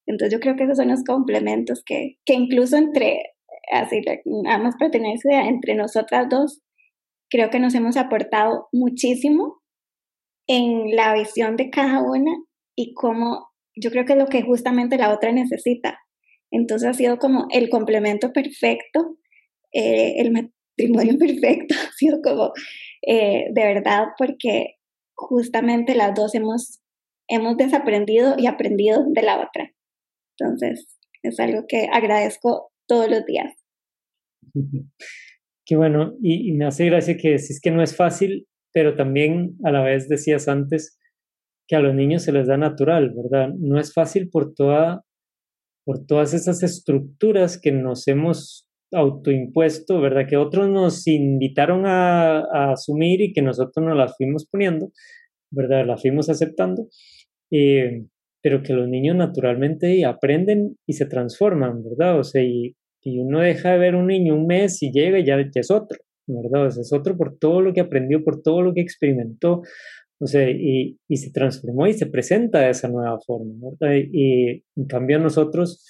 entonces 0.10 0.34
yo 0.34 0.40
creo 0.40 0.56
que 0.56 0.64
esos 0.64 0.78
son 0.78 0.90
los 0.90 1.04
complementos 1.04 1.84
que, 1.86 2.18
que 2.26 2.34
incluso 2.34 2.78
entre, 2.78 3.22
así, 3.72 4.02
nada 4.26 4.58
más 4.58 4.76
para 4.78 4.90
tener 4.90 5.16
idea, 5.24 5.48
entre 5.48 5.76
nosotras 5.76 6.28
dos, 6.30 6.62
creo 7.30 7.52
que 7.52 7.60
nos 7.60 7.76
hemos 7.76 7.96
aportado 7.96 8.68
muchísimo 8.72 9.62
en 10.48 10.96
la 10.96 11.14
visión 11.14 11.58
de 11.58 11.70
cada 11.70 12.02
una 12.02 12.32
y 12.76 12.96
cómo 12.96 13.52
yo 13.76 13.92
creo 13.92 14.06
que 14.06 14.14
es 14.14 14.20
lo 14.20 14.26
que 14.26 14.42
justamente 14.42 14.98
la 14.98 15.14
otra 15.14 15.32
necesita. 15.32 16.00
Entonces 16.50 16.90
ha 16.90 16.94
sido 16.94 17.20
como 17.20 17.46
el 17.52 17.70
complemento 17.70 18.34
perfecto, 18.34 19.20
eh, 19.72 20.16
el 20.18 20.32
matrimonio 20.80 21.18
perfecto, 21.20 21.76
ha 21.76 21.92
sido 21.94 22.22
como 22.22 22.54
eh, 23.06 23.46
de 23.52 23.64
verdad 23.64 24.08
porque 24.18 24.76
justamente 25.16 25.96
las 25.96 26.16
dos 26.16 26.34
hemos, 26.36 26.82
hemos 27.28 27.58
desaprendido 27.58 28.36
y 28.38 28.48
aprendido 28.48 29.04
de 29.10 29.22
la 29.22 29.38
otra. 29.38 29.72
Entonces, 30.38 30.98
es 31.24 31.40
algo 31.40 31.66
que 31.68 31.88
agradezco 31.92 32.72
todos 32.88 33.10
los 33.10 33.26
días. 33.26 33.54
Qué 35.66 35.76
bueno, 35.76 36.14
y, 36.22 36.54
me 36.54 36.66
hace 36.66 36.86
gracia 36.86 37.18
que 37.18 37.32
decís 37.32 37.60
que 37.62 37.72
no 37.72 37.84
es 37.84 37.96
fácil, 37.96 38.48
pero 38.74 38.96
también 38.96 39.58
a 39.64 39.72
la 39.72 39.84
vez 39.84 40.08
decías 40.08 40.48
antes 40.48 40.98
que 41.68 41.76
a 41.76 41.82
los 41.82 41.94
niños 41.94 42.24
se 42.24 42.32
les 42.32 42.48
da 42.48 42.58
natural, 42.58 43.14
¿verdad? 43.16 43.50
No 43.60 43.80
es 43.80 43.94
fácil 43.94 44.30
por 44.30 44.54
toda 44.54 45.04
por 45.86 46.06
todas 46.06 46.36
esas 46.36 46.62
estructuras 46.62 47.60
que 47.60 47.72
nos 47.72 48.08
hemos 48.08 48.69
autoimpuesto, 48.92 50.02
¿verdad? 50.02 50.28
Que 50.28 50.38
otros 50.38 50.70
nos 50.70 51.08
invitaron 51.08 51.86
a, 51.86 52.40
a 52.40 52.72
asumir 52.74 53.22
y 53.22 53.34
que 53.34 53.42
nosotros 53.42 53.86
nos 53.86 53.98
las 53.98 54.16
fuimos 54.18 54.46
poniendo, 54.46 54.92
¿verdad? 55.52 55.86
Las 55.86 56.02
fuimos 56.02 56.30
aceptando. 56.30 56.88
Eh, 57.52 58.06
pero 58.42 58.64
que 58.64 58.74
los 58.74 58.88
niños 58.88 59.16
naturalmente 59.16 60.06
aprenden 60.06 60.78
y 60.88 60.94
se 60.94 61.06
transforman, 61.06 61.84
¿verdad? 61.84 62.20
O 62.20 62.24
sea, 62.24 62.44
y, 62.44 62.76
uno 63.06 63.40
deja 63.40 63.72
de 63.72 63.80
ver 63.80 63.96
un 63.96 64.08
niño 64.08 64.36
un 64.36 64.46
mes 64.46 64.84
y 64.84 64.92
llega 64.92 65.18
y 65.18 65.26
ya, 65.26 65.38
es 65.40 65.72
otro, 65.72 65.98
¿verdad? 66.28 66.68
O 66.68 66.72
sea, 66.72 66.82
es 66.82 66.94
otro 66.94 67.18
por 67.18 67.38
todo 67.40 67.62
lo 67.62 67.74
que 67.74 67.82
aprendió, 67.82 68.24
por 68.24 68.42
todo 68.44 68.62
lo 68.62 68.74
que 68.74 68.82
experimentó, 68.82 69.64
o 70.20 70.28
sea, 70.28 70.48
y, 70.50 71.00
y 71.08 71.18
se 71.18 71.32
transformó 71.32 71.88
y 71.88 71.94
se 71.94 72.06
presenta 72.06 72.60
de 72.60 72.70
esa 72.70 72.88
nueva 72.88 73.18
forma, 73.26 73.54
¿verdad? 73.72 73.98
Y, 74.12 74.64
en 74.76 74.86
cambio 74.88 75.18
nosotros, 75.18 75.84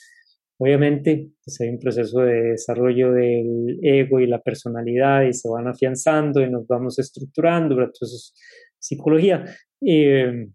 obviamente, 0.60 1.32
pues 1.44 1.60
hay 1.62 1.70
un 1.70 1.80
proceso 1.80 2.20
de 2.20 2.52
desarrollo 2.52 3.14
del 3.14 3.80
ego 3.82 4.20
y 4.20 4.28
la 4.28 4.42
personalidad 4.42 5.24
y 5.24 5.34
se 5.34 5.48
van 5.48 5.68
afianzando 5.68 6.42
y 6.42 6.50
nos 6.50 6.68
vamos 6.68 7.00
estructurando, 7.00 7.76
¿verdad? 7.76 7.92
Entonces, 7.96 8.34
psicología. 8.78 9.46
Eh, 9.82 10.48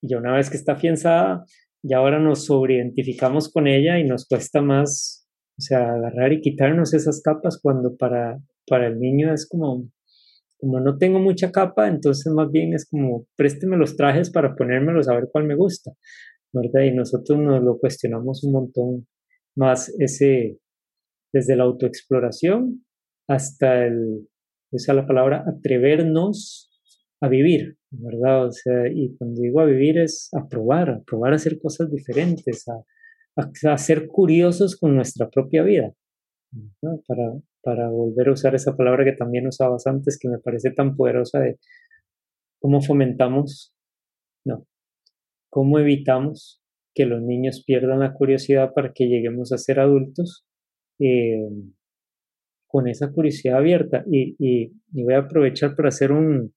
y 0.00 0.08
ya 0.08 0.18
una 0.18 0.34
vez 0.34 0.48
que 0.48 0.56
está 0.56 0.72
afianzada, 0.72 1.44
ya 1.82 1.98
ahora 1.98 2.18
nos 2.18 2.46
sobreidentificamos 2.46 3.52
con 3.52 3.66
ella 3.66 3.98
y 3.98 4.04
nos 4.04 4.26
cuesta 4.26 4.62
más, 4.62 5.28
o 5.58 5.60
sea, 5.60 5.92
agarrar 5.92 6.32
y 6.32 6.40
quitarnos 6.40 6.94
esas 6.94 7.20
capas 7.22 7.60
cuando 7.62 7.94
para, 7.96 8.38
para 8.66 8.86
el 8.86 8.98
niño 8.98 9.34
es 9.34 9.46
como, 9.46 9.86
como 10.58 10.80
no 10.80 10.96
tengo 10.96 11.18
mucha 11.18 11.52
capa, 11.52 11.88
entonces 11.88 12.32
más 12.32 12.50
bien 12.50 12.72
es 12.72 12.88
como, 12.88 13.26
présteme 13.36 13.76
los 13.76 13.96
trajes 13.96 14.30
para 14.30 14.54
ponérmelos 14.54 15.08
a 15.08 15.14
ver 15.14 15.28
cuál 15.30 15.44
me 15.44 15.56
gusta, 15.56 15.92
¿verdad? 16.52 16.82
Y 16.84 16.92
nosotros 16.92 17.38
nos 17.38 17.62
lo 17.62 17.78
cuestionamos 17.78 18.42
un 18.44 18.52
montón 18.52 19.06
más 19.56 19.88
ese, 19.98 20.58
desde 21.32 21.56
la 21.56 21.64
autoexploración 21.64 22.84
hasta 23.28 23.86
el, 23.86 24.28
usa 24.72 24.94
la 24.94 25.06
palabra 25.06 25.44
atrevernos 25.46 26.70
a 27.20 27.28
vivir, 27.28 27.76
¿verdad? 27.90 28.46
O 28.46 28.52
sea, 28.52 28.88
y 28.92 29.14
cuando 29.16 29.40
digo 29.40 29.60
a 29.60 29.64
vivir 29.64 29.98
es 29.98 30.28
a 30.32 30.48
probar, 30.48 30.90
a 30.90 31.02
probar 31.02 31.32
a 31.32 31.36
hacer 31.36 31.58
cosas 31.60 31.90
diferentes, 31.90 32.64
a, 32.68 33.78
ser 33.78 34.08
curiosos 34.08 34.76
con 34.76 34.94
nuestra 34.94 35.30
propia 35.30 35.62
vida, 35.62 35.92
para, 37.06 37.32
para 37.62 37.88
volver 37.88 38.28
a 38.28 38.32
usar 38.32 38.54
esa 38.54 38.76
palabra 38.76 39.04
que 39.04 39.12
también 39.12 39.46
usabas 39.46 39.86
antes, 39.86 40.18
que 40.18 40.28
me 40.28 40.38
parece 40.38 40.72
tan 40.72 40.96
poderosa 40.96 41.38
de 41.38 41.58
cómo 42.60 42.82
fomentamos, 42.82 43.72
no, 44.44 44.66
cómo 45.48 45.78
evitamos 45.78 46.61
que 46.94 47.06
los 47.06 47.22
niños 47.22 47.62
pierdan 47.66 48.00
la 48.00 48.12
curiosidad 48.12 48.72
para 48.74 48.92
que 48.92 49.06
lleguemos 49.06 49.52
a 49.52 49.58
ser 49.58 49.80
adultos 49.80 50.44
eh, 50.98 51.48
con 52.66 52.88
esa 52.88 53.12
curiosidad 53.12 53.58
abierta. 53.58 54.04
Y, 54.10 54.36
y, 54.38 54.72
voy 54.90 55.14
a 55.14 55.18
aprovechar 55.18 55.74
para 55.76 55.88
hacer 55.88 56.12
un, 56.12 56.54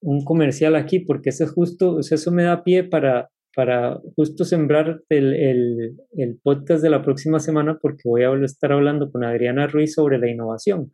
un 0.00 0.24
comercial 0.24 0.76
aquí, 0.76 1.00
porque 1.00 1.30
eso 1.30 1.44
es 1.44 1.50
justo, 1.50 1.98
eso 1.98 2.30
me 2.32 2.44
da 2.44 2.64
pie 2.64 2.84
para, 2.84 3.30
para 3.54 4.00
justo 4.16 4.44
sembrar 4.44 5.02
el, 5.08 5.34
el, 5.34 5.96
el, 6.16 6.38
podcast 6.42 6.82
de 6.82 6.90
la 6.90 7.02
próxima 7.02 7.40
semana, 7.40 7.78
porque 7.80 8.02
voy 8.04 8.22
a 8.22 8.32
estar 8.44 8.72
hablando 8.72 9.10
con 9.10 9.24
Adriana 9.24 9.66
Ruiz 9.66 9.94
sobre 9.94 10.18
la 10.18 10.30
innovación, 10.30 10.90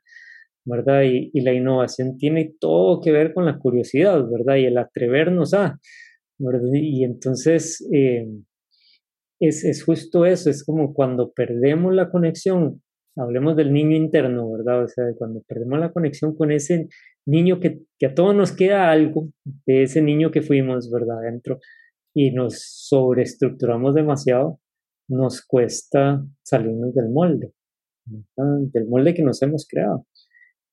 ¿verdad? 0.65 1.03
Y, 1.03 1.31
y 1.33 1.41
la 1.41 1.53
innovación 1.53 2.17
tiene 2.17 2.53
todo 2.59 3.01
que 3.01 3.13
ver 3.13 3.33
con 3.33 3.47
la 3.47 3.59
curiosidad, 3.59 4.25
¿verdad? 4.31 4.57
Y 4.57 4.67
el 4.67 4.79
atrevernos 4.79 5.55
a, 5.55 5.79
¿verdad? 6.39 6.71
Y 6.73 7.05
entonces 7.05 7.87
eh, 7.93 8.27
es, 9.41 9.65
es 9.65 9.85
justo 9.85 10.27
eso, 10.27 10.51
es 10.51 10.65
como 10.65 10.95
cuando 10.95 11.33
perdemos 11.33 11.95
la 11.95 12.11
conexión 12.11 12.83
hablemos 13.17 13.57
del 13.57 13.73
niño 13.73 13.97
interno, 13.97 14.51
¿verdad? 14.53 14.85
O 14.85 14.89
sea, 14.89 15.05
cuando 15.17 15.43
perdemos 15.43 15.81
la 15.81 15.93
conexión 15.93 16.37
con 16.37 16.53
ese 16.53 16.89
niño 17.27 17.59
que, 17.59 17.81
que 17.99 18.07
a 18.07 18.15
todos 18.15 18.35
nos 18.35 18.53
queda 18.53 18.93
algo 18.93 19.31
de 19.67 19.83
ese 19.83 20.01
niño 20.03 20.31
que 20.31 20.41
fuimos, 20.41 20.89
¿verdad? 20.91 21.21
Dentro 21.23 21.59
y 22.15 22.33
nos 22.33 22.61
sobreestructuramos 22.89 23.95
demasiado, 23.95 24.61
nos 25.09 25.45
cuesta 25.47 26.25
salirnos 26.43 26.95
del 26.95 27.11
molde, 27.11 27.53
del 28.37 28.89
molde 28.89 29.15
que 29.15 29.23
nos 29.23 29.41
hemos 29.43 29.67
creado. 29.69 30.07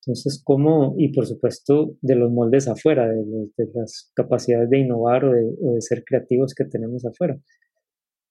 Entonces, 0.00 0.42
¿cómo? 0.44 0.94
Y 0.98 1.12
por 1.12 1.26
supuesto, 1.26 1.96
de 2.00 2.14
los 2.14 2.30
moldes 2.30 2.68
afuera, 2.68 3.08
de, 3.08 3.50
las 3.74 4.10
capacidades 4.14 4.70
de 4.70 4.78
innovar 4.78 5.24
o 5.24 5.32
de, 5.32 5.80
ser 5.80 6.04
creativos 6.04 6.54
que 6.54 6.64
tenemos 6.64 7.04
afuera. 7.04 7.38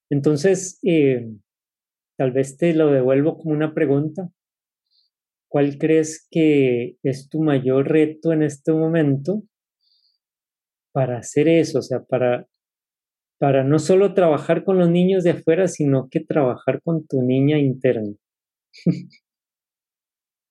Entonces, 0.09 0.79
eh, 0.83 1.27
tal 2.17 2.31
vez 2.31 2.57
te 2.57 2.73
lo 2.73 2.91
devuelvo 2.91 3.37
como 3.37 3.53
una 3.53 3.73
pregunta. 3.73 4.29
¿Cuál 5.47 5.77
crees 5.77 6.27
que 6.29 6.97
es 7.03 7.29
tu 7.29 7.41
mayor 7.41 7.87
reto 7.87 8.33
en 8.33 8.43
este 8.43 8.71
momento 8.71 9.43
para 10.91 11.17
hacer 11.19 11.47
eso? 11.47 11.79
O 11.79 11.81
sea, 11.81 12.03
para, 12.03 12.47
para 13.39 13.63
no 13.63 13.79
solo 13.79 14.13
trabajar 14.13 14.63
con 14.63 14.77
los 14.77 14.89
niños 14.89 15.23
de 15.23 15.31
afuera, 15.31 15.67
sino 15.67 16.09
que 16.09 16.19
trabajar 16.19 16.81
con 16.81 17.07
tu 17.07 17.21
niña 17.21 17.57
interna. 17.57 18.13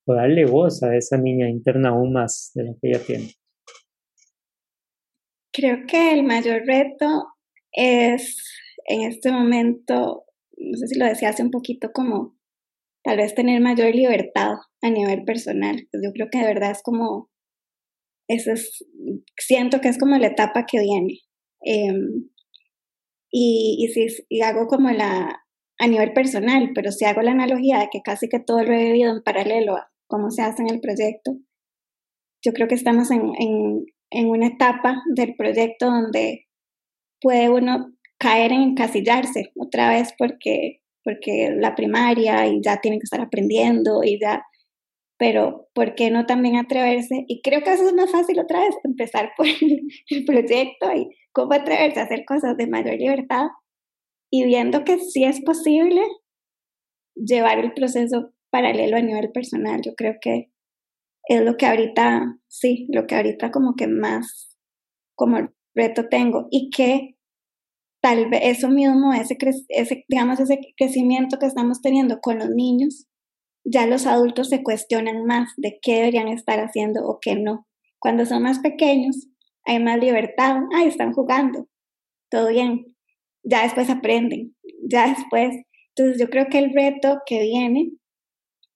o 0.06 0.14
darle 0.14 0.44
voz 0.44 0.82
a 0.82 0.96
esa 0.96 1.16
niña 1.16 1.48
interna 1.48 1.90
aún 1.90 2.12
más 2.12 2.50
de 2.54 2.64
la 2.64 2.74
que 2.80 2.88
ella 2.88 3.00
tiene. 3.04 3.34
Creo 5.52 5.86
que 5.86 6.12
el 6.12 6.24
mayor 6.24 6.62
reto 6.66 7.28
es 7.72 8.36
en 8.84 9.02
este 9.02 9.32
momento, 9.32 10.24
no 10.56 10.76
sé 10.78 10.86
si 10.88 10.98
lo 10.98 11.06
decía 11.06 11.30
hace 11.30 11.42
un 11.42 11.50
poquito, 11.50 11.90
como 11.92 12.36
tal 13.02 13.18
vez 13.18 13.34
tener 13.34 13.60
mayor 13.60 13.94
libertad 13.94 14.54
a 14.82 14.90
nivel 14.90 15.24
personal. 15.24 15.76
Yo 15.92 16.12
creo 16.12 16.28
que 16.30 16.38
de 16.38 16.46
verdad 16.46 16.70
es 16.70 16.82
como, 16.82 17.30
eso 18.28 18.52
es, 18.52 18.84
siento 19.38 19.80
que 19.80 19.88
es 19.88 19.98
como 19.98 20.16
la 20.16 20.28
etapa 20.28 20.64
que 20.66 20.80
viene. 20.80 21.20
Em, 21.60 22.30
y, 23.30 23.76
y 23.78 23.88
si 23.88 24.24
y 24.28 24.42
hago 24.42 24.66
como 24.66 24.90
la, 24.90 25.44
a 25.78 25.86
nivel 25.86 26.12
personal, 26.12 26.70
pero 26.74 26.92
si 26.92 27.04
hago 27.04 27.20
la 27.22 27.32
analogía 27.32 27.78
de 27.78 27.88
que 27.90 28.00
casi 28.02 28.28
que 28.28 28.40
todo 28.40 28.62
lo 28.62 28.72
he 28.72 28.92
vivido 28.92 29.12
en 29.12 29.22
paralelo 29.22 29.76
a 29.76 29.90
cómo 30.06 30.30
se 30.30 30.42
hace 30.42 30.62
en 30.62 30.70
el 30.70 30.80
proyecto, 30.80 31.36
yo 32.42 32.52
creo 32.52 32.68
que 32.68 32.74
estamos 32.74 33.10
en, 33.10 33.32
en, 33.38 33.86
en 34.10 34.28
una 34.28 34.46
etapa 34.46 35.02
del 35.14 35.34
proyecto 35.36 35.86
donde 35.86 36.46
puede 37.20 37.50
uno 37.50 37.94
caer 38.24 38.52
en 38.52 38.62
encasillarse 38.62 39.52
otra 39.54 39.90
vez 39.90 40.14
porque, 40.16 40.80
porque 41.04 41.50
la 41.54 41.74
primaria 41.74 42.46
y 42.46 42.62
ya 42.62 42.80
tienen 42.80 42.98
que 42.98 43.04
estar 43.04 43.20
aprendiendo 43.20 44.02
y 44.02 44.18
ya, 44.18 44.42
pero 45.18 45.68
¿por 45.74 45.94
qué 45.94 46.10
no 46.10 46.24
también 46.24 46.56
atreverse? 46.56 47.26
Y 47.28 47.42
creo 47.42 47.60
que 47.62 47.74
eso 47.74 47.86
es 47.86 47.92
más 47.92 48.10
fácil 48.10 48.40
otra 48.40 48.60
vez, 48.60 48.74
empezar 48.82 49.32
por 49.36 49.46
el 50.08 50.24
proyecto 50.24 50.90
y 50.96 51.10
cómo 51.32 51.52
atreverse 51.52 52.00
a 52.00 52.04
hacer 52.04 52.24
cosas 52.24 52.56
de 52.56 52.66
mayor 52.66 52.96
libertad 52.96 53.48
y 54.30 54.46
viendo 54.46 54.84
que 54.84 54.98
sí 54.98 55.24
es 55.24 55.42
posible 55.42 56.00
llevar 57.14 57.58
el 57.58 57.74
proceso 57.74 58.32
paralelo 58.48 58.96
a 58.96 59.02
nivel 59.02 59.32
personal. 59.32 59.82
Yo 59.84 59.94
creo 59.94 60.14
que 60.18 60.50
es 61.28 61.42
lo 61.42 61.58
que 61.58 61.66
ahorita, 61.66 62.38
sí, 62.48 62.86
lo 62.90 63.06
que 63.06 63.16
ahorita 63.16 63.50
como 63.50 63.74
que 63.76 63.86
más 63.86 64.56
como 65.14 65.50
reto 65.74 66.08
tengo 66.08 66.48
y 66.50 66.70
que 66.70 67.18
tal 68.04 68.28
vez 68.28 68.40
eso 68.44 68.68
mismo, 68.68 69.14
ese, 69.14 69.34
ese, 69.70 70.04
digamos, 70.08 70.38
ese 70.38 70.60
crecimiento 70.76 71.38
que 71.38 71.46
estamos 71.46 71.80
teniendo 71.80 72.20
con 72.20 72.38
los 72.38 72.50
niños, 72.50 73.06
ya 73.64 73.86
los 73.86 74.04
adultos 74.04 74.50
se 74.50 74.62
cuestionan 74.62 75.24
más 75.24 75.48
de 75.56 75.78
qué 75.80 75.94
deberían 75.94 76.28
estar 76.28 76.60
haciendo 76.60 77.02
o 77.06 77.18
qué 77.18 77.34
no. 77.34 77.66
Cuando 77.98 78.26
son 78.26 78.42
más 78.42 78.58
pequeños, 78.58 79.28
hay 79.64 79.82
más 79.82 79.98
libertad, 79.98 80.56
ah, 80.74 80.84
están 80.84 81.14
jugando, 81.14 81.66
todo 82.30 82.48
bien, 82.48 82.94
ya 83.42 83.62
después 83.62 83.88
aprenden, 83.88 84.54
ya 84.86 85.08
después. 85.08 85.56
Entonces 85.96 86.20
yo 86.20 86.28
creo 86.28 86.48
que 86.50 86.58
el 86.58 86.74
reto 86.74 87.22
que 87.24 87.40
viene 87.40 87.92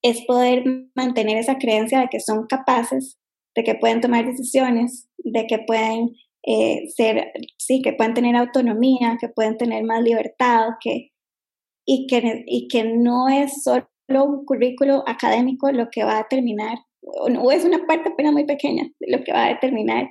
es 0.01 0.25
poder 0.25 0.65
mantener 0.95 1.37
esa 1.37 1.59
creencia 1.59 2.01
de 2.01 2.09
que 2.09 2.21
son 2.21 2.47
capaces, 2.47 3.19
de 3.55 3.63
que 3.63 3.75
pueden 3.75 4.01
tomar 4.01 4.25
decisiones, 4.25 5.07
de 5.19 5.47
que 5.47 5.59
pueden 5.59 6.15
eh, 6.51 6.89
ser, 6.97 7.31
sí, 7.59 7.83
que 7.83 7.93
pueden 7.93 8.15
tener 8.15 8.35
autonomía, 8.35 9.19
que 9.21 9.29
pueden 9.29 9.59
tener 9.59 9.85
más 9.85 10.03
libertad, 10.03 10.69
que, 10.81 11.11
y, 11.87 12.07
que, 12.07 12.43
y 12.47 12.69
que 12.69 12.85
no 12.85 13.29
es 13.29 13.63
solo 13.63 13.85
un 14.09 14.47
currículo 14.47 15.05
académico 15.07 15.71
lo 15.73 15.91
que 15.91 16.05
va 16.05 16.17
a 16.17 16.23
determinar, 16.23 16.79
o, 17.03 17.53
es 17.53 17.67
una 17.67 17.87
parte 17.87 18.09
apenas 18.09 18.33
muy 18.33 18.47
pequeña 18.47 18.85
lo 19.01 19.23
que 19.25 19.33
va 19.33 19.45
a 19.45 19.49
determinar 19.51 20.09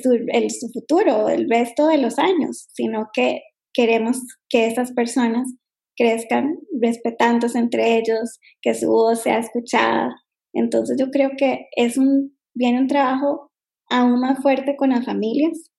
su, 0.00 0.12
el, 0.28 0.48
su 0.52 0.68
futuro, 0.68 1.28
el 1.28 1.50
resto 1.50 1.88
de 1.88 1.98
los 1.98 2.20
años, 2.20 2.68
sino 2.72 3.08
que 3.12 3.42
queremos 3.74 4.18
que 4.48 4.66
esas 4.66 4.92
personas 4.92 5.52
crezcan 5.96 6.60
respetándose 6.80 7.58
entre 7.58 7.98
ellos, 7.98 8.38
que 8.60 8.74
su 8.74 8.88
voz 8.88 9.22
sea 9.22 9.38
escuchada. 9.38 10.14
Entonces 10.54 10.96
yo 11.00 11.10
creo 11.10 11.30
que 11.36 11.66
es 11.74 11.98
un, 11.98 12.38
viene 12.54 12.78
un 12.78 12.86
trabajo 12.86 13.51
aún 13.92 14.20
más 14.20 14.40
fuerte 14.40 14.76
con 14.76 14.90
las 14.90 15.04
familias 15.04 15.70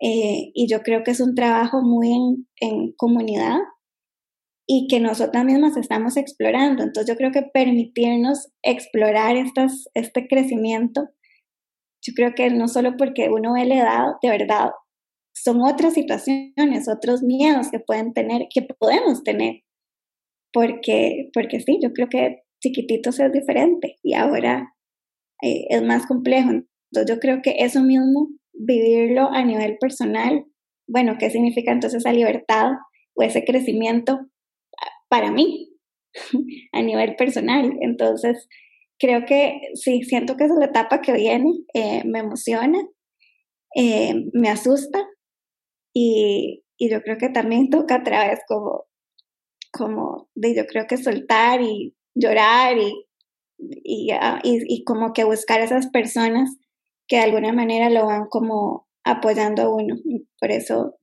eh, 0.00 0.50
y 0.54 0.66
yo 0.66 0.80
creo 0.80 1.04
que 1.04 1.10
es 1.10 1.20
un 1.20 1.34
trabajo 1.34 1.82
muy 1.82 2.46
en, 2.60 2.92
comunidad 2.96 3.58
y 4.66 4.86
que 4.88 4.98
nosotras 4.98 5.44
mismas 5.44 5.76
estamos 5.76 6.16
explorando. 6.16 6.82
Entonces 6.82 7.12
yo 7.12 7.16
creo 7.16 7.32
que 7.32 7.42
permitirnos 7.42 8.48
explorar 8.62 9.36
estas, 9.36 9.88
este 9.94 10.26
crecimiento, 10.26 11.08
yo 12.02 12.14
creo 12.14 12.34
que 12.34 12.50
no 12.50 12.66
solo 12.66 12.96
porque 12.96 13.28
uno 13.28 13.52
ve 13.52 13.66
la 13.66 13.74
edad, 13.74 14.04
de 14.22 14.30
verdad, 14.30 14.70
son 15.34 15.60
otras 15.62 15.94
situaciones, 15.94 16.88
otros 16.88 17.22
miedos 17.22 17.70
que 17.70 17.80
pueden 17.80 18.14
tener, 18.14 18.46
que 18.52 18.62
podemos 18.62 19.22
tener. 19.22 19.62
Porque, 20.52 21.30
porque 21.34 21.60
sí, 21.60 21.78
yo 21.82 21.92
creo 21.92 22.08
que 22.08 22.42
chiquititos 22.62 23.20
es 23.20 23.32
diferente 23.32 23.96
y 24.02 24.14
ahora 24.14 24.74
eh, 25.42 25.66
es 25.68 25.82
más 25.82 26.06
complejo. 26.06 26.50
Entonces 26.90 27.14
yo 27.14 27.20
creo 27.20 27.40
que 27.42 27.56
eso 27.58 27.82
mismo, 27.82 28.28
vivirlo 28.52 29.30
a 29.30 29.44
nivel 29.44 29.78
personal, 29.78 30.44
bueno, 30.86 31.16
¿qué 31.18 31.30
significa 31.30 31.72
entonces 31.72 32.00
esa 32.00 32.12
libertad 32.12 32.72
o 33.14 33.22
ese 33.22 33.44
crecimiento 33.44 34.20
para 35.08 35.30
mí 35.30 35.70
a 36.72 36.82
nivel 36.82 37.16
personal? 37.16 37.72
Entonces, 37.80 38.48
creo 38.98 39.24
que 39.24 39.60
sí, 39.74 40.02
siento 40.02 40.36
que 40.36 40.44
es 40.44 40.50
la 40.50 40.66
etapa 40.66 41.00
que 41.00 41.12
viene, 41.12 41.50
eh, 41.74 42.02
me 42.04 42.18
emociona, 42.18 42.78
eh, 43.76 44.14
me 44.32 44.48
asusta, 44.50 45.06
y, 45.94 46.64
y 46.76 46.90
yo 46.90 47.02
creo 47.02 47.18
que 47.18 47.30
también 47.30 47.70
toca 47.70 47.96
a 47.96 48.02
través 48.02 48.40
como, 48.46 48.84
como 49.72 50.28
de 50.34 50.54
yo 50.54 50.66
creo 50.66 50.86
que 50.86 50.96
soltar 50.96 51.62
y 51.62 51.94
llorar 52.14 52.78
y, 52.78 53.06
y, 53.58 54.12
y, 54.42 54.62
y 54.66 54.84
como 54.84 55.12
que 55.12 55.24
buscar 55.24 55.60
a 55.60 55.64
esas 55.64 55.88
personas 55.88 56.56
que 57.10 57.16
de 57.16 57.24
alguna 57.24 57.52
manera 57.52 57.90
lo 57.90 58.06
van 58.06 58.28
como 58.28 58.86
apoyando 59.04 59.62
a 59.62 59.74
uno. 59.74 59.96
Por 60.40 60.52
eso 60.52 60.94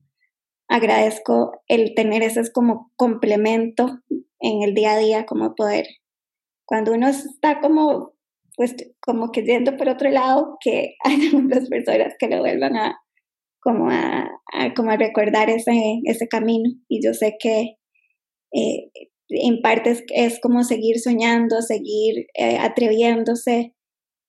agradezco 0.66 1.52
el 1.68 1.94
tener 1.94 2.22
ese 2.22 2.50
como 2.50 2.90
complemento 2.96 4.00
en 4.40 4.62
el 4.62 4.74
día 4.74 4.92
a 4.92 4.98
día, 4.98 5.26
como 5.26 5.54
poder, 5.54 5.86
cuando 6.64 6.92
uno 6.92 7.08
está 7.08 7.60
como, 7.60 8.14
pues, 8.56 8.74
como 9.00 9.32
que 9.32 9.42
yendo 9.42 9.76
por 9.76 9.90
otro 9.90 10.10
lado, 10.10 10.56
que 10.60 10.94
hay 11.04 11.28
otras 11.28 11.68
personas 11.68 12.14
que 12.18 12.28
lo 12.28 12.38
vuelvan 12.40 12.74
a, 12.76 12.98
como 13.60 13.90
a, 13.90 14.30
como 14.74 14.90
a 14.90 14.96
recordar 14.96 15.50
ese, 15.50 16.00
ese 16.04 16.26
camino. 16.26 16.70
Y 16.88 17.04
yo 17.04 17.12
sé 17.12 17.36
que 17.38 17.76
eh, 18.54 18.90
en 19.28 19.60
parte 19.60 19.94
es, 20.14 20.40
como 20.40 20.64
seguir 20.64 21.00
soñando, 21.00 21.60
seguir 21.60 22.28
eh, 22.34 22.56
atreviéndose 22.56 23.74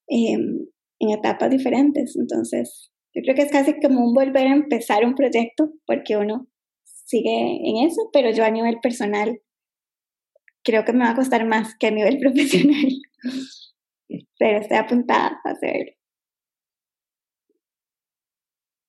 em, 0.07 0.67
en 0.99 1.11
etapas 1.11 1.49
diferentes. 1.49 2.15
Entonces, 2.15 2.91
yo 3.13 3.21
creo 3.23 3.35
que 3.35 3.43
es 3.43 3.51
casi 3.51 3.79
como 3.79 4.05
un 4.05 4.13
volver 4.13 4.47
a 4.47 4.53
empezar 4.53 5.05
un 5.05 5.15
proyecto, 5.15 5.71
porque 5.85 6.17
uno 6.17 6.47
sigue 6.83 7.59
en 7.63 7.87
eso, 7.87 8.09
pero 8.13 8.31
yo 8.31 8.43
a 8.43 8.51
nivel 8.51 8.79
personal 8.81 9.41
creo 10.63 10.85
que 10.85 10.93
me 10.93 11.05
va 11.05 11.11
a 11.11 11.15
costar 11.15 11.47
más 11.47 11.75
que 11.79 11.87
a 11.87 11.91
nivel 11.91 12.17
profesional. 12.19 12.91
pero 14.37 14.59
estoy 14.59 14.77
apuntada 14.77 15.39
a 15.43 15.51
hacerlo. 15.51 15.91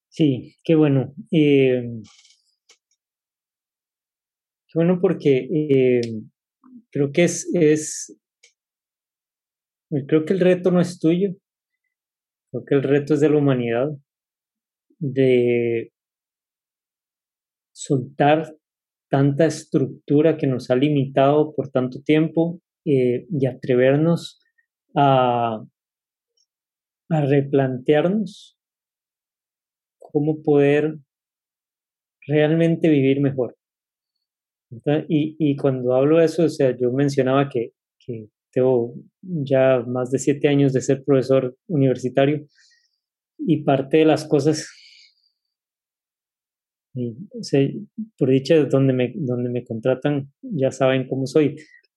Sí, 0.08 0.56
qué 0.64 0.74
bueno. 0.74 1.14
Eh, 1.30 1.82
qué 4.66 4.74
bueno 4.74 4.98
porque 5.00 5.48
eh, 5.52 6.00
creo 6.90 7.12
que 7.12 7.24
es, 7.24 7.48
es, 7.54 8.18
creo 10.08 10.24
que 10.24 10.32
el 10.32 10.40
reto 10.40 10.70
no 10.70 10.80
es 10.80 10.98
tuyo, 10.98 11.30
creo 12.51 12.64
que 12.64 12.74
el 12.74 12.82
reto 12.82 13.14
es 13.14 13.20
de 13.20 13.30
la 13.30 13.38
humanidad, 13.38 13.90
de 14.98 15.92
soltar 17.72 18.55
tanta 19.09 19.46
estructura 19.46 20.36
que 20.36 20.46
nos 20.46 20.70
ha 20.70 20.76
limitado 20.76 21.55
por 21.55 21.70
tanto 21.70 22.01
tiempo 22.03 22.61
eh, 22.84 23.26
y 23.30 23.46
atrevernos 23.46 24.40
a, 24.94 25.64
replantearnos 27.09 28.57
cómo 29.98 30.42
poder 30.42 30.96
realmente 32.26 32.88
vivir 32.88 33.20
mejor. 33.20 33.57
Y, 35.09 35.57
cuando 35.57 35.96
hablo 35.96 36.18
de 36.18 36.26
eso, 36.26 36.44
o 36.44 36.48
sea, 36.48 36.76
yo 36.76 36.92
mencionaba 36.92 37.48
que 37.48 37.72
tengo 38.53 38.94
ya 39.20 39.82
más 39.86 40.11
de 40.11 40.18
siete 40.18 40.48
años 40.48 40.72
de 40.72 40.80
ser 40.80 41.05
profesor 41.05 41.57
universitario 41.68 42.46
y 43.38 43.62
parte 43.62 43.98
de 43.98 44.05
las 44.05 44.26
cosas, 44.26 44.68
por 48.18 48.30
dicha, 48.30 48.64
donde 48.64 48.92
me, 48.92 49.12
donde 49.16 49.51
me 49.51 49.64
contratan 49.64 50.32
ya 50.42 50.70
saben 50.70 51.09
cómo 51.09 51.26
soy, 51.26 51.57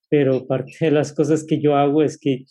pero 0.09 0.47
parte 0.47 0.73
de 0.79 0.91
las 0.91 1.13
cosas 1.13 1.45
que 1.45 1.59
yo 1.59 1.75
hago 1.75 2.03
es 2.03 2.17
que 2.17 2.45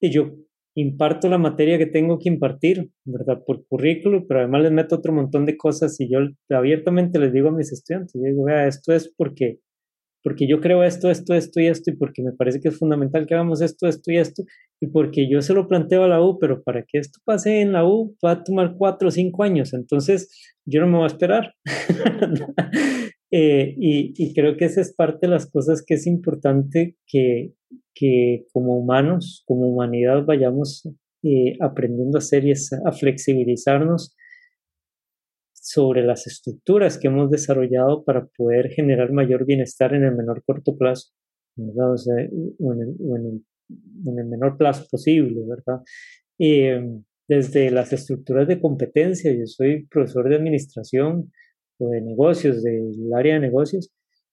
yo 0.00 0.32
imparto 0.74 1.28
la 1.28 1.38
materia 1.38 1.78
que 1.78 1.86
tengo 1.86 2.18
que 2.18 2.28
impartir, 2.28 2.90
¿verdad? 3.04 3.42
Por 3.44 3.66
currículo, 3.66 4.26
pero 4.26 4.40
además 4.40 4.62
les 4.62 4.72
meto 4.72 4.96
otro 4.96 5.12
montón 5.12 5.44
de 5.44 5.56
cosas 5.56 6.00
y 6.00 6.10
yo 6.10 6.20
abiertamente 6.50 7.18
les 7.18 7.32
digo 7.32 7.48
a 7.48 7.52
mis 7.52 7.72
estudiantes, 7.72 8.14
yo 8.14 8.22
digo, 8.22 8.44
vea, 8.44 8.66
esto 8.66 8.92
es 8.92 9.12
porque 9.16 9.58
porque 10.22 10.46
yo 10.46 10.60
creo 10.60 10.84
esto, 10.84 11.10
esto, 11.10 11.34
esto 11.34 11.60
y 11.60 11.66
esto, 11.66 11.90
y 11.90 11.96
porque 11.96 12.22
me 12.22 12.32
parece 12.32 12.60
que 12.60 12.68
es 12.68 12.78
fundamental 12.78 13.26
que 13.26 13.34
hagamos 13.34 13.60
esto, 13.60 13.88
esto 13.88 14.12
y 14.12 14.18
esto, 14.18 14.44
y 14.80 14.86
porque 14.88 15.28
yo 15.28 15.42
se 15.42 15.54
lo 15.54 15.68
planteo 15.68 16.04
a 16.04 16.08
la 16.08 16.22
U, 16.22 16.38
pero 16.38 16.62
para 16.62 16.82
que 16.82 16.98
esto 16.98 17.18
pase 17.24 17.60
en 17.60 17.72
la 17.72 17.84
U 17.84 18.16
va 18.24 18.32
a 18.32 18.44
tomar 18.44 18.74
cuatro 18.76 19.08
o 19.08 19.10
cinco 19.10 19.42
años, 19.42 19.74
entonces 19.74 20.30
yo 20.64 20.80
no 20.80 20.86
me 20.86 20.96
voy 20.96 21.04
a 21.04 21.06
esperar. 21.08 21.54
eh, 23.32 23.74
y, 23.78 24.34
creo 24.34 24.56
que 24.56 24.66
esa 24.66 24.80
es 24.80 24.94
parte 24.94 25.26
de 25.26 25.32
las 25.32 25.50
cosas 25.50 25.84
que 25.86 25.94
es 25.94 26.06
importante 26.06 26.96
que, 27.06 27.52
que 27.94 28.46
como 28.52 28.78
humanos, 28.78 29.42
como 29.46 29.66
humanidad, 29.68 30.24
vayamos 30.24 30.88
eh, 31.24 31.56
aprendiendo 31.60 32.18
a 32.18 32.20
hacer 32.20 32.44
y 32.44 32.52
a 32.52 32.92
flexibilizarnos 32.92 34.14
sobre 35.62 36.02
las 36.02 36.26
estructuras 36.26 36.98
que 36.98 37.06
hemos 37.06 37.30
desarrollado 37.30 38.02
para 38.04 38.26
poder 38.36 38.70
generar 38.70 39.12
mayor 39.12 39.46
bienestar 39.46 39.94
en 39.94 40.02
el 40.02 40.16
menor 40.16 40.42
corto 40.44 40.76
plazo, 40.76 41.12
¿verdad? 41.54 41.94
O, 42.58 42.72
en 42.72 43.44
el, 44.18 44.26
menor 44.26 44.58
plazo 44.58 44.84
posible, 44.90 45.40
¿verdad? 45.46 45.82
Em, 46.36 47.04
desde 47.28 47.70
las 47.70 47.92
estructuras 47.92 48.48
de 48.48 48.60
competencia, 48.60 49.32
yo 49.32 49.46
soy 49.46 49.86
profesor 49.86 50.28
de 50.28 50.34
administración 50.34 51.32
o 51.78 51.90
de 51.90 52.00
negocios, 52.00 52.64
del 52.64 53.14
área 53.14 53.34
de 53.34 53.40
negocios, 53.40 53.92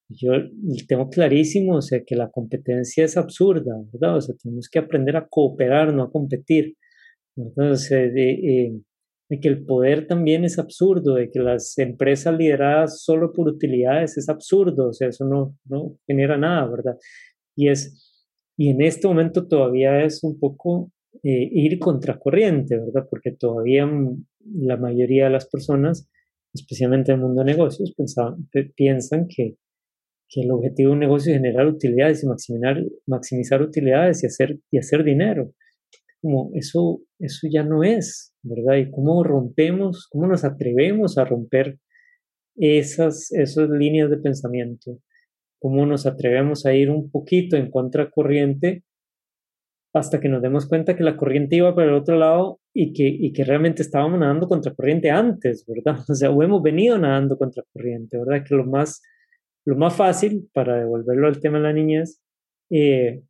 yo 0.10 0.32
tengo 0.88 1.10
clarísimo, 1.12 1.76
o 1.76 1.82
sea, 1.84 2.02
que 2.04 2.16
la 2.16 2.32
competencia 2.32 3.06
es 3.06 3.18
absurda, 3.18 3.76
¿verdad? 3.94 4.18
O 4.18 4.22
sea, 4.22 4.36
tenemos 4.42 4.68
que 4.68 4.80
aprender 4.80 5.16
a 5.16 5.28
cooperar, 5.28 5.94
no 5.94 6.04
a 6.04 6.12
competir. 6.12 6.76
Entonces, 7.36 8.12
de, 8.16 8.82
de 9.30 9.40
que 9.40 9.48
el 9.48 9.66
poder 9.66 10.08
también 10.08 10.44
es 10.44 10.58
absurdo, 10.58 11.16
de 11.16 11.30
que 11.30 11.40
las 11.40 11.78
empresas 11.78 12.36
lideradas 12.36 13.04
solo 13.04 13.32
por 13.32 13.48
utilidades 13.48 14.18
es 14.18 14.28
absurdo, 14.28 14.90
o 14.90 14.94
sea, 14.94 15.10
eso 15.10 15.26
no, 15.26 15.56
no 15.66 15.98
genera 16.08 16.38
nada, 16.38 16.68
¿verdad? 16.68 16.98
Y, 17.56 17.70
es, 17.70 18.24
y 18.58 18.70
en 18.70 18.82
este 18.82 19.08
momento 19.08 19.48
todavía 19.48 20.04
es 20.04 20.24
un 20.24 20.40
poco 20.40 20.92
eh, 21.24 21.50
ir 21.52 21.78
contracorriente, 21.78 22.78
¿verdad? 22.78 23.08
Porque 23.10 23.32
todavía 23.32 23.88
la 24.46 24.78
mayoría 24.78 25.26
de 25.26 25.32
las 25.32 25.48
personas, 25.48 26.10
especialmente 26.54 27.12
en 27.12 27.20
el 27.20 27.26
mundo 27.26 27.44
de 27.44 27.52
negocios, 27.52 27.94
pensaban, 27.96 28.50
piensan 28.76 29.28
que, 29.28 29.58
que 30.28 30.42
el 30.42 30.52
objetivo 30.52 30.90
de 30.90 30.94
un 30.94 31.00
negocio 31.00 31.32
es 31.32 31.38
generar 31.38 31.68
utilidades 31.68 32.24
y 32.24 32.28
maximizar, 32.28 32.84
maximizar 33.06 33.62
utilidades 33.62 34.24
y 34.24 34.28
hacer, 34.28 34.58
y 34.72 34.80
hacer 34.80 35.04
dinero 35.04 35.54
como 36.22 36.52
eso, 36.54 37.02
eso 37.20 37.48
ya 37.50 37.64
no 37.64 37.84
es, 37.84 38.29
¿verdad? 38.44 38.78
Y 38.78 38.92
cómo 38.92 39.24
rompemos, 39.24 40.08
cómo 40.10 40.28
nos 40.28 40.44
atrevemos 40.44 41.18
a 41.18 41.26
romper 41.26 41.78
esas, 42.56 43.32
esas 43.32 43.70
líneas 43.70 44.10
de 44.10 44.18
pensamiento, 44.18 45.00
cómo 45.60 45.86
nos 45.86 46.06
atrevemos 46.06 46.66
a 46.66 46.74
ir 46.74 46.90
un 46.90 47.10
poquito 47.10 47.56
en 47.56 47.70
contracorriente 47.70 48.84
hasta 49.94 50.20
que 50.20 50.30
nos 50.30 50.42
demos 50.42 50.68
cuenta 50.68 50.96
que 50.96 51.04
la 51.04 51.18
corriente 51.18 51.56
iba 51.56 51.74
para 51.74 51.88
el 51.88 51.96
otro 51.96 52.18
lado 52.18 52.60
y 52.74 52.94
que, 52.94 53.08
y 53.08 53.34
que 53.34 53.44
realmente 53.44 53.82
estábamos 53.82 54.20
nadando 54.20 54.48
contracorriente 54.48 55.10
antes, 55.10 55.66
¿verdad? 55.68 56.00
O 56.10 56.16
sea, 56.16 56.30
o 56.32 56.44
hemos 56.44 56.62
venido 56.62 56.98
nadando 56.98 57.38
contracorriente, 57.38 58.18
¿verdad? 58.18 58.46
Que 58.48 58.56
lo 58.56 58.66
más, 58.66 59.02
lo 59.66 59.76
más 59.76 59.96
fácil, 59.96 60.48
para 60.54 60.80
devolverlo 60.80 61.28
al 61.28 61.40
tema 61.40 61.58
de 61.58 61.64
la 61.64 61.74
niñez, 61.74 62.22
eh, 62.70 63.24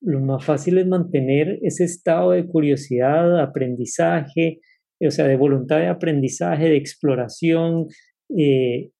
lo 0.00 0.20
más 0.20 0.44
fácil 0.44 0.78
es 0.78 0.86
mantener 0.86 1.58
ese 1.62 1.84
estado 1.84 2.32
de 2.32 2.46
curiosidad, 2.46 3.36
de 3.36 3.42
aprendizaje, 3.42 4.60
o 5.00 5.10
sea, 5.10 5.26
de 5.26 5.36
voluntad 5.36 5.78
de 5.78 5.88
aprendizaje, 5.88 6.68
de 6.68 6.76
exploración 6.76 7.86
eh, 8.36 8.90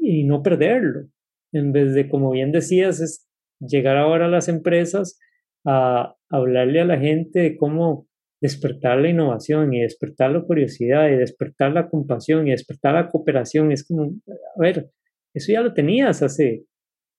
y 0.00 0.24
no 0.24 0.42
perderlo. 0.42 1.06
En 1.52 1.72
vez 1.72 1.94
de, 1.94 2.08
como 2.08 2.30
bien 2.30 2.52
decías, 2.52 3.00
es 3.00 3.26
llegar 3.60 3.96
ahora 3.96 4.26
a 4.26 4.30
las 4.30 4.48
empresas 4.48 5.18
a 5.66 6.14
hablarle 6.30 6.80
a 6.80 6.84
la 6.84 6.98
gente 6.98 7.40
de 7.40 7.56
cómo 7.56 8.06
despertar 8.40 8.98
la 8.98 9.08
innovación 9.08 9.72
y 9.72 9.80
despertar 9.80 10.32
la 10.32 10.42
curiosidad 10.42 11.08
y 11.08 11.16
despertar 11.16 11.72
la 11.72 11.88
compasión 11.88 12.46
y 12.46 12.50
despertar 12.50 12.94
la 12.94 13.08
cooperación. 13.08 13.72
Es 13.72 13.86
como, 13.86 14.14
a 14.26 14.60
ver, 14.60 14.90
eso 15.32 15.52
ya 15.52 15.62
lo 15.62 15.72
tenías 15.72 16.22
hace 16.22 16.64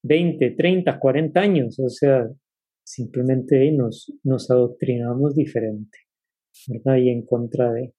20, 0.03 0.51
30, 0.51 0.99
40 0.99 1.39
años. 1.39 1.79
O 1.79 1.89
sea, 1.89 2.27
simplemente 2.85 3.71
nos, 3.71 4.13
nos 4.23 4.49
adoctrinamos 4.51 5.35
diferente, 5.35 5.97
¿verdad? 6.67 6.97
Y 6.97 7.09
en 7.09 7.25
contra 7.25 7.73
de... 7.73 7.93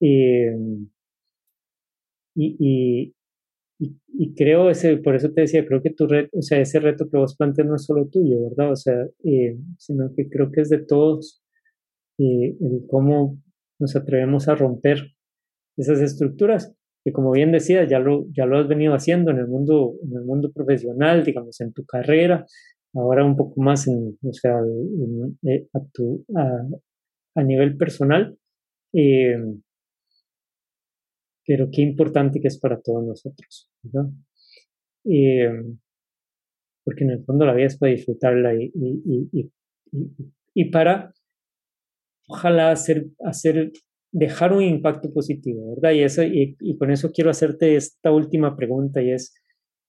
Em, 0.00 0.88
y, 2.34 2.56
y, 2.58 3.14
y, 3.78 4.34
creo, 4.34 4.68
ese, 4.68 4.98
por 4.98 5.14
eso 5.14 5.32
te 5.32 5.42
decía, 5.42 5.64
creo 5.66 5.82
que 5.82 5.90
tu 5.90 6.06
reto, 6.06 6.36
o 6.38 6.42
sea, 6.42 6.60
ese 6.60 6.80
reto 6.80 7.08
que 7.10 7.16
vos 7.16 7.36
planteas 7.36 7.68
no 7.68 7.76
es 7.76 7.84
solo 7.84 8.08
tuyo, 8.08 8.50
¿verdad? 8.50 8.72
O 8.72 8.76
sea, 8.76 9.06
eh, 9.24 9.58
sino 9.78 10.12
que 10.14 10.28
creo 10.28 10.50
que 10.50 10.62
es 10.62 10.68
de 10.68 10.84
todos, 10.84 11.42
eh, 12.18 12.56
el 12.60 12.84
cómo 12.88 13.38
nos 13.78 13.96
atrevemos 13.96 14.48
a 14.48 14.54
romper 14.54 15.12
esas 15.78 16.00
estructuras, 16.00 16.74
que 17.04 17.12
como 17.12 17.30
bien 17.30 17.52
decías, 17.52 17.88
ya 17.88 18.00
lo, 18.00 18.26
ya 18.32 18.46
lo 18.46 18.58
has 18.58 18.68
venido 18.68 18.94
haciendo 18.94 19.30
en 19.30 19.38
el 19.38 19.46
mundo, 19.46 19.94
en 20.02 20.16
el 20.16 20.24
mundo 20.24 20.50
profesional, 20.52 21.24
digamos, 21.24 21.60
en 21.60 21.72
tu 21.72 21.84
carrera, 21.84 22.46
ahora 22.96 23.24
un 23.24 23.36
poco 23.36 23.60
más 23.60 23.86
o 23.88 24.32
sea, 24.32 24.58
eh, 25.42 25.68
a, 27.34 27.42
nivel 27.42 27.76
personal, 27.76 28.36
eh, 28.92 29.36
pero 31.46 31.68
qué 31.70 31.82
importante 31.82 32.40
que 32.40 32.48
es 32.48 32.58
para 32.58 32.80
todos 32.80 33.04
nosotros, 33.04 33.70
¿verdad? 33.82 34.10
Eh, 35.04 35.50
porque 36.84 37.04
en 37.04 37.10
el 37.10 37.24
fondo 37.24 37.44
la 37.44 37.54
vida 37.54 37.66
es 37.66 37.78
para 37.78 37.92
disfrutarla 37.92 38.54
y, 38.54 38.72
y, 38.74 39.50
y, 40.54 40.70
para, 40.70 41.12
ojalá, 42.28 42.70
hacer, 42.70 43.06
hacer, 43.24 43.72
dejar 44.12 44.52
un 44.52 44.62
impacto 44.62 45.12
positivo, 45.12 45.74
¿verdad? 45.74 45.92
Y, 45.92 46.02
eso, 46.02 46.22
y, 46.22 46.76
con 46.78 46.90
eso 46.90 47.10
quiero 47.12 47.30
hacerte 47.30 47.76
esta 47.76 48.10
última 48.12 48.56
pregunta 48.56 49.02
y 49.02 49.10
es, 49.10 49.34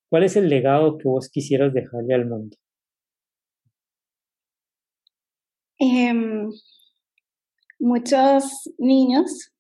¿cuál 0.10 0.24
es 0.24 0.36
el 0.36 0.50
legado 0.50 0.98
que 0.98 1.08
vos 1.08 1.30
quisieras 1.30 1.74
dejarle 1.74 2.14
al 2.14 2.28
mundo? 2.28 2.58
Em, 5.80 6.50
muchos 7.80 8.72
niños 8.80 9.52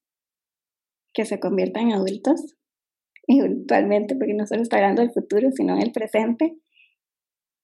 que 1.14 1.26
se 1.26 1.40
conviertan 1.40 1.90
en 1.90 1.94
adultos, 1.94 2.56
eventualmente, 3.28 4.16
porque 4.16 4.34
no 4.34 4.48
solo 4.48 4.62
está 4.62 4.78
hablando 4.78 5.02
del 5.02 5.12
futuro, 5.12 5.50
sino 5.52 5.78
del 5.78 5.92
presente, 5.92 6.58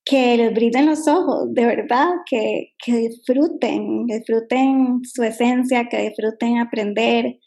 que 0.04 0.36
les 0.36 0.52
brillen 0.52 0.86
los 0.86 1.08
ojos, 1.08 1.52
de 1.54 1.64
verdad, 1.64 2.08
que, 2.28 2.74
que 2.78 2.96
disfruten, 2.96 4.06
disfruten 4.06 5.00
su 5.02 5.22
esencia, 5.22 5.88
que 5.88 6.10
disfruten 6.10 6.58
aprender, 6.58 7.38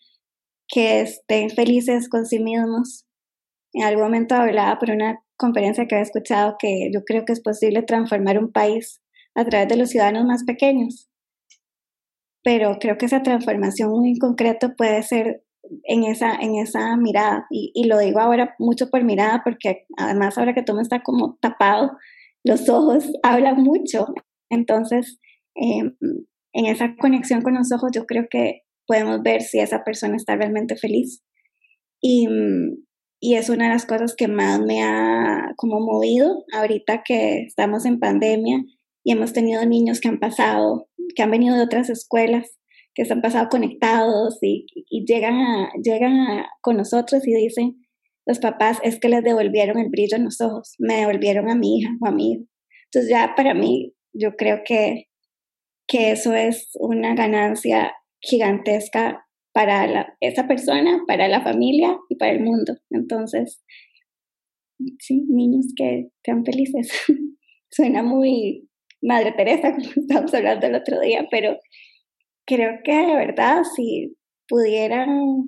que 0.67 1.01
estén 1.01 1.51
felices 1.51 2.09
con 2.09 2.25
sí 2.25 2.39
mismos. 2.39 3.05
En 3.73 3.83
algún 3.83 4.05
momento 4.05 4.35
hablaba 4.35 4.79
por 4.79 4.89
una 4.89 5.19
conferencia 5.37 5.85
que 5.85 5.95
había 5.95 6.03
escuchado 6.03 6.55
que 6.57 6.89
yo 6.91 7.03
creo 7.05 7.25
que 7.25 7.33
es 7.33 7.41
posible 7.41 7.83
transformar 7.83 8.39
un 8.39 8.51
país 8.51 9.01
a 9.37 9.45
través 9.45 9.67
de 9.69 9.77
los 9.77 9.89
ciudadanos 9.89 10.25
más 10.25 10.43
pequeños. 10.43 11.07
Pero 12.43 12.77
creo 12.79 12.97
que 12.97 13.05
esa 13.05 13.21
transformación 13.21 13.91
muy 13.91 14.17
concreta 14.17 14.73
puede 14.75 15.03
ser 15.03 15.43
en 15.83 16.03
esa, 16.03 16.35
en 16.35 16.55
esa 16.55 16.97
mirada. 16.97 17.45
Y, 17.51 17.87
lo 17.87 17.99
digo 17.99 18.19
ahora 18.19 18.55
mucho 18.57 18.89
por 18.89 19.03
mirada, 19.03 19.41
porque 19.43 19.85
además 19.95 20.37
ahora 20.37 20.55
que 20.55 20.63
todo 20.63 20.81
está 20.81 21.03
como 21.03 21.37
tapado, 21.39 21.91
los 22.43 22.67
ojos 22.67 23.05
hablan 23.21 23.61
mucho. 23.61 24.07
Entonces, 24.49 25.19
em, 25.55 25.95
en 26.53 26.65
esa 26.65 26.95
conexión 26.95 27.41
con 27.43 27.53
los 27.53 27.71
ojos, 27.71 27.91
yo 27.93 28.05
creo 28.05 28.25
que 28.29 28.63
podemos 28.87 29.21
ver 29.21 29.41
si 29.41 29.59
esa 29.59 29.83
persona 29.83 30.15
está 30.15 30.35
realmente 30.35 30.77
feliz. 30.77 31.21
Y, 32.01 32.27
y 33.19 33.35
es 33.35 33.49
una 33.49 33.65
de 33.65 33.73
las 33.73 33.85
cosas 33.85 34.15
que 34.15 34.27
más 34.27 34.59
me 34.61 34.83
ha 34.83 35.53
como 35.57 35.79
movido 35.79 36.43
ahorita 36.53 37.03
que 37.03 37.41
estamos 37.41 37.85
en 37.85 37.99
pandemia 37.99 38.63
y 39.07 39.13
hemos 39.13 39.31
tenido 39.31 39.65
niños 39.65 40.01
que 40.01 40.09
han 40.09 40.19
pasado, 40.19 40.89
que 41.15 41.23
han 41.23 41.31
venido 41.31 41.55
de 41.55 41.63
otras 41.63 41.89
escuelas, 41.89 42.57
que 42.93 43.05
se 43.05 43.13
han 43.13 43.21
pasado 43.21 43.47
conectados 43.47 44.37
y, 44.41 44.65
llegan, 45.07 45.69
llegan 45.81 46.43
con 46.59 46.75
nosotros 46.75 47.25
y 47.25 47.33
dicen, 47.33 47.77
los 48.25 48.39
papás 48.39 48.79
es 48.83 48.99
que 48.99 49.07
les 49.07 49.23
devolvieron 49.23 49.79
el 49.79 49.87
brillo 49.87 50.17
en 50.17 50.25
los 50.25 50.41
ojos, 50.41 50.75
me 50.77 50.97
devolvieron 50.97 51.49
a 51.49 51.55
mi 51.55 51.77
hija 51.77 51.89
o 52.01 52.05
a 52.05 52.11
mi 52.11 52.33
hijo. 52.33 52.43
Entonces 52.87 53.09
ya 53.09 53.33
para 53.33 53.53
mí, 53.53 53.93
yo 54.11 54.35
creo 54.35 54.63
que 54.65 55.05
que 55.87 56.11
eso 56.11 56.33
es 56.33 56.71
una 56.73 57.15
ganancia 57.15 57.93
gigantesca 58.19 59.25
para 59.53 60.17
esa 60.19 60.45
persona, 60.45 61.05
para 61.07 61.29
la 61.29 61.41
familia 61.43 61.97
y 62.09 62.17
para 62.17 62.33
el 62.33 62.41
mundo. 62.41 62.75
Entonces, 62.89 63.63
sí, 64.99 65.23
niños 65.29 65.67
que 65.77 66.09
sean 66.25 66.43
felices. 66.43 66.91
Suena 67.71 68.03
muy 68.03 68.67
Madre 69.01 69.31
Teresa, 69.33 69.71
como 69.71 69.87
estábamos 69.95 70.33
hablando 70.33 70.67
el 70.67 70.75
otro 70.75 70.99
día, 70.99 71.27
pero 71.29 71.57
creo 72.45 72.79
que 72.83 72.93
de 72.93 73.15
verdad, 73.15 73.63
si 73.75 74.15
pudieran 74.47 75.43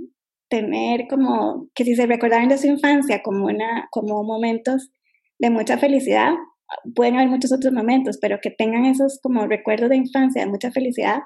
tener 0.50 1.08
como, 1.10 1.70
que 1.76 1.86
si 1.86 1.96
se 1.96 2.06
recordaran 2.06 2.50
de 2.50 2.58
su 2.58 2.68
infancia 2.68 3.22
como, 3.24 3.46
una, 3.46 3.88
como 3.92 4.24
momentos 4.24 4.92
de 5.40 5.50
mucha 5.50 5.78
felicidad, 5.78 6.34
pueden 6.96 7.16
haber 7.16 7.30
muchos 7.30 7.52
otros 7.52 7.74
momentos, 7.74 8.18
pero 8.20 8.40
que 8.42 8.52
tengan 8.52 8.86
esos 8.86 9.20
como 9.22 9.48
recuerdos 9.48 9.90
de 9.90 9.98
infancia, 9.98 10.44
de 10.44 10.50
mucha 10.50 10.72
felicidad, 10.72 11.20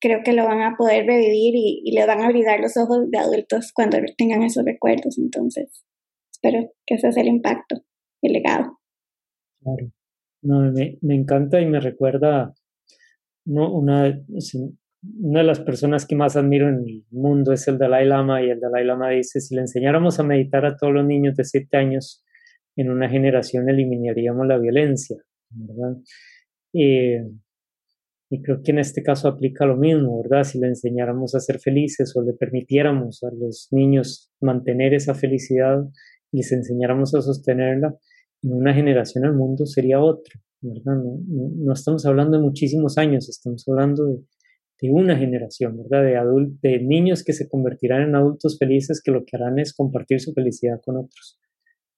creo 0.00 0.20
que 0.22 0.32
lo 0.32 0.44
van 0.44 0.62
a 0.62 0.76
poder 0.76 1.06
revivir 1.06 1.54
y, 1.54 1.82
y 1.84 1.92
le 1.92 2.06
van 2.06 2.20
a 2.20 2.26
abrir 2.26 2.44
los 2.60 2.76
ojos 2.76 3.10
de 3.10 3.18
adultos 3.18 3.72
cuando 3.74 3.98
tengan 4.16 4.42
esos 4.42 4.64
recuerdos. 4.64 5.18
Entonces, 5.18 5.84
espero 6.30 6.70
que 6.86 6.96
ese 6.96 7.10
sea 7.12 7.22
el 7.22 7.28
impacto, 7.28 7.82
el 8.22 8.32
legado. 8.32 8.78
Claro. 9.62 9.90
No, 10.44 10.60
me, 10.72 10.98
encanta 11.14 11.58
y 11.60 11.66
me 11.66 11.80
recuerda 11.80 12.52
no, 13.46 13.72
una, 13.72 14.22
de 15.00 15.42
las 15.42 15.60
personas 15.60 16.06
que 16.06 16.16
más 16.16 16.36
admiro 16.36 16.68
en 16.68 16.84
el 16.86 17.04
mundo 17.10 17.52
es 17.52 17.66
el 17.66 17.78
Dalai 17.78 18.06
Lama 18.06 18.42
y 18.42 18.50
el 18.50 18.60
Dalai 18.60 18.84
Lama 18.84 19.10
dice, 19.10 19.40
si 19.40 19.54
le 19.54 19.62
enseñáramos 19.62 20.20
a 20.20 20.22
meditar 20.22 20.66
a 20.66 20.76
todos 20.76 20.92
los 20.92 21.06
niños 21.06 21.34
de 21.36 21.44
7 21.44 21.76
años, 21.78 22.22
en 22.76 22.90
una 22.90 23.08
generación 23.08 23.68
eliminaríamos 23.70 24.46
la 24.46 24.58
violencia, 24.58 25.16
¿verdad? 25.50 25.96
y 28.34 28.42
creo 28.42 28.62
que 28.62 28.72
en 28.72 28.80
este 28.80 29.02
caso 29.02 29.28
aplica 29.28 29.64
lo 29.64 29.76
mismo, 29.76 30.20
¿verdad? 30.20 30.42
Si 30.42 30.58
le 30.58 30.66
enseñáramos 30.66 31.36
a 31.36 31.40
ser 31.40 31.60
felices 31.60 32.16
o 32.16 32.22
le 32.22 32.32
permitiéramos 32.32 33.22
a 33.22 33.28
los 33.32 33.68
niños 33.70 34.32
mantener 34.40 34.92
esa 34.92 35.14
felicidad, 35.14 35.84
les 36.32 36.50
enseñáramos 36.50 37.14
a 37.14 37.22
sostenerla, 37.22 37.96
en 38.44 38.52
una 38.52 38.74
generación 38.74 39.24
el 39.24 39.32
mundo 39.32 39.66
sería 39.66 40.00
otro, 40.00 40.40
¿verdad? 40.60 41.02
No, 41.02 41.18
no, 41.26 41.72
estamos 41.72 42.04
hablando 42.04 42.36
de 42.36 42.44
muchísimos 42.44 42.98
años, 42.98 43.28
estamos 43.28 43.64
hablando 43.66 44.04
de, 44.04 44.18
de 44.80 44.90
una 44.90 45.16
generación, 45.16 45.78
¿verdad? 45.78 46.04
De, 46.04 46.16
adult 46.16 46.60
de 46.60 46.78
niños 46.80 47.24
que 47.24 47.32
se 47.32 47.48
convertirán 47.48 48.02
en 48.02 48.14
adultos 48.14 48.58
felices 48.58 49.00
que 49.02 49.12
lo 49.12 49.24
que 49.24 49.36
harán 49.36 49.58
es 49.58 49.74
compartir 49.74 50.20
su 50.20 50.32
felicidad 50.34 50.80
con 50.84 50.98
otros. 50.98 51.40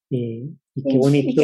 Y, 0.09 0.51
qué 0.75 0.99
bonito. 0.99 1.43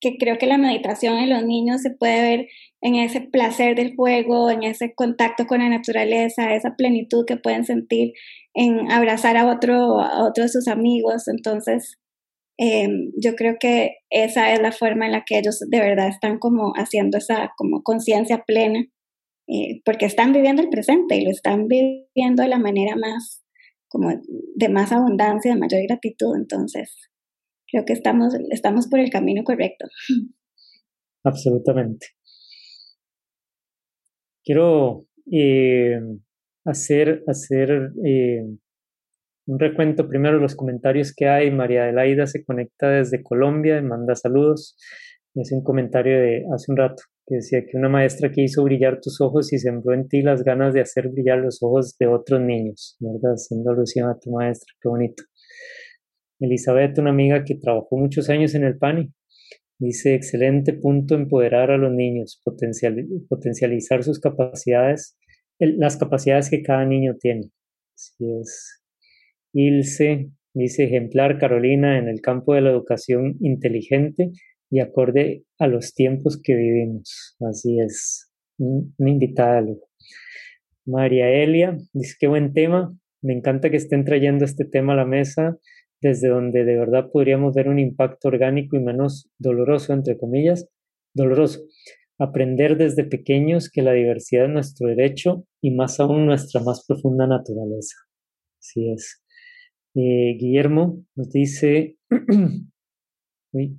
que, 0.00 0.16
creo 0.18 0.38
que 0.38 0.46
la 0.46 0.58
meditación 0.58 1.18
en 1.18 1.30
los 1.30 1.44
niños 1.44 1.82
se 1.82 1.90
puede 1.90 2.20
ver 2.20 2.46
en 2.80 2.96
ese 2.96 3.20
placer 3.20 3.76
del 3.76 3.94
juego, 3.94 4.50
en 4.50 4.64
ese 4.64 4.92
contacto 4.94 5.46
con 5.46 5.60
la 5.60 5.68
naturaleza, 5.68 6.54
esa 6.54 6.74
plenitud 6.76 7.24
que 7.24 7.36
pueden 7.36 7.64
sentir 7.64 8.12
en 8.54 8.90
abrazar 8.90 9.36
a 9.36 9.48
otro, 9.48 10.00
a 10.00 10.26
otros 10.26 10.46
de 10.46 10.52
sus 10.52 10.68
amigos. 10.68 11.28
Entonces, 11.28 11.96
em, 12.58 13.12
yo 13.16 13.34
creo 13.34 13.56
que 13.60 13.96
esa 14.10 14.52
es 14.52 14.60
la 14.60 14.72
forma 14.72 15.06
en 15.06 15.12
la 15.12 15.24
que 15.26 15.38
ellos 15.38 15.60
de 15.60 15.80
verdad 15.80 16.08
están 16.08 16.38
como 16.38 16.72
haciendo 16.76 17.18
esa 17.18 17.52
como 17.56 17.82
conciencia 17.82 18.44
plena, 18.46 18.80
eh, 19.48 19.80
porque 19.84 20.06
están 20.06 20.32
viviendo 20.32 20.62
el 20.62 20.68
presente 20.68 21.16
y 21.16 21.24
lo 21.24 21.30
están 21.30 21.68
viviendo 21.68 22.42
de 22.42 22.48
la 22.48 22.58
manera 22.58 22.96
más 22.96 23.44
como 23.88 24.10
de 24.56 24.68
más 24.68 24.92
abundancia, 24.92 25.52
de 25.52 25.60
mayor 25.60 25.82
gratitud. 25.86 26.36
Entonces, 26.36 27.10
creo 27.70 27.84
que 27.84 27.92
estamos, 27.92 28.34
estamos 28.50 28.88
por 28.88 29.00
el 29.00 29.10
camino 29.10 29.44
correcto. 29.44 29.86
Absolutamente. 31.24 32.08
Quiero 34.44 35.06
eh, 35.30 35.98
hacer, 36.64 37.24
hacer 37.26 37.90
eh, 38.04 38.44
un 39.46 39.58
recuento 39.58 40.08
primero 40.08 40.36
de 40.36 40.42
los 40.42 40.56
comentarios 40.56 41.14
que 41.14 41.28
hay. 41.28 41.50
María 41.50 41.84
Adelaida 41.84 42.26
se 42.26 42.44
conecta 42.44 42.90
desde 42.90 43.22
Colombia, 43.22 43.80
manda 43.80 44.14
saludos. 44.14 44.76
Es 45.34 45.52
un 45.52 45.62
comentario 45.62 46.18
de 46.18 46.44
hace 46.52 46.72
un 46.72 46.78
rato 46.78 47.02
que 47.26 47.36
decía 47.36 47.60
que 47.60 47.76
una 47.76 47.88
maestra 47.88 48.30
que 48.30 48.42
hizo 48.42 48.62
brillar 48.64 49.00
tus 49.00 49.20
ojos 49.20 49.52
y 49.52 49.58
sembró 49.58 49.94
en 49.94 50.08
ti 50.08 50.22
las 50.22 50.42
ganas 50.42 50.72
de 50.74 50.80
hacer 50.80 51.08
brillar 51.08 51.38
los 51.38 51.62
ojos 51.62 51.96
de 51.98 52.06
otros 52.06 52.40
niños, 52.40 52.96
¿verdad? 53.00 53.34
Haciendo 53.34 53.70
alusión 53.70 54.08
a 54.08 54.18
tu 54.18 54.30
maestra, 54.30 54.72
qué 54.80 54.88
bonito. 54.88 55.22
Elizabeth, 56.40 56.98
una 56.98 57.10
amiga 57.10 57.44
que 57.44 57.56
trabajó 57.56 57.96
muchos 57.96 58.30
años 58.30 58.54
en 58.54 58.64
el 58.64 58.78
PANI, 58.78 59.12
dice, 59.78 60.14
excelente 60.14 60.72
punto 60.72 61.14
empoderar 61.14 61.70
a 61.70 61.76
los 61.76 61.92
niños, 61.92 62.40
potencializar 62.44 64.04
sus 64.04 64.20
capacidades, 64.20 65.18
las 65.58 65.96
capacidades 65.96 66.50
que 66.50 66.62
cada 66.62 66.84
niño 66.84 67.16
tiene. 67.18 67.50
Así 67.94 68.24
es. 68.40 68.85
Ilse, 69.58 70.30
dice, 70.52 70.84
ejemplar 70.84 71.38
Carolina 71.38 71.98
en 71.98 72.08
el 72.08 72.20
campo 72.20 72.54
de 72.54 72.60
la 72.60 72.70
educación 72.70 73.36
inteligente 73.40 74.30
y 74.70 74.80
acorde 74.80 75.44
a 75.58 75.66
los 75.66 75.94
tiempos 75.94 76.38
que 76.42 76.54
vivimos. 76.54 77.36
Así 77.40 77.80
es, 77.80 78.30
una 78.58 79.10
invitada 79.10 79.64
María 80.84 81.30
Elia 81.30 81.76
dice, 81.94 82.16
qué 82.20 82.26
buen 82.26 82.52
tema, 82.52 82.94
me 83.22 83.32
encanta 83.32 83.70
que 83.70 83.78
estén 83.78 84.04
trayendo 84.04 84.44
este 84.44 84.66
tema 84.66 84.92
a 84.92 84.96
la 84.96 85.06
mesa 85.06 85.58
desde 86.02 86.28
donde 86.28 86.64
de 86.64 86.76
verdad 86.76 87.10
podríamos 87.10 87.54
ver 87.54 87.68
un 87.68 87.78
impacto 87.78 88.28
orgánico 88.28 88.76
y 88.76 88.80
menos 88.80 89.30
doloroso, 89.38 89.94
entre 89.94 90.18
comillas, 90.18 90.68
doloroso. 91.14 91.64
Aprender 92.18 92.76
desde 92.76 93.04
pequeños 93.04 93.70
que 93.70 93.80
la 93.80 93.92
diversidad 93.92 94.44
es 94.44 94.50
nuestro 94.50 94.88
derecho 94.88 95.46
y 95.62 95.70
más 95.70 95.98
aún 95.98 96.26
nuestra 96.26 96.60
más 96.60 96.84
profunda 96.86 97.26
naturaleza. 97.26 97.96
Así 98.60 98.92
es. 98.92 99.25
Eh, 99.96 100.36
Guillermo 100.38 101.02
nos 101.14 101.30
dice, 101.30 101.96
uy, 103.52 103.78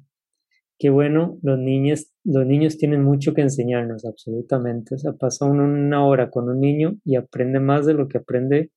qué 0.80 0.90
bueno, 0.90 1.38
los 1.44 1.60
niños, 1.60 2.12
los 2.24 2.46
niños 2.46 2.78
tienen 2.78 3.04
mucho 3.04 3.36
que 3.36 3.42
enseñarnos, 3.42 4.04
absolutamente. 4.04 4.96
O 4.96 4.98
sea, 4.98 5.14
pasa 5.14 5.46
una 5.46 6.06
hora 6.06 6.32
con 6.32 6.50
un 6.50 6.60
niño 6.60 6.98
y 7.06 7.18
aprende 7.18 7.60
más 7.60 7.86
de 7.86 7.94
lo 7.94 8.08
que 8.08 8.18
aprende 8.18 8.72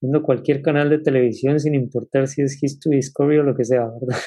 viendo 0.00 0.22
cualquier 0.22 0.62
canal 0.62 0.90
de 0.90 0.98
televisión, 0.98 1.60
sin 1.60 1.74
importar 1.74 2.26
si 2.26 2.42
es 2.42 2.60
History 2.60 2.96
Discovery 2.96 3.38
o 3.38 3.42
lo 3.44 3.54
que 3.54 3.64
sea, 3.64 3.86
¿verdad? 3.86 4.18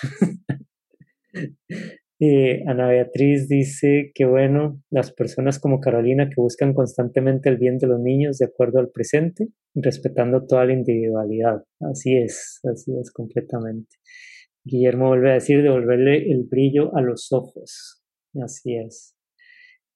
Ana 2.20 2.88
Beatriz 2.88 3.50
dice 3.50 4.12
que 4.16 4.26
bueno, 4.26 4.82
las 4.90 5.12
personas 5.12 5.60
como 5.60 5.82
Carolina 5.82 6.30
que 6.30 6.42
buscan 6.42 6.74
constantemente 6.74 7.50
el 7.50 7.58
bien 7.58 7.78
de 7.78 7.88
los 7.88 8.00
niños 8.00 8.38
de 8.38 8.46
acuerdo 8.46 8.80
al 8.80 8.90
presente, 8.90 9.50
respetando 9.74 10.46
toda 10.46 10.66
la 10.66 10.74
individualidad. 10.74 11.64
Así 11.82 12.16
es, 12.16 12.62
así 12.72 12.94
es 13.00 13.12
completamente. 13.12 13.98
Guillermo 14.64 15.10
vuelve 15.10 15.32
a 15.32 15.34
decir 15.36 15.62
devolverle 15.62 16.32
el 16.32 16.46
brillo 16.50 16.96
a 16.96 17.02
los 17.02 17.32
ojos. 17.34 18.02
Así 18.42 18.76
es. 18.76 19.14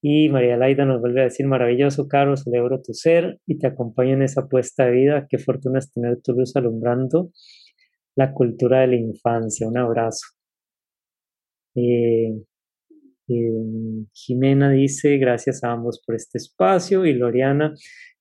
Y 0.01 0.29
María 0.29 0.57
Laida 0.57 0.85
nos 0.85 1.01
vuelve 1.01 1.21
a 1.21 1.25
decir, 1.25 1.45
maravilloso, 1.47 2.07
Caro, 2.07 2.37
celebro 2.37 2.81
tu 2.81 2.93
ser 2.93 3.39
y 3.45 3.57
te 3.57 3.67
acompaño 3.67 4.13
en 4.13 4.23
esa 4.23 4.41
apuesta 4.41 4.85
de 4.85 4.91
vida. 4.91 5.27
Qué 5.29 5.37
fortuna 5.37 5.79
es 5.79 5.91
tener 5.91 6.21
tu 6.21 6.33
luz 6.33 6.55
alumbrando 6.55 7.31
la 8.15 8.33
cultura 8.33 8.81
de 8.81 8.87
la 8.87 8.95
infancia. 8.97 9.67
Un 9.67 9.77
abrazo. 9.77 10.38
Eh, 11.75 12.43
eh, 13.27 14.05
Jimena 14.13 14.71
dice, 14.71 15.17
gracias 15.17 15.63
a 15.63 15.71
ambos 15.71 16.01
por 16.05 16.15
este 16.15 16.37
espacio. 16.37 17.05
Y 17.05 17.13
Loriana, 17.13 17.73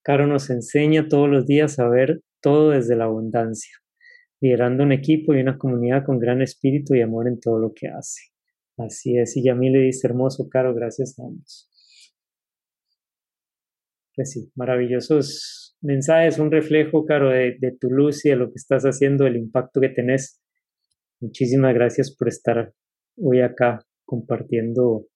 Caro 0.02 0.26
nos 0.26 0.50
enseña 0.50 1.08
todos 1.08 1.28
los 1.28 1.46
días 1.46 1.78
a 1.78 1.88
ver 1.88 2.22
todo 2.40 2.70
desde 2.70 2.96
la 2.96 3.04
abundancia 3.04 3.72
liderando 4.40 4.84
un 4.84 4.92
equipo 4.92 5.34
y 5.34 5.40
una 5.40 5.58
comunidad 5.58 6.04
con 6.04 6.18
gran 6.18 6.42
espíritu 6.42 6.94
y 6.94 7.02
amor 7.02 7.28
en 7.28 7.40
todo 7.40 7.58
lo 7.58 7.72
que 7.74 7.88
hace. 7.88 8.22
Así 8.76 9.18
es, 9.18 9.36
y 9.36 9.44
Yamil 9.44 9.72
le 9.72 9.80
dice 9.80 10.06
hermoso, 10.06 10.48
Caro, 10.48 10.74
gracias 10.74 11.18
a 11.18 11.24
ambos. 11.24 11.68
Pues 14.14 14.30
sí, 14.30 14.50
maravillosos 14.54 15.76
mensajes, 15.80 16.38
un 16.38 16.50
reflejo, 16.50 17.04
Caro, 17.04 17.30
de, 17.30 17.76
tu 17.80 17.90
luz 17.90 18.24
y 18.24 18.30
de 18.30 18.36
lo 18.36 18.46
que 18.48 18.56
estás 18.56 18.84
haciendo, 18.84 19.26
el 19.26 19.36
impacto 19.36 19.80
que 19.80 19.88
tenés. 19.88 20.40
Muchísimas 21.20 21.74
gracias 21.74 22.14
por 22.16 22.28
estar 22.28 22.72
hoy 23.20 23.40
acá 23.40 23.84
compartiendo 24.04 25.06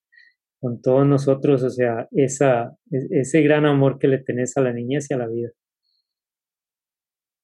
con 0.60 0.80
todos 0.80 1.06
nosotros, 1.06 1.62
o 1.62 1.70
sea, 1.70 2.08
esa, 2.12 2.76
ese 2.90 3.42
gran 3.42 3.66
amor 3.66 3.98
que 3.98 4.08
le 4.08 4.18
tenés 4.18 4.56
a 4.56 4.60
la 4.60 4.72
niñez 4.72 5.10
y 5.10 5.14
a 5.14 5.18
la 5.18 5.28
vida. 5.28 5.50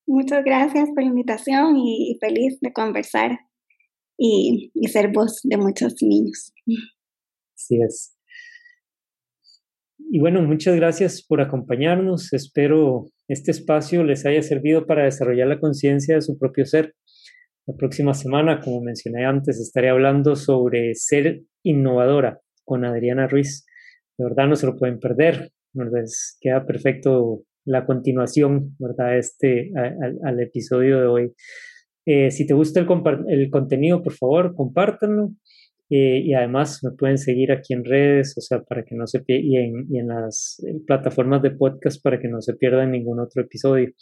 Muchas 0.07 0.45
gracias 0.45 0.89
por 0.89 1.03
la 1.03 1.11
invitación 1.11 1.77
y 1.77 2.17
feliz 2.21 2.59
de 2.61 2.73
conversar 2.73 3.39
y, 4.17 4.71
ser 4.89 5.13
voz 5.13 5.41
de 5.45 5.57
muchos 5.57 5.95
niños. 6.03 6.53
Así 7.55 7.79
es. 7.83 8.17
Y 10.11 10.19
bueno, 10.19 10.43
muchas 10.43 10.77
gracias 10.77 11.23
por 11.23 11.41
acompañarnos. 11.41 12.33
Espero 12.33 13.07
este 13.29 13.51
espacio 13.51 14.03
les 14.05 14.25
haya 14.25 14.43
servido 14.43 14.87
para 14.87 15.05
desarrollar 15.05 15.49
la 15.49 15.61
conciencia 15.61 16.15
de 16.15 16.23
su 16.23 16.39
propio 16.39 16.65
ser. 16.65 16.95
La 17.69 17.77
próxima 17.77 18.15
semana, 18.15 18.61
como 18.61 18.81
mencioné 18.81 19.27
antes, 19.27 19.61
estaré 19.61 19.91
hablando 19.91 20.37
sobre 20.37 20.95
ser 20.95 21.43
innovadora 21.63 22.41
con 22.65 22.87
Adriana 22.87 23.29
Ruiz. 23.29 23.67
de 24.17 24.25
verdad 24.25 24.49
no 24.49 24.57
se 24.57 24.65
lo 24.65 24.75
pueden 24.75 24.99
perder. 24.99 25.51
¿verdad? 25.75 26.03
queda 26.41 26.65
perfecto 26.65 27.43
la 27.67 27.85
continuación, 27.85 28.75
¿verdad? 28.79 29.19
Este, 29.19 29.71
al, 30.25 30.41
episodio 30.41 30.99
de 30.99 31.07
hoy. 31.07 31.33
Eh, 32.07 32.31
si 32.31 32.47
te 32.47 32.55
gusta 32.55 32.81
el, 32.81 32.87
el, 33.29 33.51
contenido, 33.51 34.03
por 34.03 34.15
favor, 34.15 34.55
compártanlo. 34.55 35.33
Eh, 35.91 36.23
y 36.25 36.33
además 36.33 36.81
me 36.83 36.93
pueden 36.93 37.19
seguir 37.19 37.53
aquí 37.53 37.75
en 37.75 37.85
redes, 37.85 38.35
o 38.39 38.41
sea, 38.41 38.63
para 38.63 38.83
que 38.83 38.95
no 38.95 39.07
se 39.07 39.23
y 39.27 39.57
en, 39.59 39.87
y 39.91 39.99
en 39.99 40.09
las 40.09 40.57
plataformas 40.87 41.43
de 41.43 41.51
podcast 41.51 42.03
para 42.03 42.19
que 42.19 42.29
no 42.29 42.41
se 42.41 42.55
pierdan 42.55 42.93
ningún 42.93 43.21
otro 43.21 43.43
episodio. 43.43 43.93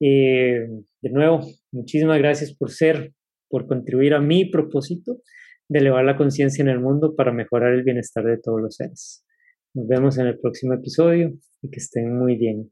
Eh, 0.00 0.66
de 1.02 1.10
nuevo, 1.10 1.40
muchísimas 1.72 2.18
gracias 2.18 2.54
por 2.54 2.70
ser, 2.70 3.12
por 3.48 3.66
contribuir 3.66 4.14
a 4.14 4.20
mi 4.20 4.44
propósito 4.44 5.22
de 5.68 5.78
elevar 5.80 6.04
la 6.04 6.16
conciencia 6.16 6.62
en 6.62 6.68
el 6.68 6.80
mundo 6.80 7.14
para 7.16 7.32
mejorar 7.32 7.72
el 7.72 7.82
bienestar 7.82 8.24
de 8.24 8.38
todos 8.38 8.60
los 8.60 8.76
seres. 8.76 9.24
Nos 9.74 9.88
vemos 9.88 10.18
en 10.18 10.26
el 10.26 10.38
próximo 10.38 10.74
episodio 10.74 11.32
y 11.62 11.70
que 11.70 11.78
estén 11.78 12.16
muy 12.16 12.36
bien. 12.36 12.70